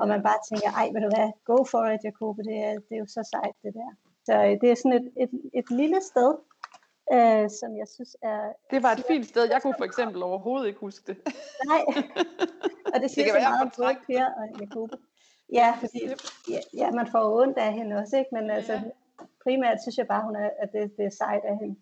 Og 0.00 0.08
man 0.08 0.22
bare 0.22 0.40
tænker, 0.48 0.68
ej, 0.80 0.86
ved 0.94 1.00
du 1.06 1.10
hvad, 1.14 1.28
go 1.50 1.64
for 1.72 1.82
it, 1.92 2.00
Jacob, 2.04 2.36
det 2.48 2.56
er, 2.66 2.72
det 2.86 2.94
er 2.96 3.02
jo 3.04 3.06
så 3.06 3.22
sejt, 3.32 3.56
det 3.62 3.72
der. 3.74 3.90
Så 4.26 4.34
øh, 4.46 4.52
det 4.60 4.68
er 4.70 4.76
sådan 4.82 4.98
et, 5.00 5.08
et, 5.22 5.32
et 5.60 5.70
lille 5.80 6.00
sted, 6.10 6.30
øh, 7.16 7.44
som 7.60 7.70
jeg 7.80 7.88
synes 7.94 8.16
er... 8.22 8.40
Det 8.70 8.82
var 8.82 8.92
et 8.92 9.04
fint 9.10 9.26
sted. 9.32 9.44
Jeg 9.54 9.62
kunne 9.62 9.78
for 9.78 9.88
eksempel 9.90 10.22
overhovedet 10.22 10.66
ikke 10.66 10.80
huske 10.80 11.04
det. 11.06 11.16
Nej, 11.70 11.82
og 12.92 12.96
det 13.02 13.10
siger 13.10 13.24
det 13.24 13.42
så 13.42 13.48
meget 13.48 13.62
om 13.66 13.72
både 13.76 13.96
Per 14.06 14.26
og 14.40 14.44
Jacob. 14.60 14.90
Ja, 15.52 15.68
fordi 15.80 16.00
ja, 16.54 16.60
ja, 16.80 16.90
man 16.90 17.06
får 17.12 17.24
ondt 17.42 17.58
af 17.58 17.72
hende 17.72 17.96
også, 17.96 18.16
ikke? 18.18 18.30
men 18.32 18.50
altså, 18.50 18.80
primært 19.44 19.82
synes 19.82 19.96
jeg 19.98 20.06
bare, 20.06 20.22
hun 20.24 20.36
er, 20.36 20.50
at 20.62 20.68
det, 20.72 20.96
det 20.96 21.04
er 21.04 21.10
sejt 21.10 21.44
af 21.44 21.56
hende. 21.58 21.76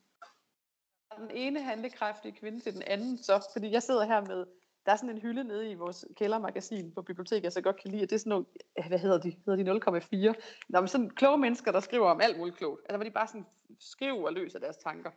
Den 1.18 1.30
ene 1.34 1.62
handlekraftige 1.62 2.32
kvinde 2.32 2.60
til 2.60 2.74
den 2.74 2.82
anden, 2.86 3.18
så, 3.18 3.48
fordi 3.52 3.72
jeg 3.72 3.82
sidder 3.82 4.04
her 4.04 4.20
med 4.20 4.46
der 4.86 4.92
er 4.92 4.96
sådan 4.96 5.10
en 5.10 5.22
hylde 5.22 5.44
nede 5.44 5.70
i 5.70 5.74
vores 5.74 6.04
kældermagasin 6.16 6.92
på 6.92 7.02
biblioteket, 7.02 7.44
jeg 7.44 7.52
så 7.52 7.60
godt 7.60 7.82
kan 7.82 7.90
lide, 7.90 8.02
at 8.02 8.10
det 8.10 8.16
er 8.16 8.18
sådan 8.18 8.30
nogle, 8.30 8.46
hvad 8.88 8.98
hedder 8.98 9.18
de, 9.18 9.36
hedder 9.46 9.80
de 9.80 10.30
0,4? 10.32 10.34
Nå, 10.68 10.80
men 10.80 10.88
sådan 10.88 11.10
kloge 11.10 11.38
mennesker, 11.38 11.72
der 11.72 11.80
skriver 11.80 12.10
om 12.10 12.20
alt 12.20 12.38
muligt 12.38 12.56
klogt. 12.56 12.80
Altså 12.80 12.96
hvor 12.96 13.04
de 13.04 13.10
bare 13.10 13.26
sådan 13.26 13.46
skriver 13.78 14.26
og 14.26 14.32
løser 14.32 14.58
deres 14.58 14.76
tanker. 14.76 15.10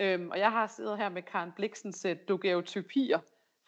Øhm, 0.00 0.30
og 0.30 0.38
jeg 0.38 0.52
har 0.52 0.66
siddet 0.66 0.98
her 0.98 1.08
med 1.08 1.22
Karen 1.22 1.52
Bliksens 1.56 2.04
uh, 2.04 2.10
øh, 2.10 2.16
Dogeotypier 2.28 3.18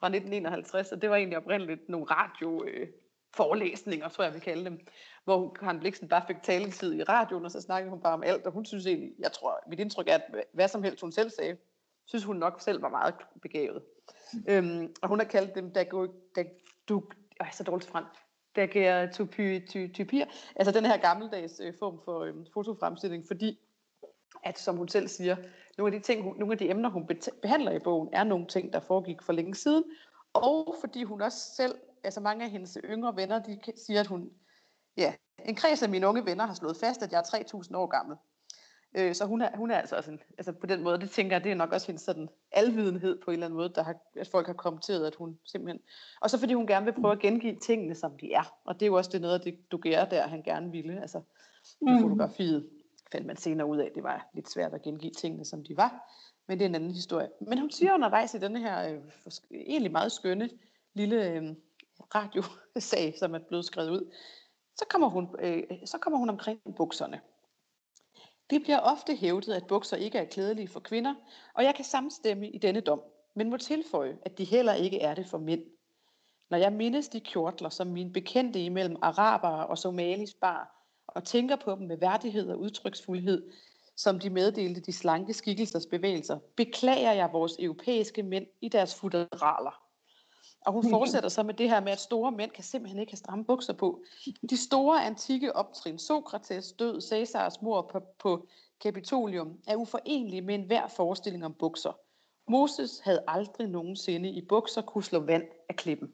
fra 0.01 0.07
1951, 0.07 0.93
og 0.93 1.03
det 1.03 1.11
var 1.11 1.17
egentlig 1.17 1.39
oprindeligt 1.39 1.89
nogle 1.89 2.07
radio 2.07 2.65
øh, 2.65 2.89
forelæsninger, 3.37 4.09
tror 4.09 4.25
jeg 4.25 4.35
vi 4.35 4.39
kalde 4.39 4.65
dem, 4.65 4.87
hvor 5.25 5.53
Karen 5.53 5.81
Bliksen 5.81 6.09
bare 6.09 6.25
fik 6.27 6.37
taletid 6.43 6.95
i 6.95 7.03
radioen, 7.03 7.45
og 7.45 7.51
så 7.51 7.61
snakkede 7.61 7.91
hun 7.91 8.01
bare 8.01 8.13
om 8.13 8.23
alt, 8.23 8.47
og 8.47 8.53
hun 8.53 8.65
synes 8.65 8.87
egentlig, 8.87 9.13
jeg 9.19 9.33
tror, 9.33 9.61
mit 9.69 9.81
indtryk 9.81 10.09
er, 10.09 10.15
at 10.15 10.45
hvad 10.53 10.69
som 10.69 10.83
helst 10.83 11.01
hun 11.01 11.13
selv 11.13 11.31
sagde, 11.31 11.57
synes 12.07 12.25
hun 12.25 12.37
nok 12.37 12.61
selv 12.61 12.83
var 12.83 12.89
meget 12.89 13.15
begavet. 13.43 13.83
Øhm, 14.49 14.95
og 15.03 15.09
hun 15.09 15.19
har 15.19 15.27
kaldt 15.27 15.55
dem 15.55 15.73
dagu, 15.73 16.09
dag, 16.37 16.51
du, 16.89 17.03
øh, 17.41 17.53
så 17.53 17.63
dårligt 17.63 17.91
fransk, 17.91 18.21
daguerreotypier, 18.57 20.27
altså 20.57 20.73
den 20.73 20.87
her 20.87 20.97
gammeldags 20.97 21.61
øh, 21.61 21.75
form 21.79 22.01
for 22.05 22.21
øh, 22.21 22.35
fotofremstilling, 22.55 23.25
fordi 23.27 23.59
at 24.45 24.59
som 24.59 24.77
hun 24.77 24.89
selv 24.89 25.09
siger, 25.09 25.37
nogle 25.79 25.95
af 25.95 26.01
de 26.01 26.07
ting, 26.07 26.23
hun, 26.23 26.37
nogle 26.39 26.53
af 26.53 26.59
de 26.59 26.71
emner, 26.71 26.91
hun 26.91 27.09
behandler 27.43 27.73
i 27.73 27.79
bogen, 27.79 28.09
er 28.13 28.25
nogle 28.25 28.47
ting, 28.47 28.73
der 28.73 28.81
foregik 28.81 29.23
for 29.23 29.33
længe 29.33 29.55
siden, 29.55 29.85
og 30.33 30.77
fordi 30.81 31.03
hun 31.03 31.23
også 31.23 31.39
selv, 31.57 31.75
altså 32.05 32.21
mange 32.21 32.45
af 32.45 32.51
hendes 32.51 32.79
yngre 32.85 33.17
venner, 33.17 33.43
de 33.43 33.59
siger, 33.77 34.01
at 34.01 34.07
hun, 34.07 34.31
ja, 34.97 35.15
en 35.45 35.55
kreds 35.55 35.83
af 35.83 35.89
mine 35.89 36.09
unge 36.09 36.27
venner 36.27 36.47
har 36.47 36.55
slået 36.55 36.77
fast, 36.77 37.03
at 37.03 37.13
jeg 37.13 37.19
er 37.19 37.23
3000 37.23 37.77
år 37.77 37.87
gammel. 37.87 38.17
Øh, 38.95 39.15
så 39.15 39.25
hun 39.25 39.43
er, 39.43 39.57
hun 39.57 39.71
er 39.71 39.79
altså 39.79 39.97
også 39.97 40.11
en, 40.11 40.21
altså 40.39 40.53
på 40.53 40.67
den 40.67 40.83
måde, 40.83 41.01
det 41.01 41.11
tænker 41.11 41.37
jeg, 41.37 41.45
det 41.45 41.53
er 41.53 41.57
nok 41.57 41.73
også 41.73 41.87
hendes 41.87 42.03
sådan 42.03 42.29
alvidenhed 42.53 43.19
på 43.25 43.31
en 43.31 43.33
eller 43.33 43.47
anden 43.47 43.57
måde, 43.57 43.73
der 43.75 43.83
har, 43.83 43.95
at 44.17 44.29
folk 44.29 44.47
har 44.47 44.55
kommenteret, 44.55 45.07
at 45.07 45.15
hun 45.15 45.39
simpelthen, 45.45 45.81
og 46.21 46.31
så 46.31 46.39
fordi 46.39 46.55
hun 46.55 46.67
gerne 46.67 46.85
vil 46.85 47.01
prøve 47.01 47.13
at 47.13 47.19
gengive 47.19 47.57
tingene, 47.57 47.95
som 47.95 48.19
de 48.19 48.33
er, 48.33 48.55
og 48.65 48.75
det 48.75 48.83
er 48.83 48.87
jo 48.87 48.95
også 48.95 49.11
det 49.13 49.21
noget 49.21 49.35
af 49.35 49.41
det, 49.41 49.71
du 49.73 49.77
gør 49.77 50.05
der, 50.05 50.27
han 50.27 50.43
gerne 50.43 50.71
ville, 50.71 51.01
altså 51.01 51.21
mm. 51.81 52.01
fotografiet 52.01 52.69
fandt 53.13 53.27
man 53.27 53.37
senere 53.37 53.67
ud 53.67 53.79
af, 53.79 53.87
at 53.87 53.95
det 53.95 54.03
var 54.03 54.31
lidt 54.35 54.51
svært 54.51 54.75
at 54.75 54.83
gengive 54.83 55.13
tingene, 55.13 55.45
som 55.45 55.65
de 55.65 55.77
var, 55.77 56.11
men 56.49 56.59
det 56.59 56.65
er 56.65 56.69
en 56.69 56.75
anden 56.75 56.91
historie. 56.91 57.29
Men 57.41 57.59
hun 57.59 57.71
siger 57.71 57.95
undervejs 57.95 58.35
i 58.35 58.39
denne 58.39 58.61
her 58.61 58.89
øh, 58.89 59.01
egentlig 59.51 59.93
meget 59.93 60.13
skønne 60.13 60.51
lille 60.95 61.31
øh, 61.31 61.43
radiosag, 62.15 63.15
som 63.19 63.35
er 63.35 63.39
blevet 63.39 63.65
skrevet 63.65 63.91
ud, 63.91 64.13
så 64.77 64.85
kommer 64.91 65.09
hun, 65.09 65.29
øh, 65.39 65.63
så 65.85 65.99
kommer 65.99 66.19
hun 66.19 66.31
omkring 66.31 66.61
bukserne. 66.77 67.21
Det 68.51 68.63
bliver 68.63 68.79
ofte 68.79 69.17
hævdet, 69.17 69.53
at 69.53 69.67
bukser 69.67 69.97
ikke 69.97 70.19
er 70.19 70.25
klædelige 70.25 70.69
for 70.69 70.81
kvinder, 70.81 71.15
og 71.55 71.65
jeg 71.65 71.75
kan 71.75 71.85
samstemme 71.85 72.49
i 72.49 72.59
denne 72.59 72.81
dom, 72.81 73.03
men 73.35 73.51
må 73.51 73.57
tilføje, 73.57 74.19
at 74.23 74.39
de 74.39 74.45
heller 74.45 74.75
ikke 74.75 75.01
er 75.01 75.15
det 75.15 75.27
for 75.27 75.39
mænd. 75.39 75.63
Når 76.51 76.59
jeg 76.59 76.73
mindes 76.73 77.09
de 77.09 77.21
kjortler, 77.21 77.69
som 77.69 77.87
mine 77.87 78.13
bekendte 78.13 78.65
imellem 78.65 78.97
arabere 79.03 79.67
og 79.67 79.79
somalis 79.79 80.35
bar, 80.35 80.91
og 81.07 81.25
tænker 81.25 81.57
på 81.57 81.75
dem 81.75 81.87
med 81.87 81.97
værdighed 81.97 82.51
og 82.51 82.59
udtryksfuldhed, 82.59 83.51
som 83.97 84.19
de 84.19 84.31
meddelte 84.31 84.81
de 84.81 84.93
slanke 84.93 85.35
skikkelsers 85.35 85.87
bevægelser, 85.87 86.39
beklager 86.57 87.13
jeg 87.13 87.33
vores 87.33 87.57
europæiske 87.59 88.23
mænd 88.23 88.47
i 88.61 88.69
deres 88.69 88.95
futeraler. 88.95 89.84
Og 90.65 90.73
hun 90.73 90.91
fortsætter 90.91 91.29
så 91.29 91.43
med 91.43 91.55
det 91.55 91.71
her 91.71 91.81
med, 91.81 91.93
at 91.93 92.01
store 92.01 92.33
mænd 92.33 92.51
kan 92.51 92.65
simpelthen 92.65 93.01
ikke 93.01 93.13
have 93.13 93.17
stramme 93.17 93.45
bukser 93.45 93.73
på. 93.73 94.05
De 94.51 94.57
store 94.57 95.05
antikke 95.05 95.57
optrin, 95.57 95.99
Sokrates 95.99 96.73
død, 96.73 97.01
Caesars 97.01 97.63
mor 97.63 97.83
på, 97.93 98.01
på 98.19 98.47
Capitolium, 98.83 99.59
er 99.67 99.77
uforenelige 99.77 100.43
med 100.43 100.55
enhver 100.55 100.89
forestilling 100.89 101.45
om 101.45 101.55
bukser. 101.55 101.99
Moses 102.49 103.01
havde 103.05 103.25
aldrig 103.29 103.69
nogensinde 103.69 104.29
i 104.29 104.47
bukser 104.49 104.83
kunne 104.83 105.05
slå 105.05 105.19
vand 105.19 105.45
af 105.69 105.77
klippen. 105.77 106.13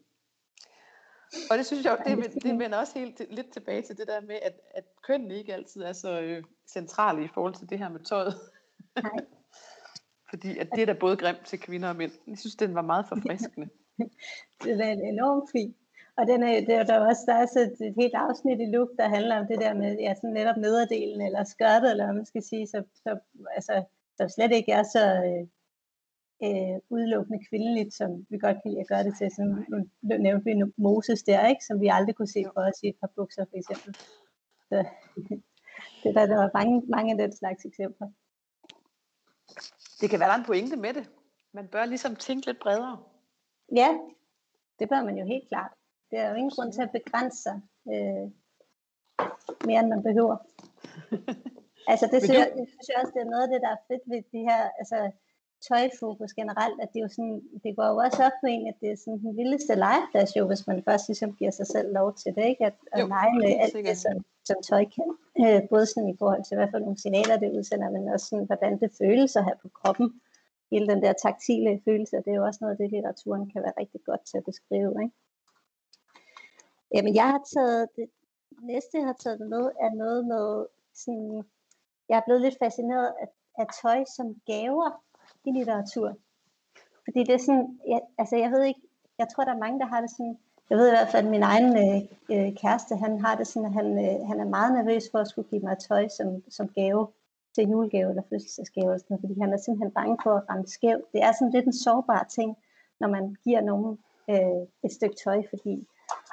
Og 1.51 1.59
det 1.59 1.67
synes 1.67 1.85
jeg, 1.85 1.99
det, 2.07 2.43
det 2.43 2.59
vender 2.59 2.79
også 2.79 2.99
helt 2.99 3.23
lidt 3.31 3.53
tilbage 3.53 3.83
til 3.83 3.97
det 3.97 4.07
der 4.07 4.21
med, 4.21 4.39
at, 4.43 4.61
at 4.75 4.85
kønnen 5.03 5.31
ikke 5.31 5.55
altid 5.55 5.83
er 5.83 5.93
så 5.93 6.21
øh, 6.21 6.45
centrale 6.67 7.25
i 7.25 7.29
forhold 7.35 7.55
til 7.55 7.71
det 7.71 7.79
her 7.79 7.89
med 7.89 8.01
tøjet. 8.01 8.35
Nej. 9.03 9.11
Fordi 10.31 10.59
at 10.59 10.69
det 10.75 10.83
er 10.83 10.87
da 10.87 10.93
både 10.93 11.17
grimt 11.17 11.47
til 11.47 11.61
kvinder 11.61 11.89
og 11.89 11.97
mænd. 11.97 12.13
Jeg 12.27 12.39
synes, 12.39 12.57
den 12.57 12.75
var 12.75 12.83
meget 12.83 13.07
forfriskende. 13.09 13.69
det 14.65 14.81
er 14.81 14.93
enormt 14.93 15.51
fint. 15.53 15.77
Og 16.19 16.27
den 16.27 16.43
er, 16.43 16.61
det 16.61 16.75
er 16.75 16.83
der 16.83 16.99
også, 17.09 17.23
der 17.27 17.35
er 17.35 17.43
også 17.43 17.61
et, 17.61 17.95
helt 18.03 18.15
afsnit 18.15 18.61
i 18.61 18.73
Look, 18.75 18.91
der 18.99 19.09
handler 19.09 19.41
om 19.41 19.47
det 19.47 19.59
der 19.61 19.75
med 19.75 19.91
ja, 19.99 20.15
sådan 20.15 20.33
netop 20.33 20.57
nederdelen, 20.57 21.21
eller 21.27 21.45
skørtet, 21.45 21.91
eller 21.91 22.05
hvad 22.05 22.15
man 22.15 22.27
skal 22.27 22.43
sige, 22.43 22.67
så, 22.67 22.83
så, 22.95 23.19
altså, 23.57 23.85
så 24.17 24.35
slet 24.35 24.53
ikke 24.53 24.73
er 24.73 24.83
så 24.83 25.05
øh, 25.29 25.45
øh, 26.47 26.77
udelukkende 26.91 27.45
kvindeligt, 27.49 27.95
som 27.95 28.27
vi 28.31 28.39
godt 28.39 28.57
kan 28.63 28.71
lide 28.71 28.81
at 28.81 28.89
gøre 28.93 29.05
det 29.05 29.15
til. 29.19 29.31
Som 29.37 29.47
nu 29.71 29.77
nævnte 30.03 30.45
vi 30.45 30.55
Moses 30.77 31.23
der, 31.23 31.47
ikke? 31.47 31.65
som 31.65 31.81
vi 31.81 31.89
aldrig 31.93 32.15
kunne 32.15 32.35
se 32.37 32.45
for 32.55 32.61
os 32.69 32.83
i 32.83 32.89
et 32.89 32.99
par 33.01 33.11
bukser, 33.17 33.45
for 33.51 33.57
eksempel. 33.57 33.93
Så, 34.69 34.79
det 36.03 36.15
der, 36.17 36.27
der 36.27 36.37
var 36.37 36.51
mange, 36.55 36.83
mange 36.89 37.13
af 37.13 37.19
den 37.19 37.33
slags 37.37 37.65
eksempler. 37.65 38.09
Det 40.01 40.11
kan 40.11 40.21
være, 40.21 40.29
der 40.29 40.35
er 40.35 40.39
en 40.39 40.51
pointe 40.53 40.77
med 40.77 40.93
det. 40.95 41.11
Man 41.53 41.69
bør 41.69 41.85
ligesom 41.85 42.17
tænke 42.17 42.47
lidt 42.47 42.61
bredere. 42.61 42.99
Ja, 43.77 43.99
det 44.79 44.89
bør 44.89 45.05
man 45.05 45.19
jo 45.19 45.25
helt 45.25 45.49
klart. 45.49 45.73
Det 46.11 46.19
er 46.19 46.29
jo 46.31 46.35
ingen 46.35 46.51
grund 46.51 46.73
til 46.73 46.83
at 46.83 46.91
begrænse 46.91 47.43
sig 47.43 47.61
øh, 47.93 48.27
mere, 49.67 49.81
end 49.81 49.89
man 49.89 50.03
behøver. 50.03 50.37
altså 51.93 52.07
det 52.13 52.23
synes, 52.23 52.39
jeg, 52.39 52.53
det 52.57 52.69
synes 52.69 52.89
jeg 52.89 52.97
også, 53.03 53.13
det 53.15 53.23
er 53.23 53.31
noget 53.35 53.43
af 53.43 53.49
det, 53.53 53.61
der 53.61 53.71
er 53.73 53.85
fedt 53.89 54.03
ved 54.13 54.23
de 54.33 54.41
her 54.49 54.63
altså, 54.81 55.11
tøjfokus 55.69 56.33
generelt, 56.41 56.77
at 56.83 56.89
det, 56.93 56.99
er 56.99 57.05
jo 57.09 57.13
sådan, 57.17 57.43
det 57.65 57.77
går 57.77 57.87
jo 57.93 57.97
også 57.97 58.21
op 58.29 58.37
med 58.43 58.51
en, 58.55 58.67
at 58.67 58.77
det 58.81 58.89
er 58.91 58.97
sådan 58.97 59.21
den 59.27 59.37
vildeste 59.37 59.75
legeplads 59.75 60.37
jo, 60.37 60.47
hvis 60.47 60.67
man 60.67 60.83
først 60.89 61.09
ligesom 61.09 61.31
giver 61.39 61.51
sig 61.51 61.67
selv 61.67 61.89
lov 61.99 62.15
til 62.15 62.35
det, 62.37 62.45
ikke? 62.53 62.67
At, 62.67 62.77
at 62.93 63.01
jo, 63.01 63.07
lege 63.07 63.35
med 63.39 63.57
alt 63.63 63.75
det, 63.89 63.99
som, 63.99 64.25
som 64.45 64.57
tøj 64.71 64.85
kan. 64.97 65.11
Øh, 65.43 65.69
både 65.73 65.87
sådan 65.87 66.09
i 66.09 66.17
forhold 66.19 66.45
til, 66.45 66.57
hvad 66.57 66.69
for 66.71 66.79
nogle 66.79 66.99
signaler 67.03 67.37
det 67.37 67.57
udsender, 67.59 67.91
men 67.91 68.09
også 68.09 68.27
sådan, 68.27 68.47
hvordan 68.47 68.81
det 68.81 68.91
føles 68.99 69.37
at 69.37 69.45
have 69.45 69.59
på 69.63 69.69
kroppen. 69.69 70.21
Hele 70.71 70.87
den 70.87 71.03
der 71.03 71.13
taktile 71.13 71.81
følelse, 71.85 72.17
det 72.17 72.29
er 72.29 72.35
jo 72.41 72.45
også 72.45 72.59
noget 72.61 72.73
af 72.73 72.79
det, 72.79 72.91
litteraturen 72.93 73.51
kan 73.51 73.63
være 73.63 73.79
rigtig 73.81 74.01
godt 74.05 74.21
til 74.27 74.39
at 74.39 74.45
beskrive. 74.45 74.95
Ikke? 75.03 75.17
Jamen, 76.95 77.15
jeg 77.15 77.29
har 77.29 77.43
taget 77.55 77.89
det 77.97 78.11
næste, 78.63 78.99
jeg 78.99 79.07
har 79.07 79.19
taget 79.25 79.41
med, 79.41 79.65
er 79.81 79.95
noget 79.95 80.27
med 80.27 80.67
sådan, 80.95 81.45
jeg 82.09 82.17
er 82.17 82.27
blevet 82.27 82.43
lidt 82.43 82.59
fascineret 82.63 83.13
af, 83.21 83.29
af 83.59 83.67
tøj 83.83 84.05
som 84.17 84.27
gaver 84.47 84.91
i 85.45 85.51
litteratur. 85.59 86.15
Fordi 87.05 87.21
det 87.25 87.35
er 87.35 87.45
sådan, 87.47 87.81
jeg, 87.89 88.01
altså 88.19 88.37
jeg 88.37 88.51
ved 88.51 88.63
ikke, 88.65 88.81
jeg 89.19 89.29
tror 89.29 89.45
der 89.45 89.55
er 89.55 89.65
mange, 89.65 89.81
der 89.81 89.87
har 89.87 90.01
det 90.01 90.11
sådan, 90.11 90.39
jeg 90.71 90.79
ved 90.79 90.87
i 90.89 90.91
hvert 90.91 91.09
fald, 91.09 91.25
at 91.27 91.31
min 91.31 91.43
egen 91.43 91.71
øh, 91.85 92.01
øh, 92.33 92.57
kæreste, 92.57 92.97
han 92.97 93.21
har 93.21 93.35
det 93.37 93.47
sådan, 93.47 93.67
at 93.67 93.73
han, 93.73 93.87
øh, 94.05 94.27
han 94.29 94.41
er 94.41 94.45
meget 94.57 94.73
nervøs 94.73 95.05
for 95.11 95.19
at 95.19 95.29
skulle 95.29 95.49
give 95.49 95.63
mig 95.63 95.79
tøj 95.79 96.09
som, 96.09 96.43
som 96.49 96.69
gave 96.69 97.09
til 97.61 97.71
julegave 97.71 98.11
eller 98.11 98.23
fødselsdagsgave, 98.31 98.87
eller 98.87 98.99
sådan, 98.99 99.21
fordi 99.21 99.41
han 99.41 99.53
er 99.53 99.57
simpelthen 99.57 99.93
bange 100.01 100.17
for 100.23 100.33
at 100.37 100.45
ramme 100.51 100.67
skævt. 100.67 101.13
Det 101.13 101.23
er 101.23 101.33
sådan 101.33 101.53
lidt 101.53 101.67
en 101.67 101.83
sårbar 101.85 102.27
ting, 102.37 102.57
når 103.01 103.09
man 103.09 103.37
giver 103.45 103.61
nogen 103.61 103.99
øh, 104.31 104.63
et 104.85 104.93
stykke 104.93 105.17
tøj, 105.25 105.43
fordi 105.51 105.87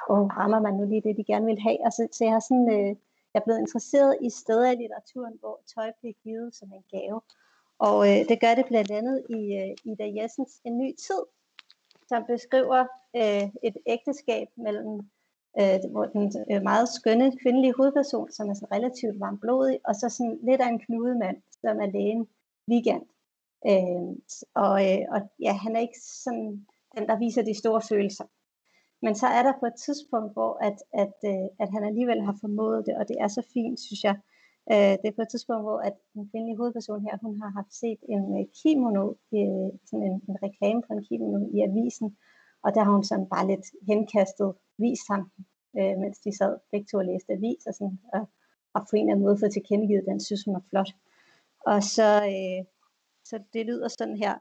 og 0.08 0.20
rammer 0.38 0.60
man 0.60 0.74
nu 0.74 0.84
lige 0.84 1.06
det, 1.06 1.16
de 1.16 1.24
gerne 1.24 1.46
vil 1.46 1.60
have. 1.60 1.78
Og 1.86 1.92
så 1.92 2.18
jeg 2.20 2.32
har 2.32 2.44
sådan, 2.48 2.68
øh, 2.76 2.88
jeg 3.32 3.40
er 3.40 3.46
blevet 3.46 3.60
interesseret 3.60 4.16
i 4.20 4.30
steder 4.30 4.70
i 4.70 4.76
litteraturen, 4.76 5.36
hvor 5.40 5.60
tøj 5.74 5.92
bliver 6.00 6.14
givet 6.24 6.54
som 6.54 6.68
en 6.72 6.84
gave. 6.94 7.20
Og 7.78 7.98
øh, 8.08 8.20
det 8.28 8.40
gør 8.40 8.54
det 8.54 8.66
blandt 8.66 8.90
andet 8.90 9.16
i 9.38 9.40
øh, 9.60 9.92
Ida 9.92 10.06
Jessens 10.16 10.60
En 10.64 10.78
ny 10.78 10.90
tid, 11.06 11.22
som 12.08 12.24
beskriver 12.32 12.80
øh, 13.16 13.44
et 13.68 13.76
ægteskab 13.86 14.48
mellem 14.56 15.00
øh, 15.60 15.90
hvor 15.92 16.04
den 16.04 16.32
øh, 16.52 16.62
meget 16.62 16.88
skønne 16.88 17.36
kvindelige 17.42 17.74
hovedperson, 17.76 18.30
som 18.30 18.48
er 18.48 18.54
sådan 18.54 18.72
relativt 18.76 19.20
varmblodig, 19.20 19.78
og 19.84 19.94
så 19.94 20.08
sådan 20.08 20.38
lidt 20.42 20.60
af 20.60 20.68
en 20.68 20.78
knudemand, 20.78 21.36
som 21.60 21.80
er 21.84 21.86
lægen 21.86 22.28
Weekend. 22.70 23.04
Øh, 23.70 24.10
og, 24.64 24.74
øh, 24.88 25.02
og 25.14 25.20
ja, 25.46 25.52
han 25.52 25.76
er 25.76 25.80
ikke 25.80 26.00
sådan 26.24 26.66
den, 26.94 27.08
der 27.08 27.18
viser 27.18 27.42
de 27.42 27.54
store 27.62 27.82
følelser. 27.90 28.24
Men 29.02 29.14
så 29.14 29.26
er 29.26 29.42
der 29.42 29.52
på 29.60 29.66
et 29.66 29.78
tidspunkt, 29.86 30.32
hvor 30.32 30.52
at, 30.68 30.78
at, 31.02 31.16
øh, 31.32 31.48
at 31.62 31.68
han 31.74 31.84
alligevel 31.84 32.20
har 32.22 32.36
formået 32.40 32.86
det, 32.86 32.94
og 32.96 33.08
det 33.08 33.16
er 33.20 33.28
så 33.28 33.42
fint, 33.54 33.80
synes 33.80 34.04
jeg. 34.04 34.16
Øh, 34.72 34.94
det 35.00 35.06
er 35.08 35.18
på 35.18 35.22
et 35.22 35.30
tidspunkt, 35.30 35.62
hvor 35.64 35.78
at 35.88 35.96
den 36.14 36.28
kvindelige 36.30 36.56
hovedperson 36.56 37.04
her, 37.06 37.14
hun 37.22 37.40
har 37.42 37.50
haft 37.58 37.72
set 37.82 38.00
en 38.14 38.24
øh, 38.38 38.44
kimono, 38.58 39.06
øh, 39.38 39.68
sådan 39.88 40.04
en, 40.08 40.16
en 40.28 40.36
reklame 40.46 40.82
for 40.86 40.92
en 40.94 41.04
kimono 41.08 41.38
i 41.56 41.58
avisen, 41.68 42.08
og 42.64 42.74
der 42.74 42.82
har 42.84 42.92
hun 42.92 43.04
sådan 43.04 43.28
bare 43.34 43.46
lidt 43.46 43.66
henkastet 43.90 44.54
vist 44.78 45.06
ham, 45.10 45.22
øh, 45.78 45.94
mens 46.02 46.18
de 46.18 46.36
sad 46.38 46.58
begge 46.72 46.86
to 46.90 46.96
og 46.98 47.04
læste 47.04 47.32
avis, 47.32 47.66
og, 47.66 47.74
sådan, 47.74 47.98
og, 48.14 48.22
og 48.74 48.80
på 48.90 48.96
en 48.96 49.02
eller 49.02 49.12
anden 49.12 49.26
måde 49.26 49.38
fået 49.38 49.52
tilkendegivet, 49.52 50.08
den 50.10 50.20
synes 50.20 50.44
hun 50.44 50.56
er 50.56 50.64
flot. 50.70 50.90
Og 51.66 51.82
så, 51.82 52.08
øh, 52.34 52.64
så 53.24 53.36
det 53.52 53.66
lyder 53.66 53.88
sådan 53.88 54.16
her. 54.16 54.34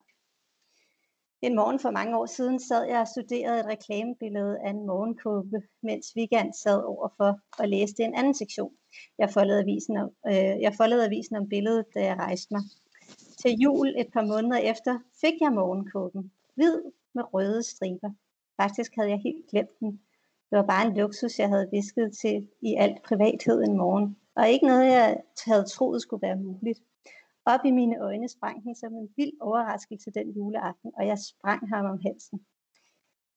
En 1.41 1.56
morgen 1.56 1.80
for 1.80 1.91
mange 1.91 2.17
år 2.17 2.25
siden 2.25 2.60
sad 2.60 2.84
jeg 2.84 2.99
og 2.99 3.08
studerede 3.08 3.60
et 3.60 3.65
reklamebillede 3.65 4.60
af 4.60 4.69
en 4.69 4.86
morgenkåbe, 4.86 5.62
mens 5.84 6.06
Vigand 6.15 6.53
sad 6.53 6.84
overfor 6.84 7.39
og 7.60 7.67
læste 7.67 8.03
en 8.03 8.15
anden 8.15 8.34
sektion. 8.34 8.73
Jeg 9.17 9.30
foldede 9.30 9.60
avisen 9.60 9.97
om, 9.97 10.10
øh, 10.27 10.62
jeg 10.65 10.73
foldede 10.77 11.06
avisen 11.06 11.36
om 11.36 11.49
billedet, 11.49 11.86
da 11.95 12.06
jeg 12.06 12.17
rejste 12.17 12.53
mig. 12.53 12.62
Til 13.41 13.51
jul 13.63 13.88
et 13.97 14.08
par 14.13 14.25
måneder 14.25 14.58
efter 14.58 14.99
fik 15.21 15.34
jeg 15.41 15.51
morgenkåben. 15.53 16.32
Hvid 16.56 16.82
med 17.17 17.34
røde 17.34 17.63
striber. 17.63 18.12
Faktisk 18.62 18.91
havde 18.97 19.10
jeg 19.10 19.21
helt 19.27 19.45
glemt 19.51 19.80
den. 19.80 19.91
Det 20.49 20.56
var 20.60 20.67
bare 20.73 20.88
en 20.88 20.97
luksus, 20.97 21.39
jeg 21.39 21.49
havde 21.53 21.69
visket 21.77 22.08
til 22.21 22.36
i 22.62 22.71
alt 22.84 22.99
privathed 23.10 23.58
en 23.67 23.77
morgen. 23.77 24.17
Og 24.36 24.49
ikke 24.49 24.67
noget, 24.67 24.86
jeg 24.97 25.10
havde 25.45 25.65
troet 25.73 26.01
skulle 26.01 26.25
være 26.27 26.43
muligt. 26.47 26.80
Op 27.45 27.60
i 27.65 27.71
mine 27.71 27.97
øjne 28.08 28.30
sprang 28.30 28.63
den 28.63 28.75
som 28.75 28.93
en 28.93 29.10
vild 29.17 29.34
overraskelse 29.41 30.12
den 30.12 30.27
juleaften, 30.38 30.91
og 30.97 31.08
jeg 31.08 31.17
sprang 31.19 31.69
ham 31.69 31.86
om 31.86 31.99
halsen. 32.06 32.39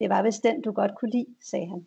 Det 0.00 0.08
var 0.10 0.22
vist 0.22 0.42
den, 0.42 0.62
du 0.62 0.72
godt 0.72 0.94
kunne 0.98 1.10
lide, 1.10 1.34
sagde 1.50 1.68
han. 1.68 1.86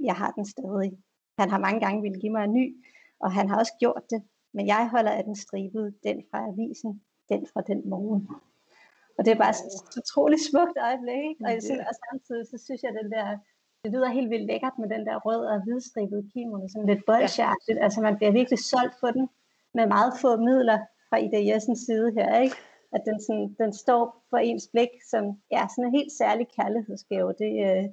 Jeg 0.00 0.14
har 0.14 0.30
den 0.30 0.46
stadig. 0.46 0.92
Han 1.38 1.50
har 1.50 1.58
mange 1.58 1.80
gange 1.80 2.02
ville 2.02 2.20
give 2.20 2.32
mig 2.32 2.44
en 2.44 2.52
ny, 2.52 2.84
og 3.20 3.32
han 3.32 3.48
har 3.48 3.58
også 3.58 3.74
gjort 3.80 4.04
det, 4.10 4.22
men 4.54 4.66
jeg 4.66 4.90
holder 4.90 5.10
af 5.10 5.24
den 5.24 5.36
stribede, 5.36 5.94
den 6.02 6.22
fra 6.30 6.38
avisen, 6.48 7.02
den 7.28 7.46
fra 7.52 7.60
den 7.60 7.88
morgen. 7.88 8.28
Og 9.16 9.20
det 9.24 9.30
er 9.32 9.40
bare 9.44 9.54
et 9.54 9.98
utroligt 10.00 10.42
smukt 10.50 10.78
øjeblik, 10.88 11.20
ikke? 11.30 11.44
Og, 11.44 11.50
jeg 11.56 11.62
synes, 11.66 11.80
og 11.90 11.94
samtidig 12.04 12.44
så 12.52 12.56
synes 12.64 12.80
jeg, 12.82 12.90
at 12.92 12.98
den 13.02 13.10
der, 13.16 13.26
det 13.82 13.88
lyder 13.94 14.16
helt 14.18 14.30
vildt 14.30 14.46
lækkert 14.50 14.76
med 14.82 14.88
den 14.94 15.02
der 15.08 15.16
rød 15.26 15.42
og 15.52 15.56
hvidstribede 15.64 16.24
kimono, 16.32 16.66
sådan 16.68 16.90
lidt 16.92 17.02
bolsjeagtigt. 17.10 17.78
Altså 17.86 17.98
man 18.06 18.16
bliver 18.18 18.32
virkelig 18.38 18.60
solgt 18.72 18.96
på 19.02 19.08
den 19.16 19.24
med 19.76 19.86
meget 19.94 20.12
få 20.22 20.30
midler, 20.48 20.78
fra 21.08 21.16
Ida 21.24 21.40
Jessens 21.48 21.80
side 21.86 22.08
her, 22.18 22.30
ikke? 22.44 22.56
at 22.94 23.02
den, 23.06 23.20
sådan, 23.20 23.56
den 23.58 23.72
står 23.72 24.24
for 24.30 24.36
ens 24.36 24.68
blik 24.72 24.88
som 25.10 25.24
ja, 25.52 25.66
sådan 25.70 25.84
en 25.84 25.94
helt 25.98 26.12
særlig 26.12 26.46
kærlighedsgave. 26.56 27.28
Det, 27.38 27.52
øh, 27.68 27.84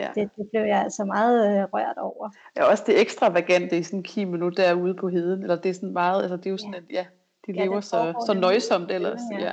ja. 0.00 0.08
det, 0.14 0.30
det 0.36 0.48
blev 0.52 0.62
jeg 0.62 0.80
altså 0.82 1.04
meget 1.04 1.38
øh, 1.46 1.64
rørt 1.74 1.98
over. 1.98 2.30
Ja, 2.56 2.64
også 2.64 2.84
det 2.86 3.00
ekstravagante 3.00 3.78
i 3.78 3.82
sådan 3.82 3.98
en 3.98 4.02
kimono 4.02 4.48
derude 4.48 4.94
på 4.94 5.08
heden, 5.08 5.42
eller 5.42 5.56
det 5.56 5.68
er 5.68 5.74
sådan 5.74 5.92
meget, 5.92 6.22
altså 6.22 6.36
det 6.36 6.46
er 6.46 6.50
jo 6.50 6.56
sådan, 6.56 6.74
ja. 6.74 6.78
at 6.78 6.86
ja, 6.90 7.06
de 7.46 7.52
ja, 7.58 7.64
lever 7.64 7.80
så, 7.80 8.24
så 8.26 8.34
nøjsomt 8.34 8.90
ellers. 8.90 9.20
Ja. 9.32 9.38
ja. 9.38 9.52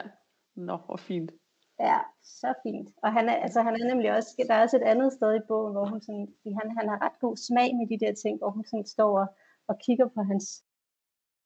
Nå, 0.55 0.77
hvor 0.85 0.97
fint. 0.97 1.31
Ja, 1.79 1.99
så 2.23 2.53
fint. 2.63 2.89
Og 3.03 3.13
han 3.13 3.29
er, 3.29 3.35
altså, 3.35 3.61
han 3.61 3.73
er 3.73 3.87
nemlig 3.87 4.15
også, 4.17 4.45
der 4.47 4.53
er 4.53 4.61
også 4.61 4.77
et 4.77 4.83
andet 4.83 5.13
sted 5.13 5.35
i 5.35 5.47
bogen, 5.47 5.73
hvor 5.73 5.85
hun 5.85 6.01
sådan, 6.01 6.27
han, 6.45 6.77
han 6.77 6.89
har 6.89 7.05
ret 7.05 7.19
god 7.19 7.37
smag 7.37 7.75
med 7.75 7.87
de 7.91 8.05
der 8.05 8.13
ting, 8.13 8.37
hvor 8.37 8.49
hun 8.49 8.65
sådan 8.65 8.85
står 8.85 9.19
og, 9.19 9.27
og 9.67 9.75
kigger 9.85 10.07
på 10.07 10.21
hans 10.21 10.63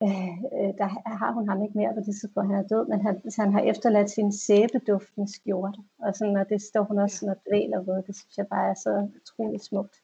Øh, 0.03 0.37
øh, 0.57 0.71
der 0.79 0.87
har 1.21 1.31
hun 1.31 1.49
ham 1.49 1.61
ikke 1.63 1.77
mere 1.77 1.93
på 1.93 1.99
det 1.99 2.15
tidspunkt, 2.19 2.49
han 2.51 2.63
er 2.63 2.67
død, 2.73 2.87
men 2.87 3.01
han, 3.01 3.15
han 3.39 3.53
har 3.53 3.61
efterladt 3.71 4.09
sin 4.09 4.31
sæbeduftende 4.31 5.33
skjorte, 5.33 5.79
og, 5.99 6.15
sådan, 6.15 6.37
og 6.37 6.49
det 6.49 6.61
står 6.61 6.83
hun 6.83 6.99
også 6.99 7.17
sådan 7.17 7.35
og 7.35 7.41
dvæler 7.47 7.81
ved, 7.87 8.03
det 8.07 8.15
synes 8.15 8.37
jeg 8.37 8.47
bare 8.47 8.69
er 8.69 8.73
så 8.73 8.91
utroligt 9.17 9.63
smukt. 9.63 9.95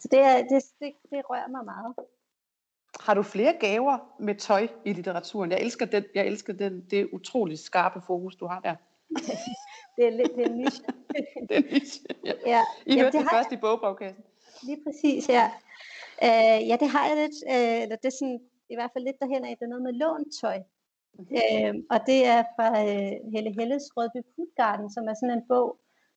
Så 0.00 0.08
det, 0.10 0.20
er, 0.30 0.36
det, 0.50 0.60
det, 0.80 0.92
det 1.10 1.30
rører 1.30 1.48
mig 1.48 1.64
meget. 1.64 1.94
Har 3.06 3.14
du 3.14 3.22
flere 3.22 3.54
gaver 3.60 3.98
med 4.18 4.34
tøj 4.34 4.68
i 4.84 4.92
litteraturen? 4.92 5.50
Jeg 5.50 5.60
elsker, 5.60 5.86
den, 5.86 6.04
jeg 6.14 6.26
elsker 6.26 6.52
den, 6.52 6.84
det 6.90 7.08
utroligt 7.12 7.60
skarpe 7.60 8.00
fokus, 8.06 8.36
du 8.36 8.46
har 8.46 8.60
der. 8.60 8.74
det 9.96 10.06
er 10.06 10.10
lidt 10.10 10.32
det 10.36 10.46
er 10.46 10.52
niche. 10.52 10.84
det 11.48 11.56
er 11.56 11.72
niche, 11.72 12.00
ja. 12.24 12.32
ja. 12.46 12.62
I 12.86 13.00
hørte 13.00 13.18
det, 13.18 13.24
det 13.24 13.30
først 13.32 13.50
jeg... 13.50 13.58
i 13.58 13.60
bogbogkassen. 13.60 14.24
Lige 14.62 14.78
præcis, 14.86 15.28
ja. 15.28 15.50
Øh, 16.26 16.58
ja, 16.68 16.76
det 16.82 16.88
har 16.94 17.04
jeg 17.08 17.16
lidt. 17.22 17.36
Øh, 17.54 17.82
eller 17.82 17.96
det 17.96 18.08
er 18.12 18.16
sådan, 18.20 18.40
i 18.72 18.74
hvert 18.76 18.90
fald 18.92 19.04
lidt 19.04 19.20
derhen 19.20 19.44
af, 19.44 19.56
det 19.58 19.64
er 19.64 19.72
noget 19.74 19.86
med 19.88 19.92
låntøj. 19.92 20.58
Mm-hmm. 21.18 21.36
Øh, 21.40 21.74
og 21.90 21.98
det 22.06 22.26
er 22.34 22.42
fra 22.56 22.68
øh, 22.88 23.12
Helle 23.32 23.52
Helles 23.58 23.84
Rødby 23.96 24.20
Putgarden, 24.34 24.88
som 24.94 25.04
er 25.10 25.14
sådan 25.14 25.36
en 25.38 25.44
bog, 25.48 25.68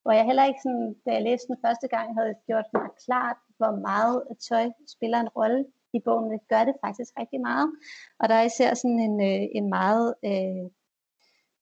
hvor 0.03 0.11
jeg 0.11 0.25
heller 0.29 0.45
ikke, 0.45 0.61
sådan, 0.65 0.95
da 1.05 1.09
jeg 1.13 1.23
læste 1.29 1.47
den 1.47 1.57
første 1.65 1.87
gang, 1.87 2.07
havde 2.19 2.33
gjort 2.49 2.67
mig 2.73 2.87
klart, 3.05 3.39
hvor 3.57 3.73
meget 3.89 4.17
tøj 4.49 4.65
spiller 4.95 5.19
en 5.19 5.29
rolle 5.39 5.65
i 5.95 6.01
bogen. 6.05 6.31
Det 6.31 6.41
gør 6.51 6.63
det 6.69 6.75
faktisk 6.85 7.11
rigtig 7.21 7.41
meget. 7.49 7.67
Og 8.19 8.29
der 8.29 8.35
er 8.35 8.45
især 8.51 8.73
sådan 8.73 8.99
en, 9.07 9.15
øh, 9.29 9.43
en 9.59 9.67
meget 9.69 10.07
øh, 10.29 10.65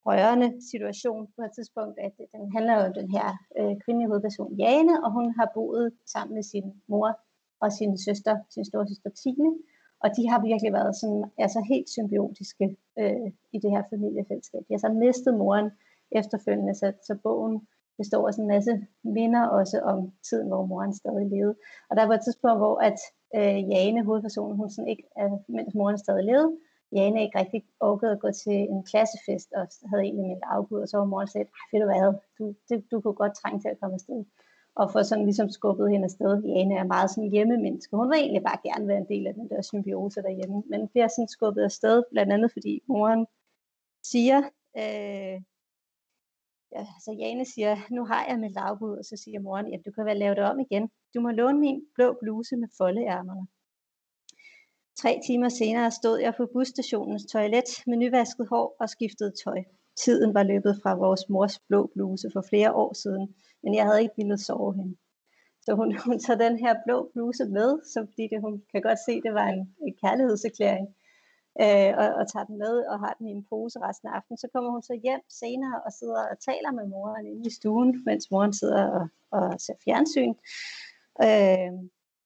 rørende 0.07 0.49
situation 0.71 1.21
på 1.35 1.41
et 1.47 1.51
tidspunkt, 1.57 1.95
at 2.07 2.13
øh, 2.21 2.27
den 2.33 2.51
handler 2.55 2.73
jo 2.77 2.83
om 2.89 2.93
den 3.01 3.09
her 3.15 3.27
øh, 3.59 3.73
kvindelige 3.83 4.09
hovedperson 4.11 4.55
Jane, 4.61 4.95
og 5.03 5.09
hun 5.17 5.27
har 5.37 5.47
boet 5.57 5.87
sammen 6.13 6.33
med 6.37 6.43
sin 6.43 6.67
mor 6.91 7.09
og 7.63 7.69
sin 7.79 7.97
søster, 8.07 8.35
sin 8.55 8.65
store 8.65 8.87
søster 8.87 9.09
Tine, 9.21 9.51
og 10.03 10.09
de 10.17 10.23
har 10.29 10.39
virkelig 10.49 10.73
været 10.73 10.95
sådan, 11.01 11.23
altså 11.37 11.59
helt 11.71 11.89
symbiotiske 11.89 12.65
øh, 13.01 13.27
i 13.55 13.57
det 13.63 13.71
her 13.75 13.83
familiefællesskab. 13.93 14.61
De 14.67 14.73
har 14.73 14.83
så 14.85 14.91
mistet 15.03 15.33
moren 15.41 15.69
efterfølgende, 16.19 16.75
så, 16.75 16.87
så 17.07 17.13
bogen 17.23 17.67
består 17.97 18.27
af 18.27 18.33
sådan 18.33 18.45
en 18.45 18.55
masse 18.55 18.73
minder 19.03 19.43
også 19.47 19.77
om 19.79 20.11
tiden, 20.29 20.47
hvor 20.47 20.65
moren 20.65 20.93
stadig 20.93 21.27
levede. 21.35 21.55
Og 21.89 21.93
der 21.97 22.03
var 22.07 22.15
et 22.15 22.23
tidspunkt, 22.23 22.57
hvor 22.57 22.75
at 22.89 22.99
øh, 23.35 23.69
Jane, 23.71 24.05
hovedpersonen, 24.05 24.57
hun 24.57 24.69
sådan 24.69 24.91
ikke, 24.93 25.05
øh, 25.21 25.31
mens 25.47 25.73
moren 25.75 25.97
stadig 25.97 26.25
levede, 26.25 26.57
Jane 26.95 27.23
ikke 27.23 27.39
rigtig 27.39 27.63
orkede 27.79 28.11
at 28.11 28.19
gå 28.19 28.31
til 28.31 28.57
en 28.73 28.83
klassefest, 28.83 29.49
og 29.57 29.67
havde 29.89 30.03
egentlig 30.03 30.27
meldt 30.27 30.43
afbud, 30.55 30.81
og 30.81 30.87
så 30.87 30.97
var 30.97 31.05
moren 31.05 31.27
sagt, 31.27 31.49
ved 31.71 31.79
du 31.79 31.85
hvad, 31.85 32.13
du, 32.37 32.53
det, 32.69 32.91
du 32.91 33.01
kunne 33.01 33.19
godt 33.23 33.35
trænge 33.35 33.59
til 33.61 33.69
at 33.69 33.79
komme 33.79 33.93
afsted. 33.93 34.25
Og 34.75 34.91
få 34.91 35.03
sådan 35.03 35.25
ligesom 35.25 35.49
skubbet 35.49 35.91
hende 35.91 36.05
afsted. 36.05 36.43
Jane 36.43 36.75
er 36.75 36.83
meget 36.83 37.09
sådan 37.09 37.31
hjemmemenneske. 37.31 37.95
Hun 37.97 38.09
vil 38.09 38.19
egentlig 38.19 38.43
bare 38.43 38.59
gerne 38.67 38.87
være 38.87 38.97
en 38.97 39.11
del 39.13 39.27
af 39.27 39.33
den 39.33 39.49
der 39.49 39.61
symbiose 39.61 40.21
derhjemme, 40.21 40.63
men 40.69 40.87
bliver 40.87 41.07
sådan 41.07 41.27
skubbet 41.27 41.63
afsted, 41.63 42.03
blandt 42.11 42.33
andet 42.33 42.51
fordi 42.51 42.83
moren 42.87 43.25
siger, 44.03 44.41
øh, 44.77 45.41
ja, 46.75 46.85
så 47.05 47.11
Jane 47.19 47.45
siger, 47.45 47.75
nu 47.91 48.05
har 48.05 48.25
jeg 48.29 48.39
med 48.39 48.49
lavbud, 48.49 48.97
og 48.97 49.05
så 49.05 49.15
siger 49.23 49.39
moren, 49.39 49.67
ja, 49.71 49.77
du 49.85 49.91
kan 49.91 50.05
vel 50.05 50.17
lave 50.17 50.35
det 50.35 50.43
om 50.43 50.59
igen. 50.59 50.89
Du 51.13 51.21
må 51.21 51.31
låne 51.31 51.59
min 51.59 51.81
blå 51.95 52.17
bluse 52.21 52.55
med 52.55 52.67
foldeærmerne. 52.77 53.47
Tre 55.01 55.19
timer 55.27 55.49
senere 55.49 55.91
stod 55.91 56.19
jeg 56.19 56.33
på 56.37 56.45
busstationens 56.53 57.25
toilet 57.25 57.69
med 57.87 57.97
nyvasket 57.97 58.47
hår 58.47 58.75
og 58.79 58.89
skiftet 58.89 59.33
tøj. 59.43 59.63
Tiden 60.03 60.33
var 60.33 60.43
løbet 60.43 60.79
fra 60.83 60.95
vores 60.95 61.29
mors 61.29 61.59
blå 61.67 61.89
bluse 61.93 62.29
for 62.33 62.43
flere 62.49 62.73
år 62.73 62.93
siden, 62.93 63.35
men 63.63 63.75
jeg 63.75 63.85
havde 63.85 64.01
ikke 64.01 64.13
ville 64.17 64.37
sove 64.37 64.75
hende. 64.75 64.95
Så 65.61 65.75
hun, 65.75 65.97
hun 66.05 66.19
tager 66.19 66.37
den 66.37 66.57
her 66.59 66.75
blå 66.85 67.09
bluse 67.13 67.45
med, 67.45 67.69
så 67.91 68.05
fordi 68.09 68.27
det, 68.31 68.41
hun 68.41 68.63
kan 68.71 68.81
godt 68.81 68.99
se, 69.07 69.21
det 69.21 69.33
var 69.33 69.47
en, 69.47 69.75
en 69.87 69.93
kærlighedserklæring, 70.01 70.87
øh, 71.61 71.91
og, 72.01 72.07
og 72.19 72.23
tager 72.31 72.45
den 72.45 72.57
med 72.57 72.75
og 72.91 72.99
har 72.99 73.15
den 73.19 73.27
i 73.27 73.31
en 73.31 73.45
pose 73.49 73.79
resten 73.79 74.07
af 74.07 74.13
aftenen. 74.13 74.37
Så 74.37 74.47
kommer 74.53 74.71
hun 74.71 74.81
så 74.81 74.99
hjem 75.03 75.21
senere 75.29 75.81
og 75.85 75.91
sidder 75.93 76.23
og 76.31 76.39
taler 76.39 76.71
med 76.71 76.85
moren 76.87 77.25
inde 77.27 77.47
i 77.47 77.53
stuen, 77.53 78.03
mens 78.05 78.31
moren 78.31 78.53
sidder 78.53 78.83
og, 78.99 79.07
og 79.31 79.61
ser 79.61 79.73
fjernsyn. 79.85 80.33
Øh, 81.27 81.71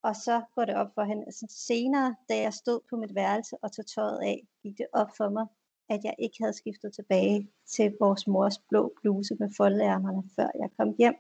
og 0.04 0.16
så 0.16 0.42
går 0.56 0.66
det 0.66 0.76
op 0.76 0.92
for 0.96 1.04
hende. 1.04 1.24
Altså 1.26 1.46
senere, 1.50 2.16
da 2.30 2.36
jeg 2.42 2.54
stod 2.54 2.80
på 2.90 2.96
mit 2.96 3.16
værelse 3.16 3.56
og 3.62 3.72
tog 3.72 3.86
tøjet 3.86 4.20
af, 4.22 4.48
gik 4.64 4.78
det 4.78 4.88
op 4.94 5.12
for 5.18 5.30
mig, 5.30 5.46
at 5.90 6.04
jeg 6.04 6.16
ikke 6.20 6.38
havde 6.40 6.54
skiftet 6.54 6.94
tilbage 6.94 7.50
til 7.76 7.96
vores 8.00 8.28
mors 8.28 8.60
blå 8.70 8.94
bluse 9.02 9.36
med 9.40 9.50
foldærmerne, 9.58 10.24
før 10.36 10.50
jeg 10.60 10.70
kom 10.78 10.96
hjem. 11.00 11.16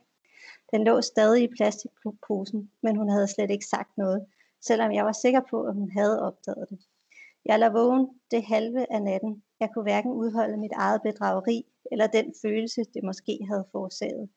Den 0.71 0.83
lå 0.83 1.01
stadig 1.01 1.43
i 1.43 1.53
plastikposen, 1.57 2.71
men 2.83 2.95
hun 2.95 3.09
havde 3.09 3.27
slet 3.27 3.51
ikke 3.51 3.65
sagt 3.65 3.97
noget, 3.97 4.25
selvom 4.61 4.91
jeg 4.91 5.05
var 5.05 5.11
sikker 5.11 5.41
på, 5.49 5.63
at 5.63 5.73
hun 5.73 5.91
havde 5.91 6.21
opdaget 6.21 6.69
det. 6.69 6.79
Jeg 7.47 7.59
lå 7.59 7.69
vågen 7.69 8.09
det 8.31 8.43
halve 8.43 8.93
af 8.93 9.01
natten. 9.01 9.43
Jeg 9.59 9.69
kunne 9.73 9.87
hverken 9.89 10.11
udholde 10.11 10.57
mit 10.57 10.71
eget 10.75 11.01
bedrageri, 11.01 11.65
eller 11.91 12.07
den 12.07 12.33
følelse, 12.41 12.81
det 12.93 13.03
måske 13.03 13.39
havde 13.49 13.65
forårsaget. 13.71 14.29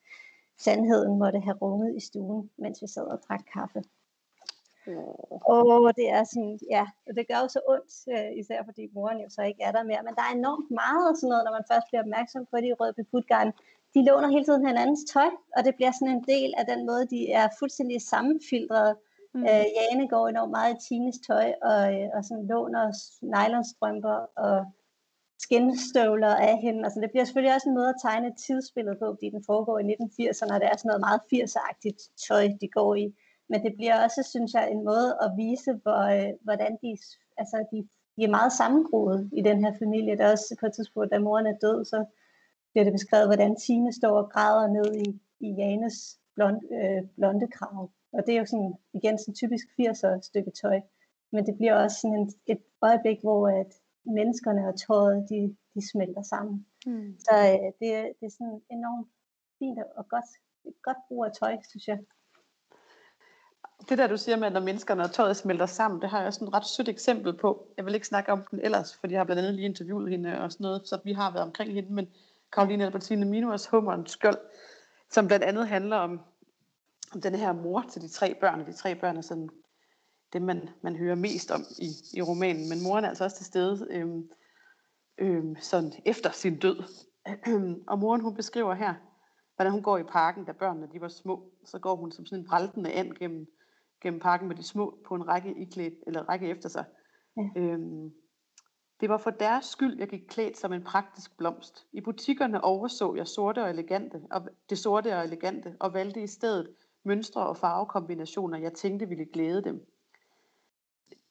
Sandheden 0.59 1.19
måtte 1.19 1.39
have 1.39 1.57
runget 1.57 1.95
i 1.97 1.99
stuen, 1.99 2.49
mens 2.57 2.81
vi 2.81 2.87
sad 2.87 3.03
og 3.03 3.19
drak 3.27 3.43
kaffe. 3.53 3.81
Og 5.55 5.95
det 5.99 6.07
er 6.09 6.23
sådan, 6.23 6.59
ja, 6.69 6.85
og 7.07 7.11
det 7.15 7.27
gør 7.27 7.39
jo 7.43 7.47
så 7.47 7.61
ondt, 7.73 7.91
øh, 8.13 8.39
især 8.41 8.59
fordi 8.63 8.83
moren 8.93 9.19
jo 9.25 9.29
så 9.29 9.41
ikke 9.41 9.63
er 9.63 9.71
der 9.71 9.83
mere. 9.83 10.03
Men 10.03 10.15
der 10.17 10.23
er 10.27 10.33
enormt 10.35 10.71
meget 10.71 11.17
sådan 11.17 11.29
noget, 11.29 11.45
når 11.45 11.53
man 11.57 11.69
først 11.71 11.87
bliver 11.89 12.03
opmærksom 12.05 12.43
på 12.51 12.57
det 12.57 12.69
i 12.69 12.77
Røde 12.79 13.03
Putgarden. 13.11 13.53
De 13.93 14.05
låner 14.09 14.29
hele 14.35 14.45
tiden 14.45 14.67
hinandens 14.67 15.03
tøj, 15.13 15.29
og 15.57 15.61
det 15.65 15.75
bliver 15.75 15.91
sådan 15.91 16.15
en 16.15 16.23
del 16.33 16.51
af 16.59 16.65
den 16.71 16.81
måde, 16.89 17.03
de 17.15 17.31
er 17.31 17.47
fuldstændig 17.59 18.01
sammenfiltrede. 18.01 18.93
Mm. 19.33 19.43
Øh, 19.43 19.65
Jane 19.77 20.07
går 20.07 20.27
enormt 20.27 20.51
meget 20.51 20.75
i 20.75 20.81
Tines 20.87 21.19
tøj, 21.27 21.47
og, 21.61 21.81
øh, 21.93 22.07
og 22.15 22.25
sådan 22.25 22.47
låner 22.47 22.85
nylonstrømper 23.33 24.17
og 24.45 24.65
skinstøvler 25.43 26.35
af 26.49 26.57
hende. 26.65 26.83
Altså, 26.85 26.99
det 27.01 27.11
bliver 27.11 27.25
selvfølgelig 27.25 27.55
også 27.55 27.69
en 27.69 27.79
måde 27.79 27.89
at 27.89 28.01
tegne 28.01 28.35
tidsspillet 28.45 28.99
på, 28.99 29.07
fordi 29.15 29.29
den 29.35 29.43
foregår 29.49 29.79
i 29.79 29.83
1980'erne, 29.93 30.53
og 30.53 30.59
det 30.61 30.67
er 30.69 30.77
sådan 30.77 30.89
noget 30.91 31.05
meget 31.07 31.21
80'er-agtigt 31.31 32.01
tøj, 32.27 32.43
de 32.61 32.67
går 32.77 32.95
i. 32.95 33.05
Men 33.49 33.63
det 33.65 33.73
bliver 33.77 34.03
også, 34.03 34.21
synes 34.33 34.53
jeg, 34.53 34.71
en 34.71 34.83
måde 34.91 35.09
at 35.23 35.29
vise, 35.37 35.71
hvor, 35.83 36.03
øh, 36.17 36.31
hvordan 36.45 36.71
de, 36.81 36.91
altså 37.41 37.57
de, 37.71 37.77
de 38.15 38.21
er 38.23 38.35
meget 38.37 38.53
sammengroet 38.53 39.29
i 39.39 39.41
den 39.41 39.57
her 39.63 39.73
familie. 39.83 40.17
Der 40.17 40.25
er 40.25 40.31
også 40.31 40.55
på 40.59 40.65
et 40.65 40.73
tidspunkt, 40.73 41.11
da 41.11 41.19
moren 41.19 41.47
er 41.47 41.57
død, 41.65 41.85
så 41.85 41.99
bliver 42.71 42.83
det 42.83 42.93
beskrevet, 42.93 43.27
hvordan 43.27 43.55
Tine 43.55 43.93
står 43.93 44.13
og 44.21 44.29
græder 44.33 44.67
ned 44.77 44.89
i, 45.05 45.07
i 45.47 45.49
Janes 45.59 45.97
blond, 46.35 46.59
øh, 46.77 47.01
blonde 47.15 47.47
krav. 47.47 47.91
Og 48.13 48.23
det 48.25 48.33
er 48.33 48.39
jo 48.39 48.45
sådan, 48.45 48.73
igen 48.93 49.19
sådan 49.19 49.35
typisk 49.35 49.65
80'er 49.79 50.21
stykke 50.21 50.51
tøj. 50.61 50.81
Men 51.31 51.45
det 51.45 51.57
bliver 51.57 51.75
også 51.75 51.97
sådan 52.01 52.17
en, 52.19 52.33
et 52.47 52.61
øjeblik, 52.81 53.19
hvor 53.21 53.47
at 53.47 53.71
menneskerne 54.05 54.67
og 54.67 54.79
tøjet, 54.79 55.29
de, 55.29 55.55
de 55.73 55.89
smelter 55.91 56.21
sammen. 56.21 56.65
Mm. 56.85 57.15
Så 57.19 57.33
øh, 57.51 57.67
det, 57.79 57.89
det 58.19 58.25
er 58.25 58.35
sådan 58.37 58.61
enormt 58.71 59.07
fint 59.59 59.79
og 59.99 60.07
godt, 60.07 60.29
godt 60.83 60.97
brug 61.07 61.25
af 61.25 61.31
tøj, 61.39 61.57
synes 61.69 61.87
jeg 61.87 61.99
det 63.89 63.97
der, 63.97 64.07
du 64.07 64.17
siger 64.17 64.35
med, 64.37 64.47
at 64.47 64.53
når 64.53 64.59
menneskerne 64.59 65.03
og 65.03 65.11
tøjet 65.11 65.37
smelter 65.37 65.65
sammen, 65.65 66.01
det 66.01 66.09
har 66.09 66.17
jeg 66.17 66.27
også 66.27 66.45
et 66.45 66.53
ret 66.53 66.65
sødt 66.65 66.89
eksempel 66.89 67.37
på. 67.37 67.67
Jeg 67.77 67.85
vil 67.85 67.93
ikke 67.93 68.07
snakke 68.07 68.31
om 68.31 68.43
den 68.51 68.59
ellers, 68.59 68.95
fordi 68.95 69.13
jeg 69.13 69.19
har 69.19 69.25
blandt 69.25 69.39
andet 69.39 69.53
lige 69.53 69.65
interviewet 69.65 70.09
hende 70.09 70.41
og 70.41 70.51
sådan 70.51 70.63
noget, 70.63 70.87
så 70.87 70.99
vi 71.03 71.13
har 71.13 71.31
været 71.31 71.45
omkring 71.45 71.73
hende, 71.73 71.93
men 71.93 72.07
Karoline 72.53 72.85
Albertine 72.85 73.25
Minuas 73.25 73.67
Hummerens 73.67 74.11
skjold, 74.11 74.37
som 75.09 75.27
blandt 75.27 75.45
andet 75.45 75.67
handler 75.67 75.97
om, 75.97 76.21
om 77.15 77.21
den 77.21 77.35
her 77.35 77.53
mor 77.53 77.85
til 77.89 78.01
de 78.01 78.07
tre 78.07 78.35
børn, 78.35 78.65
de 78.65 78.73
tre 78.73 78.95
børn 78.95 79.17
er 79.17 79.21
sådan 79.21 79.49
det, 80.33 80.41
man, 80.41 80.69
man 80.81 80.95
hører 80.95 81.15
mest 81.15 81.51
om 81.51 81.61
i, 81.79 81.89
i 82.13 82.21
romanen, 82.21 82.69
men 82.69 82.83
moren 82.83 83.05
er 83.05 83.09
altså 83.09 83.23
også 83.23 83.37
til 83.37 83.45
stede 83.45 83.87
øhm, 83.89 84.29
øhm, 85.17 85.55
sådan 85.59 85.91
efter 86.05 86.31
sin 86.31 86.59
død. 86.59 86.83
og 87.91 87.99
moren 87.99 88.21
hun 88.21 88.35
beskriver 88.35 88.73
her, 88.73 88.93
hvordan 89.55 89.71
hun 89.71 89.83
går 89.83 89.97
i 89.97 90.03
parken, 90.03 90.45
da 90.45 90.51
børnene 90.51 90.89
de 90.93 91.01
var 91.01 91.07
små. 91.07 91.51
Så 91.65 91.79
går 91.79 91.95
hun 91.95 92.11
som 92.11 92.25
sådan 92.25 92.43
en 92.43 92.47
vraltende 92.47 92.91
and 92.91 93.13
gennem 93.13 93.47
gennem 94.01 94.19
parken 94.19 94.47
med 94.47 94.55
de 94.55 94.63
små 94.63 94.97
på 95.07 95.15
en 95.15 95.27
række, 95.27 95.53
iklædt, 95.57 95.93
eller 96.07 96.29
række 96.29 96.47
efter 96.47 96.69
sig. 96.69 96.85
Ja. 97.37 97.49
Øhm, 97.55 98.13
det 98.99 99.09
var 99.09 99.17
for 99.17 99.29
deres 99.29 99.65
skyld, 99.65 99.99
jeg 99.99 100.07
gik 100.07 100.21
klædt 100.29 100.57
som 100.57 100.73
en 100.73 100.83
praktisk 100.83 101.37
blomst. 101.37 101.87
I 101.93 102.01
butikkerne 102.01 102.63
overså 102.63 103.15
jeg 103.15 103.27
sorte 103.27 103.63
og 103.63 103.69
elegante, 103.69 104.21
og 104.31 104.47
det 104.69 104.77
sorte 104.77 105.17
og 105.17 105.23
elegante, 105.23 105.75
og 105.79 105.93
valgte 105.93 106.23
i 106.23 106.27
stedet 106.27 106.75
mønstre 107.03 107.47
og 107.47 107.57
farvekombinationer, 107.57 108.57
jeg 108.57 108.73
tænkte 108.73 109.09
ville 109.09 109.25
glæde 109.25 109.63
dem. 109.63 109.87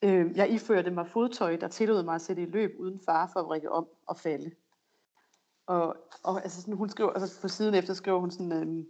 Øh, 0.03 0.37
jeg 0.37 0.51
iførte 0.51 0.91
mig 0.91 1.07
fodtøj, 1.07 1.57
der 1.57 1.69
tillod 1.69 2.03
mig 2.03 2.15
at 2.15 2.23
sætte 2.23 2.43
i 2.43 2.47
løb 2.47 2.77
uden 2.79 3.01
fare 3.07 3.29
for 3.33 3.41
at 3.41 3.47
vrikke 3.47 3.73
om 3.73 3.89
og 4.07 4.17
falde. 4.17 4.51
Og, 5.67 5.97
og 6.23 6.43
altså 6.43 6.61
sådan, 6.61 6.77
hun 6.77 6.89
skriver, 6.89 7.11
altså 7.11 7.41
på 7.41 7.49
siden 7.49 7.75
efter 7.75 7.95
skriver 7.95 8.21
hun 8.21 8.31
sådan, 8.31 8.53
øh, 8.53 8.85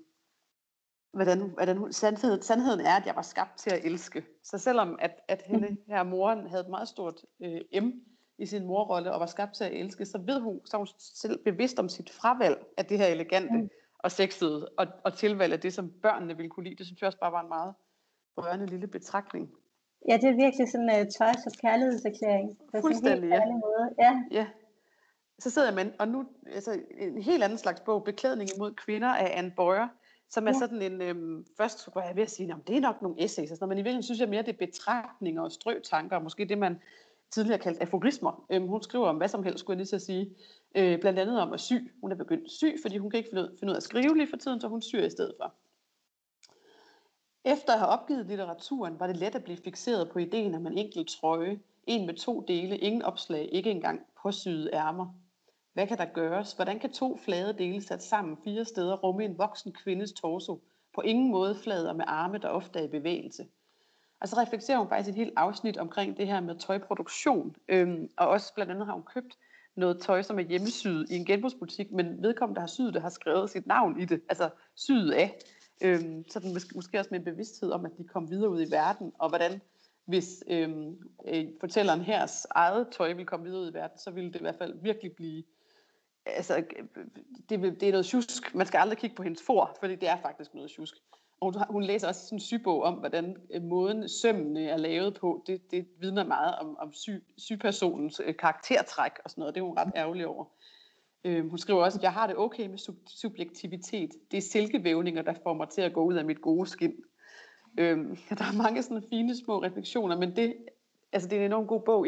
hvordan, 1.12 1.40
hvordan 1.40 1.76
hun, 1.76 1.92
sandhed, 1.92 2.42
sandheden 2.42 2.80
er, 2.80 2.96
at 2.96 3.06
jeg 3.06 3.16
var 3.16 3.22
skabt 3.22 3.58
til 3.58 3.70
at 3.70 3.84
elske. 3.84 4.24
Så 4.44 4.58
selvom 4.58 4.98
at, 4.98 5.20
at 5.28 5.42
hende 5.46 5.68
mm. 5.68 5.78
her 5.86 6.02
moren 6.02 6.46
havde 6.46 6.62
et 6.62 6.70
meget 6.70 6.88
stort 6.88 7.24
øh, 7.42 7.82
M 7.82 7.90
i 8.38 8.46
sin 8.46 8.66
morrolle 8.66 9.12
og 9.12 9.20
var 9.20 9.26
skabt 9.26 9.54
til 9.54 9.64
at 9.64 9.72
elske, 9.72 10.06
så 10.06 10.18
ved 10.18 10.40
hun, 10.40 10.60
så 10.64 10.76
hun 10.76 10.86
selv 10.98 11.44
bevidst 11.44 11.78
om 11.78 11.88
sit 11.88 12.10
fravalg 12.10 12.66
af 12.76 12.86
det 12.86 12.98
her 12.98 13.06
elegante 13.06 13.56
mm. 13.56 13.70
Og 14.04 14.10
sexede, 14.10 14.68
og, 14.78 14.86
og 15.04 15.14
tilvalg 15.14 15.52
af 15.52 15.60
det, 15.60 15.74
som 15.74 15.92
børnene 16.02 16.36
ville 16.36 16.50
kunne 16.50 16.64
lide. 16.64 16.76
Det 16.76 16.86
synes 16.86 17.00
jeg 17.00 17.06
også 17.06 17.18
bare 17.18 17.32
var 17.32 17.42
en 17.42 17.48
meget 17.48 17.74
rørende 18.38 18.66
lille 18.66 18.86
betragtning. 18.86 19.50
Ja, 20.08 20.16
det 20.16 20.24
er 20.24 20.36
virkelig 20.44 20.68
sådan 20.68 20.90
en 20.90 21.00
uh, 21.00 21.06
tøjs 21.18 21.46
og 21.46 21.52
kærlighedserklæring. 21.62 22.58
På 22.58 22.80
Fuldstændig, 22.80 23.26
en 23.26 23.32
helt 23.32 23.42
ja. 23.42 23.52
Måde. 23.52 23.94
ja. 23.98 24.22
ja. 24.30 24.46
Så 25.38 25.50
sidder 25.50 25.68
jeg 25.68 25.74
med, 25.74 25.92
og 25.98 26.08
nu 26.08 26.26
altså, 26.46 26.80
en 26.98 27.22
helt 27.22 27.42
anden 27.42 27.58
slags 27.58 27.80
bog, 27.80 28.04
Beklædning 28.04 28.50
imod 28.56 28.74
kvinder 28.74 29.08
af 29.08 29.38
Anne 29.38 29.52
Boyer, 29.56 29.88
som 30.30 30.46
er 30.46 30.52
ja. 30.52 30.58
sådan 30.58 30.82
en, 30.82 31.02
øhm, 31.02 31.46
først 31.56 31.88
var 31.94 32.02
jeg 32.02 32.16
ved 32.16 32.22
at 32.22 32.30
sige, 32.30 32.52
at 32.52 32.68
det 32.68 32.76
er 32.76 32.80
nok 32.80 33.02
nogle 33.02 33.24
essays, 33.24 33.50
og 33.50 33.56
sådan 33.56 33.64
noget, 33.64 33.68
men 33.68 33.78
i 33.78 33.82
virkeligheden 33.82 34.02
synes 34.02 34.20
jeg 34.20 34.28
mere, 34.28 34.42
det 34.42 34.52
er 34.52 34.66
betragtninger 34.66 35.42
og 35.42 35.52
strøtanker, 35.52 36.16
og 36.16 36.22
måske 36.22 36.44
det, 36.44 36.58
man 36.58 36.78
tidligere 37.30 37.58
kaldt 37.58 37.82
aforismer. 37.82 38.44
Øhm, 38.50 38.66
hun 38.66 38.82
skriver 38.82 39.08
om 39.08 39.16
hvad 39.16 39.28
som 39.28 39.44
helst, 39.44 39.58
skulle 39.60 39.74
jeg 39.74 39.78
lige 39.78 39.86
så 39.86 39.98
sige. 39.98 40.36
Øh, 40.74 41.00
blandt 41.00 41.18
andet 41.18 41.40
om 41.40 41.52
at 41.52 41.60
sy. 41.60 41.72
Hun 42.00 42.12
er 42.12 42.16
begyndt 42.16 42.50
sy, 42.50 42.64
fordi 42.82 42.98
hun 42.98 43.10
kan 43.10 43.18
ikke 43.18 43.30
finde 43.30 43.42
ud, 43.42 43.56
finde 43.58 43.70
ud 43.70 43.74
af 43.74 43.78
at 43.78 43.82
skrive 43.82 44.16
lige 44.16 44.30
for 44.30 44.36
tiden, 44.36 44.60
så 44.60 44.68
hun 44.68 44.82
syr 44.82 45.04
i 45.04 45.10
stedet 45.10 45.34
for. 45.40 45.54
Efter 47.44 47.72
at 47.72 47.78
have 47.78 47.90
opgivet 47.90 48.26
litteraturen, 48.26 49.00
var 49.00 49.06
det 49.06 49.16
let 49.16 49.34
at 49.34 49.44
blive 49.44 49.56
fixeret 49.56 50.10
på 50.10 50.18
ideen 50.18 50.54
om 50.54 50.66
en 50.66 50.78
enkelt 50.78 51.08
trøje, 51.08 51.60
en 51.86 52.06
med 52.06 52.14
to 52.14 52.44
dele, 52.48 52.78
ingen 52.78 53.02
opslag, 53.02 53.48
ikke 53.52 53.70
engang 53.70 54.00
påsyede 54.22 54.70
ærmer. 54.72 55.14
Hvad 55.72 55.86
kan 55.86 55.98
der 55.98 56.04
gøres? 56.04 56.52
Hvordan 56.52 56.78
kan 56.78 56.92
to 56.92 57.16
flade 57.16 57.52
dele 57.52 57.82
sat 57.82 58.02
sammen 58.02 58.36
fire 58.44 58.64
steder 58.64 58.96
rumme 58.96 59.24
en 59.24 59.38
voksen 59.38 59.72
kvindes 59.72 60.12
torso? 60.12 60.60
På 60.94 61.00
ingen 61.00 61.30
måde 61.30 61.54
flader 61.54 61.92
med 61.92 62.04
arme, 62.08 62.38
der 62.38 62.48
ofte 62.48 62.78
er 62.78 62.82
i 62.82 62.88
bevægelse. 62.88 63.46
Og 64.20 64.28
så 64.28 64.36
reflekterer 64.36 64.78
hun 64.78 64.88
faktisk 64.88 65.08
et 65.08 65.14
helt 65.14 65.32
afsnit 65.36 65.76
omkring 65.76 66.16
det 66.16 66.26
her 66.26 66.40
med 66.40 66.58
tøjproduktion. 66.58 67.56
Øhm, 67.68 68.08
og 68.16 68.28
også 68.28 68.54
blandt 68.54 68.72
andet 68.72 68.86
har 68.86 68.92
hun 68.92 69.02
købt 69.14 69.38
noget 69.76 70.00
tøj, 70.00 70.22
som 70.22 70.38
er 70.38 70.42
hjemmesyet 70.42 71.10
i 71.10 71.16
en 71.16 71.24
genbrugsbutik, 71.24 71.92
men 71.92 72.22
vedkommende, 72.22 72.54
der 72.54 72.60
har 72.60 72.68
syet 72.68 72.94
det, 72.94 73.02
har 73.02 73.08
skrevet 73.08 73.50
sit 73.50 73.66
navn 73.66 74.00
i 74.00 74.04
det, 74.04 74.22
altså 74.28 74.50
syet 74.74 75.12
af. 75.12 75.38
Øhm, 75.82 76.24
så 76.28 76.40
den 76.40 76.52
måske, 76.52 76.72
måske 76.74 76.98
også 76.98 77.08
med 77.10 77.18
en 77.18 77.24
bevidsthed 77.24 77.70
om, 77.70 77.86
at 77.86 77.92
de 77.98 78.04
kom 78.04 78.30
videre 78.30 78.50
ud 78.50 78.66
i 78.66 78.70
verden, 78.70 79.12
og 79.18 79.28
hvordan 79.28 79.60
hvis 80.04 80.44
øhm, 80.48 80.98
øh, 81.28 81.46
fortælleren 81.60 82.00
hers 82.00 82.46
eget 82.50 82.88
tøj 82.92 83.12
vil 83.12 83.26
komme 83.26 83.46
videre 83.46 83.60
ud 83.60 83.70
i 83.70 83.74
verden, 83.74 83.98
så 83.98 84.10
ville 84.10 84.32
det 84.32 84.38
i 84.38 84.42
hvert 84.42 84.58
fald 84.58 84.82
virkelig 84.82 85.12
blive, 85.16 85.44
altså 86.26 86.56
øh, 86.56 86.64
øh, 86.96 87.04
det, 87.48 87.80
det 87.80 87.82
er 87.82 87.90
noget 87.90 88.06
tjusk. 88.06 88.54
Man 88.54 88.66
skal 88.66 88.78
aldrig 88.78 88.98
kigge 88.98 89.16
på 89.16 89.22
hendes 89.22 89.42
for, 89.42 89.76
fordi 89.80 89.94
det 89.94 90.08
er 90.08 90.16
faktisk 90.16 90.54
noget 90.54 90.70
tjusk. 90.70 90.94
Og 91.40 91.66
hun 91.70 91.82
læser 91.82 92.08
også 92.08 92.20
sådan 92.20 92.36
en 92.36 92.40
sybog 92.40 92.82
om, 92.82 92.94
hvordan 92.94 93.36
øh, 93.50 93.62
måden 93.62 94.08
sømmene 94.08 94.64
er 94.64 94.76
lavet 94.76 95.14
på, 95.14 95.44
det, 95.46 95.70
det 95.70 95.86
vidner 96.00 96.24
meget 96.24 96.54
om, 96.54 96.76
om 96.78 96.92
sy, 96.92 97.10
sypersonens 97.38 98.20
øh, 98.24 98.36
karaktertræk 98.36 99.12
og 99.24 99.30
sådan 99.30 99.42
noget. 99.42 99.54
Det 99.54 99.60
er 99.60 99.64
hun 99.64 99.78
ret 99.78 99.92
ærgerlig 99.96 100.26
over. 100.26 100.44
Øh, 101.24 101.48
hun 101.48 101.58
skriver 101.58 101.84
også, 101.84 101.98
at 101.98 102.02
jeg 102.02 102.12
har 102.12 102.26
det 102.26 102.36
okay 102.36 102.66
med 102.66 102.78
sub- 102.78 103.20
subjektivitet. 103.20 104.10
Det 104.30 104.36
er 104.36 104.42
silkevævninger, 104.42 105.22
der 105.22 105.34
får 105.42 105.54
mig 105.54 105.68
til 105.68 105.82
at 105.82 105.92
gå 105.92 106.04
ud 106.04 106.14
af 106.14 106.24
mit 106.24 106.40
gode 106.40 106.66
skin. 106.66 106.94
Øhm, 107.78 108.16
der 108.38 108.44
er 108.44 108.62
mange 108.62 108.82
sådan 108.82 109.04
fine 109.10 109.36
små 109.36 109.62
refleksioner, 109.62 110.18
men 110.18 110.36
det, 110.36 110.56
altså 111.12 111.28
det 111.28 111.36
er 111.36 111.40
en 111.40 111.46
enormt 111.46 111.68
god 111.68 111.80
bog. 111.80 112.06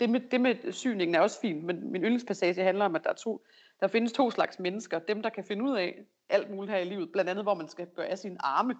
Det 0.00 0.10
med, 0.10 0.20
det 0.30 0.40
med 0.40 0.72
syningen 0.72 1.14
er 1.14 1.20
også 1.20 1.40
fint, 1.40 1.64
men 1.64 1.92
min 1.92 2.02
yndlingspassage 2.02 2.62
handler 2.62 2.84
om, 2.84 2.96
at 2.96 3.04
der, 3.04 3.10
er 3.10 3.14
to, 3.14 3.44
der 3.82 3.88
findes 3.88 4.12
to 4.12 4.30
slags 4.30 4.58
mennesker. 4.58 4.98
Dem, 4.98 5.22
der 5.22 5.30
kan 5.30 5.44
finde 5.44 5.64
ud 5.64 5.76
af 5.76 6.04
alt 6.28 6.50
muligt 6.50 6.72
her 6.72 6.78
i 6.78 6.84
livet, 6.84 7.12
blandt 7.12 7.30
andet 7.30 7.44
hvor 7.44 7.54
man 7.54 7.68
skal 7.68 7.86
gøre 7.86 8.06
af 8.06 8.18
sine 8.18 8.36
arme. 8.40 8.76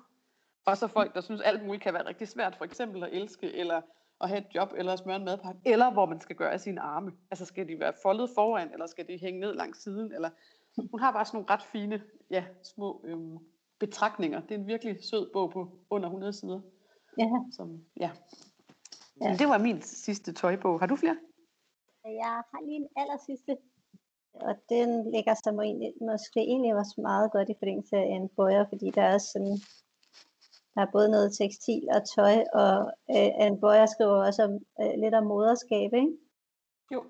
Og 0.67 0.77
så 0.77 0.87
folk, 0.87 1.15
der 1.15 1.21
synes 1.21 1.41
alt 1.41 1.65
muligt 1.65 1.83
kan 1.83 1.95
være 1.95 2.07
rigtig 2.07 2.29
svært, 2.29 2.57
for 2.57 2.65
eksempel 2.65 3.05
at 3.05 3.13
elske, 3.13 3.55
eller 3.55 3.81
at 4.21 4.29
have 4.29 4.39
et 4.39 4.47
job, 4.55 4.73
eller 4.77 4.93
at 4.93 4.99
smøre 4.99 5.17
en 5.17 5.25
madpakke, 5.25 5.61
eller 5.65 5.93
hvor 5.93 6.07
man 6.07 6.21
skal 6.21 6.37
gøre 6.37 6.53
af 6.53 6.61
sine 6.61 6.81
arme. 6.81 7.13
Altså 7.31 7.45
skal 7.45 7.69
de 7.69 7.81
være 7.81 7.93
foldet 8.03 8.31
foran, 8.35 8.73
eller 8.73 8.87
skal 8.87 9.09
de 9.09 9.19
hænge 9.19 9.41
ned 9.41 9.55
langs 9.55 9.83
siden, 9.83 10.13
eller 10.13 10.31
hun 10.91 11.01
har 11.01 11.13
bare 11.13 11.25
sådan 11.25 11.37
nogle 11.37 11.51
ret 11.51 11.63
fine, 11.63 12.03
ja, 12.31 12.45
små 12.63 13.05
øhm, 13.05 13.39
betragtninger. 13.79 14.41
Det 14.41 14.51
er 14.51 14.59
en 14.59 14.67
virkelig 14.67 15.05
sød 15.05 15.33
bog 15.33 15.51
på 15.51 15.79
under 15.91 16.09
100 16.09 16.33
sider. 16.33 16.61
Ja. 17.19 17.31
Som, 17.53 17.85
ja. 18.01 18.11
ja. 19.21 19.37
Det 19.39 19.49
var 19.49 19.59
min 19.59 19.83
sidste 19.83 20.33
tøjbog. 20.33 20.81
Har 20.81 20.87
du 20.87 20.97
flere? 20.97 21.19
Jeg 22.05 22.43
har 22.53 22.65
lige 22.65 22.77
en 22.77 22.89
aller 22.97 23.17
sidste, 23.27 23.57
og 24.35 24.55
den 24.69 25.13
lægger 25.13 25.35
sig 25.35 25.51
egentlig, 25.51 25.93
måske 26.01 26.41
egentlig 26.41 26.75
også 26.75 27.01
meget 27.01 27.33
godt 27.33 27.49
i 27.49 27.55
forlængelse 27.59 27.97
af 27.97 28.15
en 28.17 28.29
bøjer, 28.29 28.65
fordi 28.69 28.91
der 28.91 29.03
er 29.03 29.19
sådan, 29.19 29.57
der 30.75 30.81
er 30.83 30.93
både 30.93 31.09
noget 31.11 31.37
tekstil 31.39 31.89
og 31.95 32.09
tøj, 32.17 32.37
og 32.53 32.93
øh, 33.11 33.47
en 33.47 33.61
bøjer 33.61 33.87
skriver 33.87 34.27
også 34.27 34.43
om, 34.45 34.53
øh, 34.81 34.95
lidt 35.03 35.15
om 35.15 35.27
moderskab, 35.27 35.91
ikke? 35.95 36.13
Jo. 36.93 37.05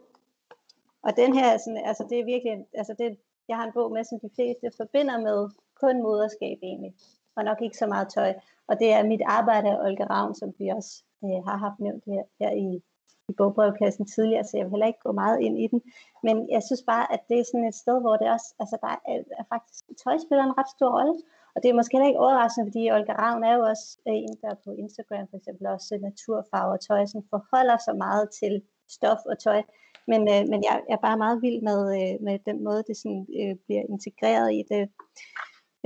Og 1.02 1.16
den 1.16 1.34
her, 1.34 1.58
sådan, 1.58 1.82
altså 1.84 2.06
det 2.10 2.20
er 2.20 2.24
virkelig, 2.24 2.66
altså 2.74 2.94
det, 2.98 3.18
jeg 3.48 3.56
har 3.56 3.64
en 3.66 3.72
bog 3.72 3.92
med, 3.92 4.04
som 4.04 4.20
de 4.20 4.30
fleste 4.34 4.70
forbinder 4.76 5.18
med 5.18 5.50
kun 5.80 6.02
moderskab 6.02 6.58
egentlig, 6.62 6.94
og 7.36 7.44
nok 7.44 7.62
ikke 7.62 7.76
så 7.76 7.86
meget 7.86 8.08
tøj. 8.08 8.34
Og 8.68 8.78
det 8.80 8.92
er 8.92 9.06
mit 9.06 9.22
arbejde 9.26 9.68
af 9.70 9.84
Olga 9.86 10.04
Ravn, 10.04 10.34
som 10.34 10.54
vi 10.58 10.68
også 10.68 11.04
øh, 11.24 11.44
har 11.48 11.56
haft 11.56 11.80
nævnt 11.80 12.04
her, 12.06 12.22
her 12.40 12.50
i, 12.50 12.82
i 13.28 13.32
bogbrevkassen 13.38 14.06
tidligere, 14.06 14.44
så 14.44 14.56
jeg 14.56 14.64
vil 14.64 14.74
heller 14.74 14.92
ikke 14.92 15.06
gå 15.06 15.12
meget 15.12 15.38
ind 15.46 15.56
i 15.64 15.66
den. 15.72 15.80
Men 16.26 16.36
jeg 16.54 16.62
synes 16.62 16.82
bare, 16.92 17.12
at 17.14 17.20
det 17.28 17.36
er 17.38 17.44
sådan 17.44 17.68
et 17.70 17.74
sted, 17.82 17.96
hvor 18.00 18.16
det 18.16 18.28
også, 18.36 18.48
altså 18.62 18.76
der 18.84 18.92
er, 19.12 19.18
er 19.40 19.46
faktisk, 19.54 19.80
tøj 20.04 20.16
spiller 20.24 20.44
en 20.44 20.58
ret 20.58 20.70
stor 20.76 20.90
rolle. 20.98 21.14
Og 21.54 21.58
det 21.62 21.68
er 21.68 21.78
måske 21.78 21.96
heller 21.96 22.08
ikke 22.08 22.24
overraskende, 22.26 22.68
fordi 22.68 22.82
Olga 22.96 23.14
Ravn 23.22 23.44
er 23.44 23.54
jo 23.58 23.62
også 23.72 23.86
øh, 24.08 24.14
en, 24.26 24.36
der 24.42 24.54
på 24.64 24.70
Instagram 24.82 25.26
for 25.30 25.36
eksempel 25.36 25.66
også 25.66 25.90
øh, 25.94 26.00
naturfarver 26.08 26.74
og 26.76 26.80
tøj, 26.88 27.06
som 27.06 27.22
forholder 27.32 27.78
sig 27.86 27.96
meget 28.06 28.26
til 28.40 28.54
stof 28.96 29.22
og 29.30 29.36
tøj. 29.38 29.62
Men, 30.10 30.20
øh, 30.32 30.42
men 30.50 30.60
jeg, 30.68 30.76
jeg 30.88 30.96
er 30.98 31.06
bare 31.08 31.22
meget 31.24 31.42
vild 31.44 31.60
med, 31.68 31.80
øh, 31.98 32.14
med 32.26 32.38
den 32.48 32.58
måde, 32.66 32.82
det 32.88 32.96
sådan, 32.96 33.26
øh, 33.40 33.54
bliver 33.66 33.84
integreret 33.94 34.48
i 34.60 34.62
det. 34.72 34.82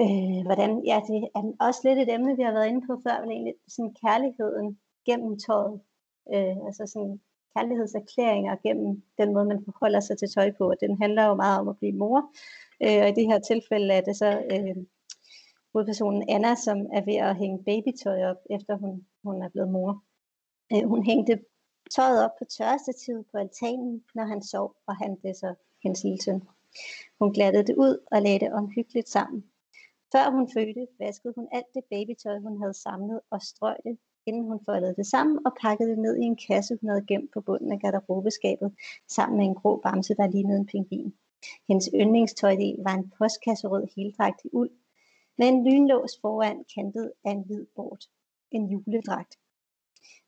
Øh, 0.03 0.41
hvordan, 0.47 0.71
ja, 0.91 0.99
det 1.09 1.17
er 1.37 1.43
også 1.69 1.81
lidt 1.85 1.99
et 1.99 2.15
emne, 2.15 2.37
vi 2.37 2.43
har 2.43 2.53
været 2.53 2.69
inde 2.69 2.87
på 2.87 2.95
før, 3.05 3.21
men 3.21 3.31
egentlig 3.31 3.55
sådan 3.69 3.95
kærligheden 4.05 4.79
gennem 5.09 5.39
tøjet. 5.47 5.81
Øh, 6.35 6.57
altså 6.67 6.87
sådan 6.87 7.21
kærlighedserklæringer 7.57 8.57
gennem 8.63 9.03
den 9.19 9.33
måde, 9.35 9.45
man 9.45 9.65
forholder 9.65 10.01
sig 10.01 10.19
til 10.19 10.29
tøj 10.29 10.53
på. 10.59 10.65
Og 10.71 10.77
den 10.81 11.03
handler 11.03 11.25
jo 11.27 11.35
meget 11.35 11.61
om 11.61 11.69
at 11.69 11.79
blive 11.79 11.93
mor. 11.93 12.19
Øh, 12.83 13.03
og 13.03 13.09
i 13.09 13.13
det 13.19 13.27
her 13.27 13.39
tilfælde 13.39 13.95
er 13.95 14.01
det 14.01 14.17
så 14.17 14.31
øh, 14.53 14.77
hovedpersonen 15.73 16.25
Anna, 16.29 16.55
som 16.55 16.79
er 16.93 17.05
ved 17.05 17.15
at 17.15 17.37
hænge 17.37 17.65
babytøj 17.65 18.25
op, 18.31 18.37
efter 18.51 18.77
hun, 18.77 19.07
hun 19.25 19.43
er 19.43 19.49
blevet 19.49 19.71
mor. 19.71 20.03
Øh, 20.73 20.89
hun 20.89 21.03
hængte 21.05 21.39
tøjet 21.97 22.25
op 22.25 22.31
på 22.39 22.45
tørrestativet 22.45 23.25
på 23.33 23.39
altanen, 23.39 24.05
når 24.15 24.25
han 24.25 24.43
sov, 24.43 24.77
og 24.87 24.97
han 24.97 25.17
det 25.23 25.37
så 25.37 25.55
hendes 25.83 26.05
lille 26.05 26.23
søn. 26.23 26.43
Hun 27.19 27.33
glattede 27.33 27.67
det 27.67 27.77
ud 27.77 27.99
og 28.13 28.23
lagde 28.23 28.41
det 28.41 28.53
omhyggeligt 28.53 29.09
sammen. 29.09 29.45
Før 30.13 30.31
hun 30.31 30.51
fødte, 30.55 30.87
vaskede 30.99 31.35
hun 31.37 31.49
alt 31.53 31.75
det 31.75 31.85
babytøj, 31.91 32.39
hun 32.39 32.61
havde 32.61 32.75
samlet 32.75 33.21
og 33.31 33.43
strøg 33.43 33.77
det, 33.85 33.99
inden 34.27 34.45
hun 34.45 34.61
foldede 34.65 34.95
det 34.97 35.07
sammen 35.07 35.47
og 35.47 35.53
pakkede 35.61 35.91
det 35.91 35.99
ned 35.99 36.17
i 36.17 36.23
en 36.23 36.39
kasse, 36.49 36.79
hun 36.81 36.91
havde 36.91 37.07
gemt 37.07 37.33
på 37.33 37.41
bunden 37.41 37.73
af 37.73 37.81
garderobeskabet, 37.81 38.75
sammen 39.09 39.39
med 39.39 39.47
en 39.47 39.55
grå 39.55 39.77
bamse, 39.77 40.15
der 40.15 40.27
lignede 40.27 40.59
en 40.59 40.67
pingvin. 40.67 41.15
Hendes 41.69 41.91
yndlingstøjdel 41.95 42.77
var 42.79 42.95
en 42.95 43.13
postkasserød 43.19 43.87
heldragt 43.97 44.41
i 44.45 44.49
uld, 44.53 44.71
med 45.39 45.49
en 45.49 45.65
lynlås 45.65 46.19
foran 46.21 46.65
kantet 46.75 47.13
af 47.25 47.31
en 47.31 47.43
hvid 47.47 47.67
bord. 47.77 48.01
En 48.51 48.67
juledragt. 48.67 49.39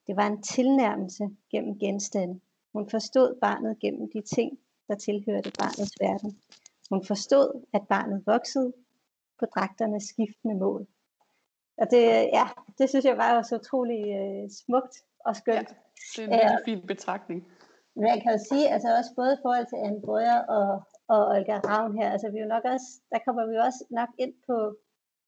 Det 0.06 0.16
var 0.16 0.26
en 0.26 0.42
tilnærmelse 0.42 1.30
gennem 1.50 1.78
genstande. 1.78 2.40
Hun 2.72 2.90
forstod 2.90 3.38
barnet 3.40 3.78
gennem 3.78 4.10
de 4.10 4.20
ting, 4.20 4.58
der 4.88 4.94
tilhørte 4.94 5.52
barnets 5.58 5.94
verden. 6.00 6.38
Hun 6.90 7.04
forstod, 7.04 7.64
at 7.72 7.88
barnet 7.88 8.22
voksede 8.26 8.72
på 9.38 9.46
dragternes 9.46 10.04
skiftende 10.04 10.54
mål. 10.54 10.86
Og 11.80 11.86
det, 11.90 12.04
ja, 12.38 12.46
det 12.78 12.88
synes 12.88 13.04
jeg 13.04 13.16
var 13.16 13.42
så 13.42 13.54
utrolig 13.56 14.02
øh, 14.20 14.50
smukt 14.60 14.94
og 15.26 15.36
skønt. 15.36 15.70
Ja, 15.70 16.22
det 16.22 16.22
er 16.22 16.26
en 16.26 16.30
virkelig 16.30 16.64
fin 16.64 16.86
betragtning. 16.86 17.40
Men 17.96 18.06
jeg 18.12 18.20
kan 18.22 18.32
jo 18.36 18.40
sige, 18.50 18.66
altså 18.74 18.88
også 18.98 19.12
både 19.16 19.32
i 19.34 19.42
forhold 19.44 19.66
til 19.68 19.78
Anne 19.86 20.00
Brøger 20.04 20.40
og, 20.56 20.68
og 21.14 21.20
Olga 21.34 21.56
Ravn 21.70 21.98
her, 21.98 22.08
altså 22.14 22.26
vi 22.30 22.38
er 22.38 22.42
jo 22.46 22.54
nok 22.56 22.64
også, 22.74 22.88
der 23.12 23.18
kommer 23.24 23.42
vi 23.46 23.52
jo 23.56 23.62
også 23.68 23.82
nok 23.90 24.10
ind 24.18 24.34
på 24.48 24.56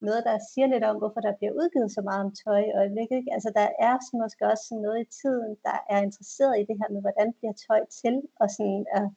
noget, 0.06 0.22
der 0.28 0.46
siger 0.50 0.66
lidt 0.70 0.84
om, 0.90 0.96
hvorfor 1.00 1.20
der 1.26 1.38
bliver 1.38 1.52
udgivet 1.60 1.90
så 1.96 2.02
meget 2.08 2.24
om 2.26 2.34
tøj 2.42 2.60
i 2.68 2.76
øjeblikket. 2.80 3.22
Altså 3.34 3.50
der 3.58 3.68
er 3.86 3.94
måske 4.22 4.42
også 4.52 4.64
sådan 4.68 4.84
noget 4.86 4.98
i 5.04 5.12
tiden, 5.20 5.50
der 5.66 5.76
er 5.92 6.00
interesseret 6.08 6.54
i 6.60 6.66
det 6.68 6.76
her 6.80 6.88
med, 6.94 7.00
hvordan 7.06 7.28
bliver 7.38 7.54
tøj 7.66 7.80
til, 8.00 8.16
og 8.40 8.46
sådan, 8.56 8.84
uh, 8.96 9.10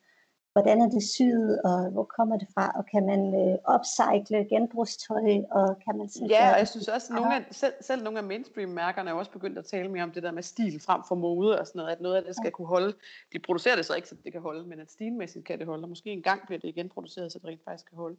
hvordan 0.53 0.81
er 0.81 0.89
det 0.89 1.03
syet, 1.03 1.61
og 1.61 1.89
hvor 1.91 2.03
kommer 2.03 2.37
det 2.37 2.47
fra, 2.53 2.71
og 2.75 2.85
kan 2.85 3.05
man 3.05 3.19
uh, 3.19 3.75
upcycle 3.75 4.45
genbrugstøj, 4.49 5.41
og 5.51 5.77
kan 5.85 5.97
man 5.97 6.09
sådan... 6.09 6.29
Ja, 6.29 6.51
og 6.53 6.59
jeg 6.59 6.67
synes 6.67 6.87
også, 6.87 7.13
at 7.13 7.19
nogle 7.19 7.35
af, 7.35 7.45
selv, 7.51 7.73
selv 7.81 8.03
nogle 8.03 8.19
af 8.19 8.23
mainstream-mærkerne 8.23 9.09
er 9.09 9.13
også 9.13 9.31
begyndt 9.31 9.57
at 9.57 9.65
tale 9.65 9.89
mere 9.89 10.03
om 10.03 10.11
det 10.11 10.23
der 10.23 10.31
med 10.31 10.43
stil 10.43 10.79
frem 10.79 11.01
for 11.07 11.15
mode, 11.15 11.59
og 11.59 11.67
sådan 11.67 11.79
noget, 11.79 11.91
at 11.91 12.01
noget 12.01 12.15
af 12.15 12.23
det 12.23 12.35
skal 12.35 12.51
kunne 12.51 12.67
holde. 12.67 12.93
De 13.33 13.39
producerer 13.39 13.75
det 13.75 13.85
så 13.85 13.93
ikke, 13.95 14.09
så 14.09 14.15
det 14.23 14.31
kan 14.31 14.41
holde, 14.41 14.67
men 14.67 14.79
at 14.79 14.91
stilmæssigt 14.91 15.45
kan 15.45 15.59
det 15.59 15.67
holde, 15.67 15.83
og 15.83 15.89
måske 15.89 16.09
en 16.09 16.23
gang 16.23 16.41
bliver 16.45 16.59
det 16.59 16.67
igen 16.67 16.89
produceret, 16.89 17.31
så 17.31 17.39
det 17.39 17.47
rent 17.47 17.63
faktisk 17.63 17.89
kan 17.89 17.97
holde. 17.97 18.17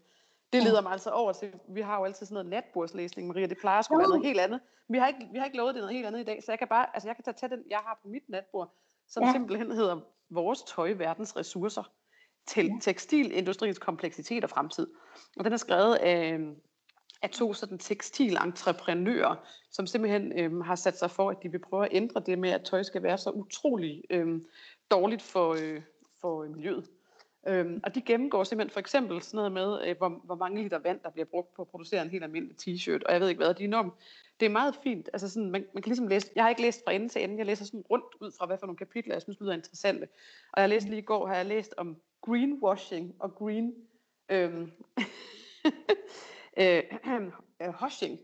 Det 0.52 0.62
leder 0.62 0.82
mig 0.82 0.92
altså 0.92 1.10
over 1.10 1.32
til, 1.32 1.52
vi 1.68 1.80
har 1.80 1.98
jo 1.98 2.04
altid 2.04 2.26
sådan 2.26 2.34
noget 2.34 2.50
natbordslæsning, 2.50 3.28
Maria, 3.28 3.46
det 3.46 3.58
plejer 3.58 3.78
at 3.78 3.84
skulle 3.84 3.98
være 3.98 4.08
noget 4.08 4.26
helt 4.26 4.40
andet. 4.40 4.60
Vi 4.88 4.98
har, 4.98 5.08
ikke, 5.08 5.28
vi 5.32 5.38
har 5.38 5.44
ikke 5.44 5.56
lovet 5.56 5.74
det 5.74 5.80
noget 5.80 5.94
helt 5.94 6.06
andet 6.06 6.20
i 6.20 6.24
dag, 6.24 6.42
så 6.42 6.52
jeg 6.52 6.58
kan 6.58 6.68
bare, 6.68 6.86
altså 6.94 7.08
jeg 7.08 7.16
kan 7.16 7.34
tage 7.34 7.56
den, 7.56 7.64
jeg 7.70 7.78
har 7.78 7.98
på 8.02 8.08
mit 8.08 8.28
natbord, 8.28 8.72
som 9.08 9.24
ja. 9.24 9.32
simpelthen 9.32 9.72
hedder 9.72 10.00
Vores 10.30 10.62
tøj, 10.62 10.92
verdens 10.92 11.36
ressourcer 11.36 11.90
til 12.46 12.70
tekstilindustriens 12.80 13.78
kompleksitet 13.78 14.44
og 14.44 14.50
fremtid. 14.50 14.86
Og 15.36 15.44
den 15.44 15.52
er 15.52 15.56
skrevet 15.56 15.94
af, 15.94 16.38
af 17.22 17.30
to 17.30 17.52
sådan 17.52 17.78
tekstilentreprenører, 17.78 19.36
som 19.70 19.86
simpelthen 19.86 20.38
øhm, 20.38 20.60
har 20.60 20.74
sat 20.74 20.98
sig 20.98 21.10
for, 21.10 21.30
at 21.30 21.36
de 21.42 21.50
vil 21.50 21.58
prøve 21.58 21.84
at 21.84 21.92
ændre 21.92 22.22
det 22.26 22.38
med, 22.38 22.50
at 22.50 22.64
tøj 22.64 22.82
skal 22.82 23.02
være 23.02 23.18
så 23.18 23.30
utrolig 23.30 24.02
øhm, 24.10 24.44
dårligt 24.90 25.22
for, 25.22 25.56
øh, 25.60 25.82
for 26.20 26.46
miljøet. 26.48 26.88
Øhm, 27.46 27.80
og 27.84 27.94
de 27.94 28.00
gennemgår 28.00 28.44
simpelthen 28.44 28.72
for 28.72 28.80
eksempel 28.80 29.22
sådan 29.22 29.36
noget 29.36 29.52
med, 29.52 29.88
øh, 29.88 29.96
hvor, 29.98 30.08
hvor 30.24 30.34
mange 30.34 30.62
liter 30.62 30.78
vand, 30.78 31.00
der 31.02 31.10
bliver 31.10 31.26
brugt 31.26 31.54
på 31.54 31.62
at 31.62 31.68
producere 31.68 32.02
en 32.02 32.10
helt 32.10 32.24
almindelig 32.24 32.56
t-shirt, 32.56 33.00
og 33.06 33.12
jeg 33.12 33.20
ved 33.20 33.28
ikke 33.28 33.44
hvad, 33.44 33.54
de 33.54 33.62
er 33.62 33.68
enormt. 33.68 33.92
Det 34.40 34.46
er 34.46 34.50
meget 34.50 34.74
fint, 34.82 35.08
altså 35.12 35.28
sådan, 35.28 35.50
man, 35.50 35.66
man 35.74 35.82
kan 35.82 35.90
ligesom 35.90 36.08
læse, 36.08 36.30
jeg 36.36 36.44
har 36.44 36.48
ikke 36.48 36.62
læst 36.62 36.84
fra 36.84 36.92
ende 36.92 37.08
til 37.08 37.24
ende, 37.24 37.38
jeg 37.38 37.46
læser 37.46 37.64
sådan 37.64 37.84
rundt 37.90 38.04
ud 38.20 38.32
fra, 38.38 38.46
hvad 38.46 38.58
for 38.58 38.66
nogle 38.66 38.76
kapitler, 38.76 39.14
jeg 39.14 39.22
synes 39.22 39.40
lyder 39.40 39.52
interessante. 39.52 40.08
Og 40.52 40.60
jeg 40.60 40.68
læste 40.68 40.90
lige 40.90 41.02
i 41.02 41.04
går, 41.04 41.26
har 41.26 41.36
jeg 41.36 41.46
læst 41.46 41.74
om 41.76 41.96
greenwashing 42.24 43.14
og 43.20 43.34
green 43.34 43.74
øhm, 44.28 44.62
øh, 46.60 46.82
øh, 47.62 47.72
hushing. 47.80 48.18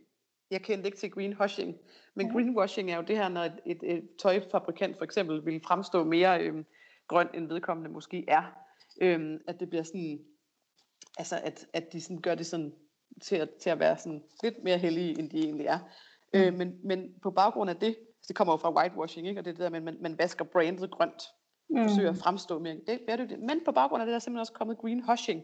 Jeg 0.50 0.62
kendte 0.62 0.86
ikke 0.86 0.98
til 0.98 1.10
greenwashing, 1.10 1.76
men 2.14 2.32
greenwashing 2.32 2.90
er 2.90 2.96
jo 2.96 3.02
det 3.02 3.16
her, 3.16 3.28
når 3.28 3.40
et, 3.40 3.60
et, 3.66 3.78
et 3.82 4.08
tøjfabrikant 4.18 4.96
for 4.96 5.04
eksempel 5.04 5.46
vil 5.46 5.60
fremstå 5.66 6.04
mere 6.04 6.44
øh, 6.44 6.64
grøn, 7.08 7.28
end 7.34 7.48
vedkommende 7.48 7.90
måske 7.90 8.24
er. 8.28 8.42
Øhm, 9.00 9.38
at 9.48 9.60
det 9.60 9.68
bliver 9.68 9.82
sådan, 9.82 10.20
altså 11.18 11.40
at, 11.44 11.66
at 11.72 11.92
de 11.92 12.00
sådan 12.00 12.20
gør 12.20 12.34
det 12.34 12.46
sådan 12.46 12.74
til 13.22 13.36
at, 13.36 13.50
til 13.60 13.70
at 13.70 13.78
være 13.78 13.98
sådan 13.98 14.24
lidt 14.42 14.64
mere 14.64 14.78
heldige, 14.78 15.18
end 15.18 15.30
de 15.30 15.38
egentlig 15.38 15.66
er. 15.66 15.78
Mm. 16.34 16.40
Øh, 16.40 16.54
men, 16.54 16.80
men 16.84 17.14
på 17.22 17.30
baggrund 17.30 17.70
af 17.70 17.76
det, 17.76 17.96
det 18.28 18.36
kommer 18.36 18.52
jo 18.52 18.56
fra 18.56 18.74
whitewashing, 18.74 19.28
ikke? 19.28 19.40
og 19.40 19.44
det 19.44 19.50
er 19.50 19.54
det 19.54 19.62
der, 19.62 19.70
man, 19.70 19.84
man, 19.84 19.96
man 20.00 20.18
vasker 20.18 20.44
brandet 20.44 20.90
grønt. 20.90 21.22
Mm. 21.70 21.82
forsøger 21.82 22.10
at 22.10 22.16
fremstå 22.16 22.58
mere 22.58 22.76
bæredygtigt. 23.06 23.40
Men 23.40 23.60
på 23.64 23.72
baggrund 23.72 24.02
af 24.02 24.06
det, 24.06 24.10
der 24.10 24.16
er 24.16 24.20
simpelthen 24.20 24.40
også 24.40 24.52
kommet 24.52 24.78
greenwashing, 24.78 25.42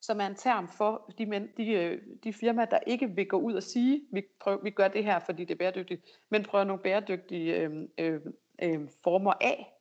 som 0.00 0.20
er 0.20 0.26
en 0.26 0.34
term 0.34 0.68
for 0.68 1.14
de, 1.18 1.26
mænd, 1.26 1.48
de, 1.56 1.68
øh, 1.68 2.02
de 2.24 2.32
firmaer, 2.32 2.66
der 2.66 2.78
ikke 2.86 3.10
vil 3.10 3.28
gå 3.28 3.36
ud 3.36 3.54
og 3.54 3.62
sige, 3.62 4.02
vi, 4.12 4.22
prøver, 4.40 4.62
vi 4.62 4.70
gør 4.70 4.88
det 4.88 5.04
her, 5.04 5.18
fordi 5.18 5.44
det 5.44 5.54
er 5.54 5.58
bæredygtigt, 5.58 6.02
men 6.30 6.42
prøver 6.42 6.64
nogle 6.64 6.82
bæredygtige 6.82 7.56
øh, 7.56 7.70
øh, 7.98 8.20
øh, 8.62 8.88
former 9.04 9.32
af, 9.40 9.72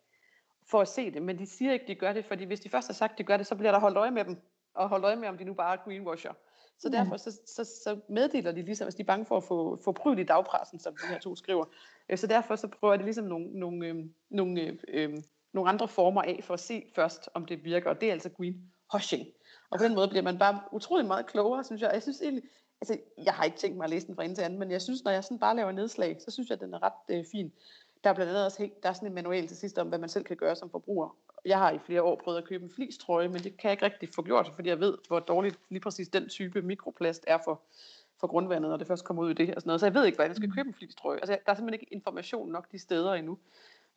for 0.67 0.81
at 0.81 0.87
se 0.87 1.11
det. 1.11 1.21
Men 1.21 1.39
de 1.39 1.45
siger 1.45 1.73
ikke, 1.73 1.87
de 1.87 1.95
gør 1.95 2.13
det, 2.13 2.25
fordi 2.25 2.43
hvis 2.43 2.59
de 2.59 2.69
først 2.69 2.87
har 2.87 2.93
sagt, 2.93 3.17
de 3.17 3.23
gør 3.23 3.37
det, 3.37 3.47
så 3.47 3.55
bliver 3.55 3.71
der 3.71 3.79
holdt 3.79 3.97
øje 3.97 4.11
med 4.11 4.25
dem, 4.25 4.37
og 4.73 4.89
holdt 4.89 5.05
øje 5.05 5.15
med, 5.15 5.27
om 5.27 5.37
de 5.37 5.43
nu 5.43 5.53
bare 5.53 5.73
er 5.73 5.83
greenwasher. 5.83 6.33
Så 6.79 6.89
ja. 6.93 6.97
derfor 6.97 7.17
så, 7.17 7.31
så, 7.45 7.63
så 7.63 7.99
meddeler 8.09 8.51
de 8.51 8.61
ligesom, 8.61 8.85
hvis 8.85 8.95
de 8.95 9.01
er 9.01 9.05
bange 9.05 9.25
for 9.25 9.37
at 9.37 9.43
få, 9.43 9.79
få 9.83 9.91
pryd 9.91 10.17
i 10.17 10.23
dagpressen, 10.23 10.79
som 10.79 10.95
de 10.95 11.07
her 11.07 11.19
to 11.19 11.35
skriver. 11.35 11.65
Øh, 12.09 12.17
så 12.17 12.27
derfor 12.27 12.55
så 12.55 12.67
prøver 12.67 12.95
de 12.95 13.03
ligesom 13.03 13.25
nogle, 13.25 13.59
nogle, 13.59 13.87
øh, 13.87 13.95
nogle, 14.29 14.61
øh, 14.61 14.77
øh, 14.87 15.17
nogle 15.55 15.69
andre 15.69 15.87
former 15.87 16.21
af, 16.21 16.39
for 16.43 16.53
at 16.53 16.59
se 16.59 16.91
først, 16.95 17.29
om 17.33 17.45
det 17.45 17.63
virker. 17.63 17.89
Og 17.89 18.01
det 18.01 18.07
er 18.07 18.13
altså 18.13 18.29
greenwashing. 18.29 19.27
Og 19.69 19.79
på 19.79 19.83
den 19.83 19.95
måde 19.95 20.07
bliver 20.07 20.23
man 20.23 20.37
bare 20.37 20.59
utrolig 20.71 21.05
meget 21.05 21.25
klogere, 21.25 21.63
synes 21.63 21.81
jeg. 21.81 21.91
Jeg 21.93 22.01
synes 22.01 22.21
egentlig, 22.21 22.43
altså 22.81 22.97
jeg 23.23 23.33
har 23.33 23.43
ikke 23.43 23.57
tænkt 23.57 23.77
mig 23.77 23.83
at 23.83 23.89
læse 23.89 24.07
den 24.07 24.15
fra 24.15 24.23
ende 24.23 24.35
til 24.35 24.41
anden, 24.41 24.59
men 24.59 24.71
jeg 24.71 24.81
synes, 24.81 25.03
når 25.03 25.11
jeg 25.11 25.23
sådan 25.23 25.39
bare 25.39 25.55
laver 25.55 25.71
nedslag, 25.71 26.17
så 26.19 26.31
synes 26.31 26.49
jeg, 26.49 26.55
at 26.55 26.61
den 26.61 26.73
er 26.73 26.83
ret 26.83 27.17
øh, 27.17 27.25
fin. 27.31 27.51
Der 28.03 28.09
er 28.09 28.13
blandt 28.13 28.29
andet 28.29 28.45
også 28.45 28.69
der 28.83 28.89
er 28.89 28.93
sådan 28.93 29.07
en 29.07 29.15
manual 29.15 29.47
til 29.47 29.57
sidst 29.57 29.77
om, 29.77 29.87
hvad 29.87 29.99
man 29.99 30.09
selv 30.09 30.23
kan 30.23 30.37
gøre 30.37 30.55
som 30.55 30.69
forbruger. 30.69 31.17
Jeg 31.45 31.57
har 31.57 31.71
i 31.71 31.79
flere 31.79 32.03
år 32.03 32.21
prøvet 32.23 32.37
at 32.37 32.43
købe 32.43 32.63
en 32.63 32.71
flistrøje, 32.71 33.27
men 33.27 33.43
det 33.43 33.57
kan 33.57 33.67
jeg 33.69 33.71
ikke 33.71 33.85
rigtig 33.85 34.09
få 34.15 34.21
gjort, 34.21 34.51
fordi 34.55 34.69
jeg 34.69 34.79
ved, 34.79 34.97
hvor 35.07 35.19
dårligt 35.19 35.59
lige 35.69 35.81
præcis 35.81 36.07
den 36.07 36.29
type 36.29 36.61
mikroplast 36.61 37.23
er 37.27 37.37
for, 37.45 37.61
for 38.19 38.27
grundvandet, 38.27 38.69
når 38.69 38.77
det 38.77 38.87
først 38.87 39.05
kommer 39.05 39.23
ud 39.23 39.31
i 39.31 39.33
det 39.33 39.47
her. 39.47 39.53
Sådan 39.53 39.67
noget. 39.67 39.79
Så 39.79 39.85
jeg 39.85 39.93
ved 39.93 40.05
ikke, 40.05 40.15
hvordan 40.15 40.29
jeg 40.29 40.35
skal 40.35 40.51
købe 40.51 40.67
en 40.67 40.73
flistrøje. 40.73 41.17
Altså, 41.17 41.37
der 41.45 41.51
er 41.51 41.55
simpelthen 41.55 41.81
ikke 41.81 41.93
information 41.93 42.51
nok 42.51 42.71
de 42.71 42.79
steder 42.79 43.13
endnu. 43.13 43.37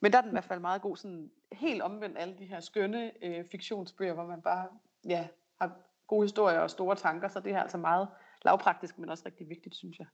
Men 0.01 0.13
der 0.13 0.19
er 0.19 0.23
den 0.23 0.31
i 0.31 0.35
hvert 0.35 0.45
fald 0.45 0.61
meget 0.61 0.83
god, 0.83 0.97
sådan 0.97 1.31
helt 1.53 1.83
omvendt 1.83 2.19
alle 2.19 2.39
de 2.39 2.45
her 2.45 2.61
skønne 2.61 3.25
øh, 3.25 3.45
fiktionsbøger, 3.51 4.15
hvor 4.15 4.27
man 4.27 4.43
bare 4.43 4.69
ja, 5.09 5.29
har 5.61 5.77
gode 6.07 6.25
historier 6.25 6.59
og 6.59 6.71
store 6.71 6.97
tanker, 6.97 7.29
så 7.29 7.41
det 7.41 7.53
er 7.53 7.63
altså 7.63 7.79
meget 7.79 8.09
lavpraktisk, 8.45 8.99
men 8.99 9.09
også 9.09 9.23
rigtig 9.27 9.49
vigtigt, 9.49 9.75
synes 9.75 9.99
jeg. 9.99 10.07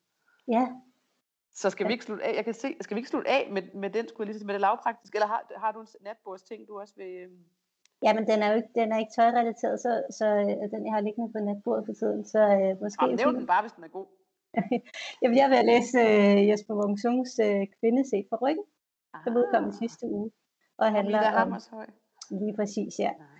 Ja. 0.48 0.68
Så 1.52 1.70
skal 1.70 1.86
vi 1.88 1.92
ikke 1.92 2.04
slutte 2.04 2.24
af, 2.24 2.36
jeg 2.36 2.44
kan 2.44 2.54
se, 2.54 2.76
skal 2.80 2.94
vi 2.94 2.98
ikke 2.98 3.08
slutte 3.08 3.30
af 3.30 3.48
med, 3.52 3.62
med 3.74 3.90
den, 3.90 4.08
skulle 4.08 4.28
jeg 4.28 4.34
lige 4.34 4.46
med 4.46 4.54
det 4.54 4.60
lavpraktiske, 4.60 5.16
eller 5.16 5.26
har, 5.26 5.42
har 5.56 5.72
du 5.72 5.80
en 5.80 5.86
natbords 6.00 6.42
ting, 6.42 6.68
du 6.68 6.80
også 6.80 6.94
vil... 6.96 7.12
Øhm? 7.22 7.44
Ja, 8.02 8.14
men 8.14 8.26
den 8.26 8.42
er 8.42 8.48
jo 8.50 8.56
ikke, 8.56 8.68
den 8.74 8.92
er 8.92 8.98
ikke 8.98 9.12
tøjrelateret, 9.16 9.80
så, 9.80 10.02
så 10.18 10.26
øh, 10.26 10.70
den 10.72 10.86
jeg 10.86 10.94
har 10.94 11.00
liggende 11.00 11.32
på 11.32 11.38
natbordet 11.38 11.84
for 11.86 11.92
tiden, 11.92 12.24
så 12.24 12.40
øh, 12.58 12.82
måske... 12.82 13.04
Jamen, 13.04 13.16
nævn 13.16 13.34
den 13.34 13.46
bare, 13.46 13.62
hvis 13.62 13.72
den 13.72 13.84
er 13.84 13.88
god. 13.98 14.06
Jamen, 15.22 15.36
jeg 15.42 15.48
vil 15.50 15.60
læse 15.72 15.98
øh, 15.98 16.48
Jesper 16.48 16.74
Wongsungs 16.80 17.38
øh, 17.46 17.62
Kvinde 17.78 18.02
set 18.10 18.26
fra 18.30 18.38
ryggen, 18.44 18.64
som 19.24 19.36
udkom 19.36 19.68
i 19.68 19.72
sidste 19.72 20.06
uge, 20.06 20.30
og 20.78 20.92
handler 20.92 21.32
om... 21.42 21.48
Lige 22.30 22.56
præcis, 22.56 22.98
ja. 22.98 23.10
Ah. 23.10 23.34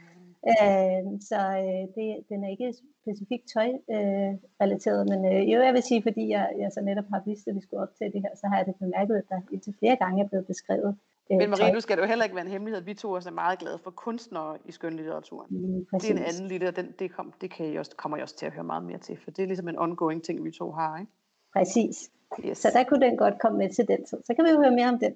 Øh, 0.51 1.05
så 1.30 1.41
øh, 1.62 1.85
det, 1.97 2.09
den 2.30 2.39
er 2.45 2.51
ikke 2.55 2.74
specifikt 3.03 3.45
tøj-relateret, 3.55 5.03
øh, 5.05 5.09
men 5.12 5.20
øh, 5.32 5.53
jo, 5.53 5.59
jeg 5.66 5.72
vil 5.74 5.82
sige, 5.82 6.03
fordi 6.03 6.28
jeg, 6.28 6.45
jeg 6.59 6.70
så 6.72 6.80
netop 6.80 7.05
har 7.12 7.22
vidst, 7.26 7.49
at 7.49 7.55
vi 7.55 7.61
skulle 7.61 7.82
optage 7.82 8.12
det 8.12 8.20
her, 8.24 8.32
så 8.41 8.47
har 8.47 8.57
jeg 8.57 8.66
det 8.66 8.74
bemærket, 8.85 9.14
at 9.16 9.26
der 9.28 9.41
indtil 9.53 9.74
flere 9.78 9.97
gange 9.97 10.24
er 10.24 10.28
blevet 10.28 10.47
beskrevet 10.47 10.97
øh, 11.30 11.37
Men 11.39 11.51
Marie, 11.51 11.72
nu 11.72 11.80
skal 11.80 11.97
det 11.97 12.03
jo 12.03 12.09
heller 12.09 12.24
ikke 12.24 12.37
være 12.37 12.45
en 12.45 12.51
hemmelighed, 12.51 12.82
vi 12.82 12.95
to 12.95 13.11
også 13.11 13.28
er 13.28 13.32
meget 13.32 13.59
glade 13.59 13.78
for 13.85 13.91
kunstnere 13.91 14.59
i 14.64 14.72
skønlitteraturen. 14.72 15.49
Mm, 15.51 15.87
det 16.01 16.11
er 16.11 16.14
en 16.14 16.28
anden 16.30 16.47
litter, 16.53 16.70
den, 16.70 16.87
det, 16.99 17.12
kom, 17.16 17.32
det 17.41 17.51
kan 17.51 17.66
jeg 17.70 17.78
også, 17.78 17.93
kommer 17.97 18.16
jeg 18.16 18.22
også 18.22 18.37
til 18.37 18.47
at 18.47 18.53
høre 18.53 18.64
meget 18.64 18.85
mere 18.85 18.99
til, 18.99 19.16
for 19.24 19.30
det 19.30 19.43
er 19.43 19.47
ligesom 19.47 19.68
en 19.68 19.78
ongoing 19.78 20.22
ting, 20.24 20.45
vi 20.45 20.51
to 20.51 20.72
har, 20.72 20.99
ikke? 20.99 21.12
Præcis. 21.57 22.11
Yes. 22.47 22.59
Så 22.59 22.68
der 22.74 22.85
kunne 22.85 23.07
den 23.07 23.16
godt 23.16 23.39
komme 23.39 23.59
med 23.59 23.70
til 23.70 23.89
den 23.89 24.05
tid. 24.05 24.18
Så 24.26 24.35
kan 24.35 24.45
vi 24.45 24.51
jo 24.51 24.57
høre 24.57 24.70
mere 24.70 24.89
om 24.89 24.99
den. 24.99 25.14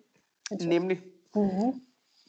Nemlig. 0.66 1.02
Mm-hmm. 1.34 1.80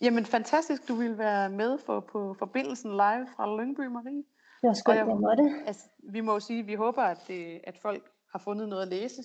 Jamen 0.01 0.25
fantastisk, 0.25 0.87
du 0.87 0.95
ville 0.95 1.17
være 1.17 1.49
med 1.49 1.77
for, 1.77 1.99
på 1.99 2.35
forbindelsen 2.39 2.91
live 2.91 3.27
fra 3.35 3.57
Lyngby, 3.57 3.81
Marie. 3.81 4.23
Det 4.61 4.67
var 4.67 4.73
skønt, 4.73 4.97
jeg, 4.97 5.07
jeg 5.07 5.17
måtte. 5.27 5.43
Altså, 5.67 5.85
vi 6.15 6.21
må 6.21 6.31
jo 6.33 6.39
sige, 6.39 6.59
at 6.59 6.67
vi 6.67 6.73
håber, 6.73 7.01
at, 7.01 7.19
det, 7.27 7.61
at 7.63 7.77
folk 7.77 8.03
har 8.31 8.39
fundet 8.39 8.69
noget 8.69 8.83
at 8.83 8.87
læse. 8.87 9.21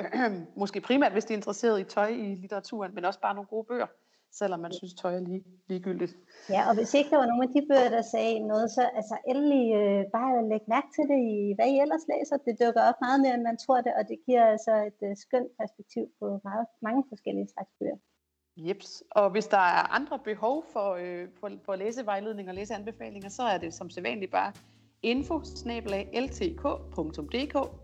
Måske 0.62 0.80
primært, 0.80 1.12
hvis 1.12 1.24
de 1.24 1.32
er 1.34 1.36
interesseret 1.36 1.80
i 1.80 1.84
tøj 1.84 2.10
i 2.26 2.34
litteraturen, 2.42 2.94
men 2.94 3.04
også 3.04 3.20
bare 3.20 3.34
nogle 3.34 3.48
gode 3.54 3.66
bøger, 3.70 3.90
selvom 4.40 4.60
man 4.60 4.72
synes, 4.72 4.94
tøj 4.94 5.14
er 5.14 5.20
lige, 5.28 5.44
ligegyldigt. 5.68 6.14
Ja, 6.54 6.62
og 6.68 6.74
hvis 6.76 6.94
ikke 6.94 7.10
der 7.10 7.18
var 7.22 7.28
nogen 7.30 7.46
af 7.48 7.52
de 7.56 7.62
bøger, 7.70 7.90
der 7.96 8.02
sagde 8.14 8.38
noget, 8.52 8.68
så 8.76 8.82
altså, 8.98 9.16
endelig 9.30 9.64
øh, 9.80 10.00
bare 10.16 10.48
læg 10.50 10.62
mærke 10.74 10.90
til 10.96 11.04
det 11.10 11.20
i, 11.34 11.36
hvad 11.56 11.68
I 11.74 11.76
ellers 11.84 12.04
læser. 12.12 12.36
Det 12.46 12.54
dukker 12.62 12.82
op 12.88 12.98
meget 13.06 13.20
mere, 13.24 13.34
end 13.36 13.44
man 13.50 13.58
tror 13.64 13.80
det, 13.86 13.92
og 13.98 14.02
det 14.10 14.18
giver 14.26 14.44
altså 14.54 14.72
et 14.90 15.00
uh, 15.06 15.14
skønt 15.24 15.50
perspektiv 15.60 16.04
på 16.18 16.26
meget, 16.48 16.66
mange 16.86 17.02
forskellige 17.10 17.48
slags 17.54 17.72
bøger. 17.78 17.98
Jeps. 18.56 19.02
Og 19.10 19.30
hvis 19.30 19.46
der 19.46 19.58
er 19.58 19.94
andre 19.94 20.18
behov 20.24 20.64
for, 20.72 20.94
øh, 20.94 21.28
for, 21.40 21.50
for 21.64 21.76
læsevejledning 21.76 22.48
og 22.48 22.54
læseanbefalinger, 22.54 23.28
så 23.28 23.42
er 23.42 23.58
det 23.58 23.74
som 23.74 23.90
sædvanligt 23.90 24.30
bare 24.30 24.52
info 25.02 25.42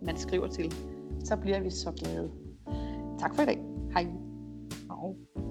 man 0.03 0.17
skriver 0.19 0.49
til. 0.49 0.73
Så 1.25 1.37
bliver 1.37 1.61
vi 1.61 1.71
så 1.71 1.93
glade. 1.93 2.31
Tak 3.19 3.35
for 3.35 3.43
i 3.43 3.47
dag. 3.47 3.59
Hej. 3.93 4.03
Hej. 4.03 5.50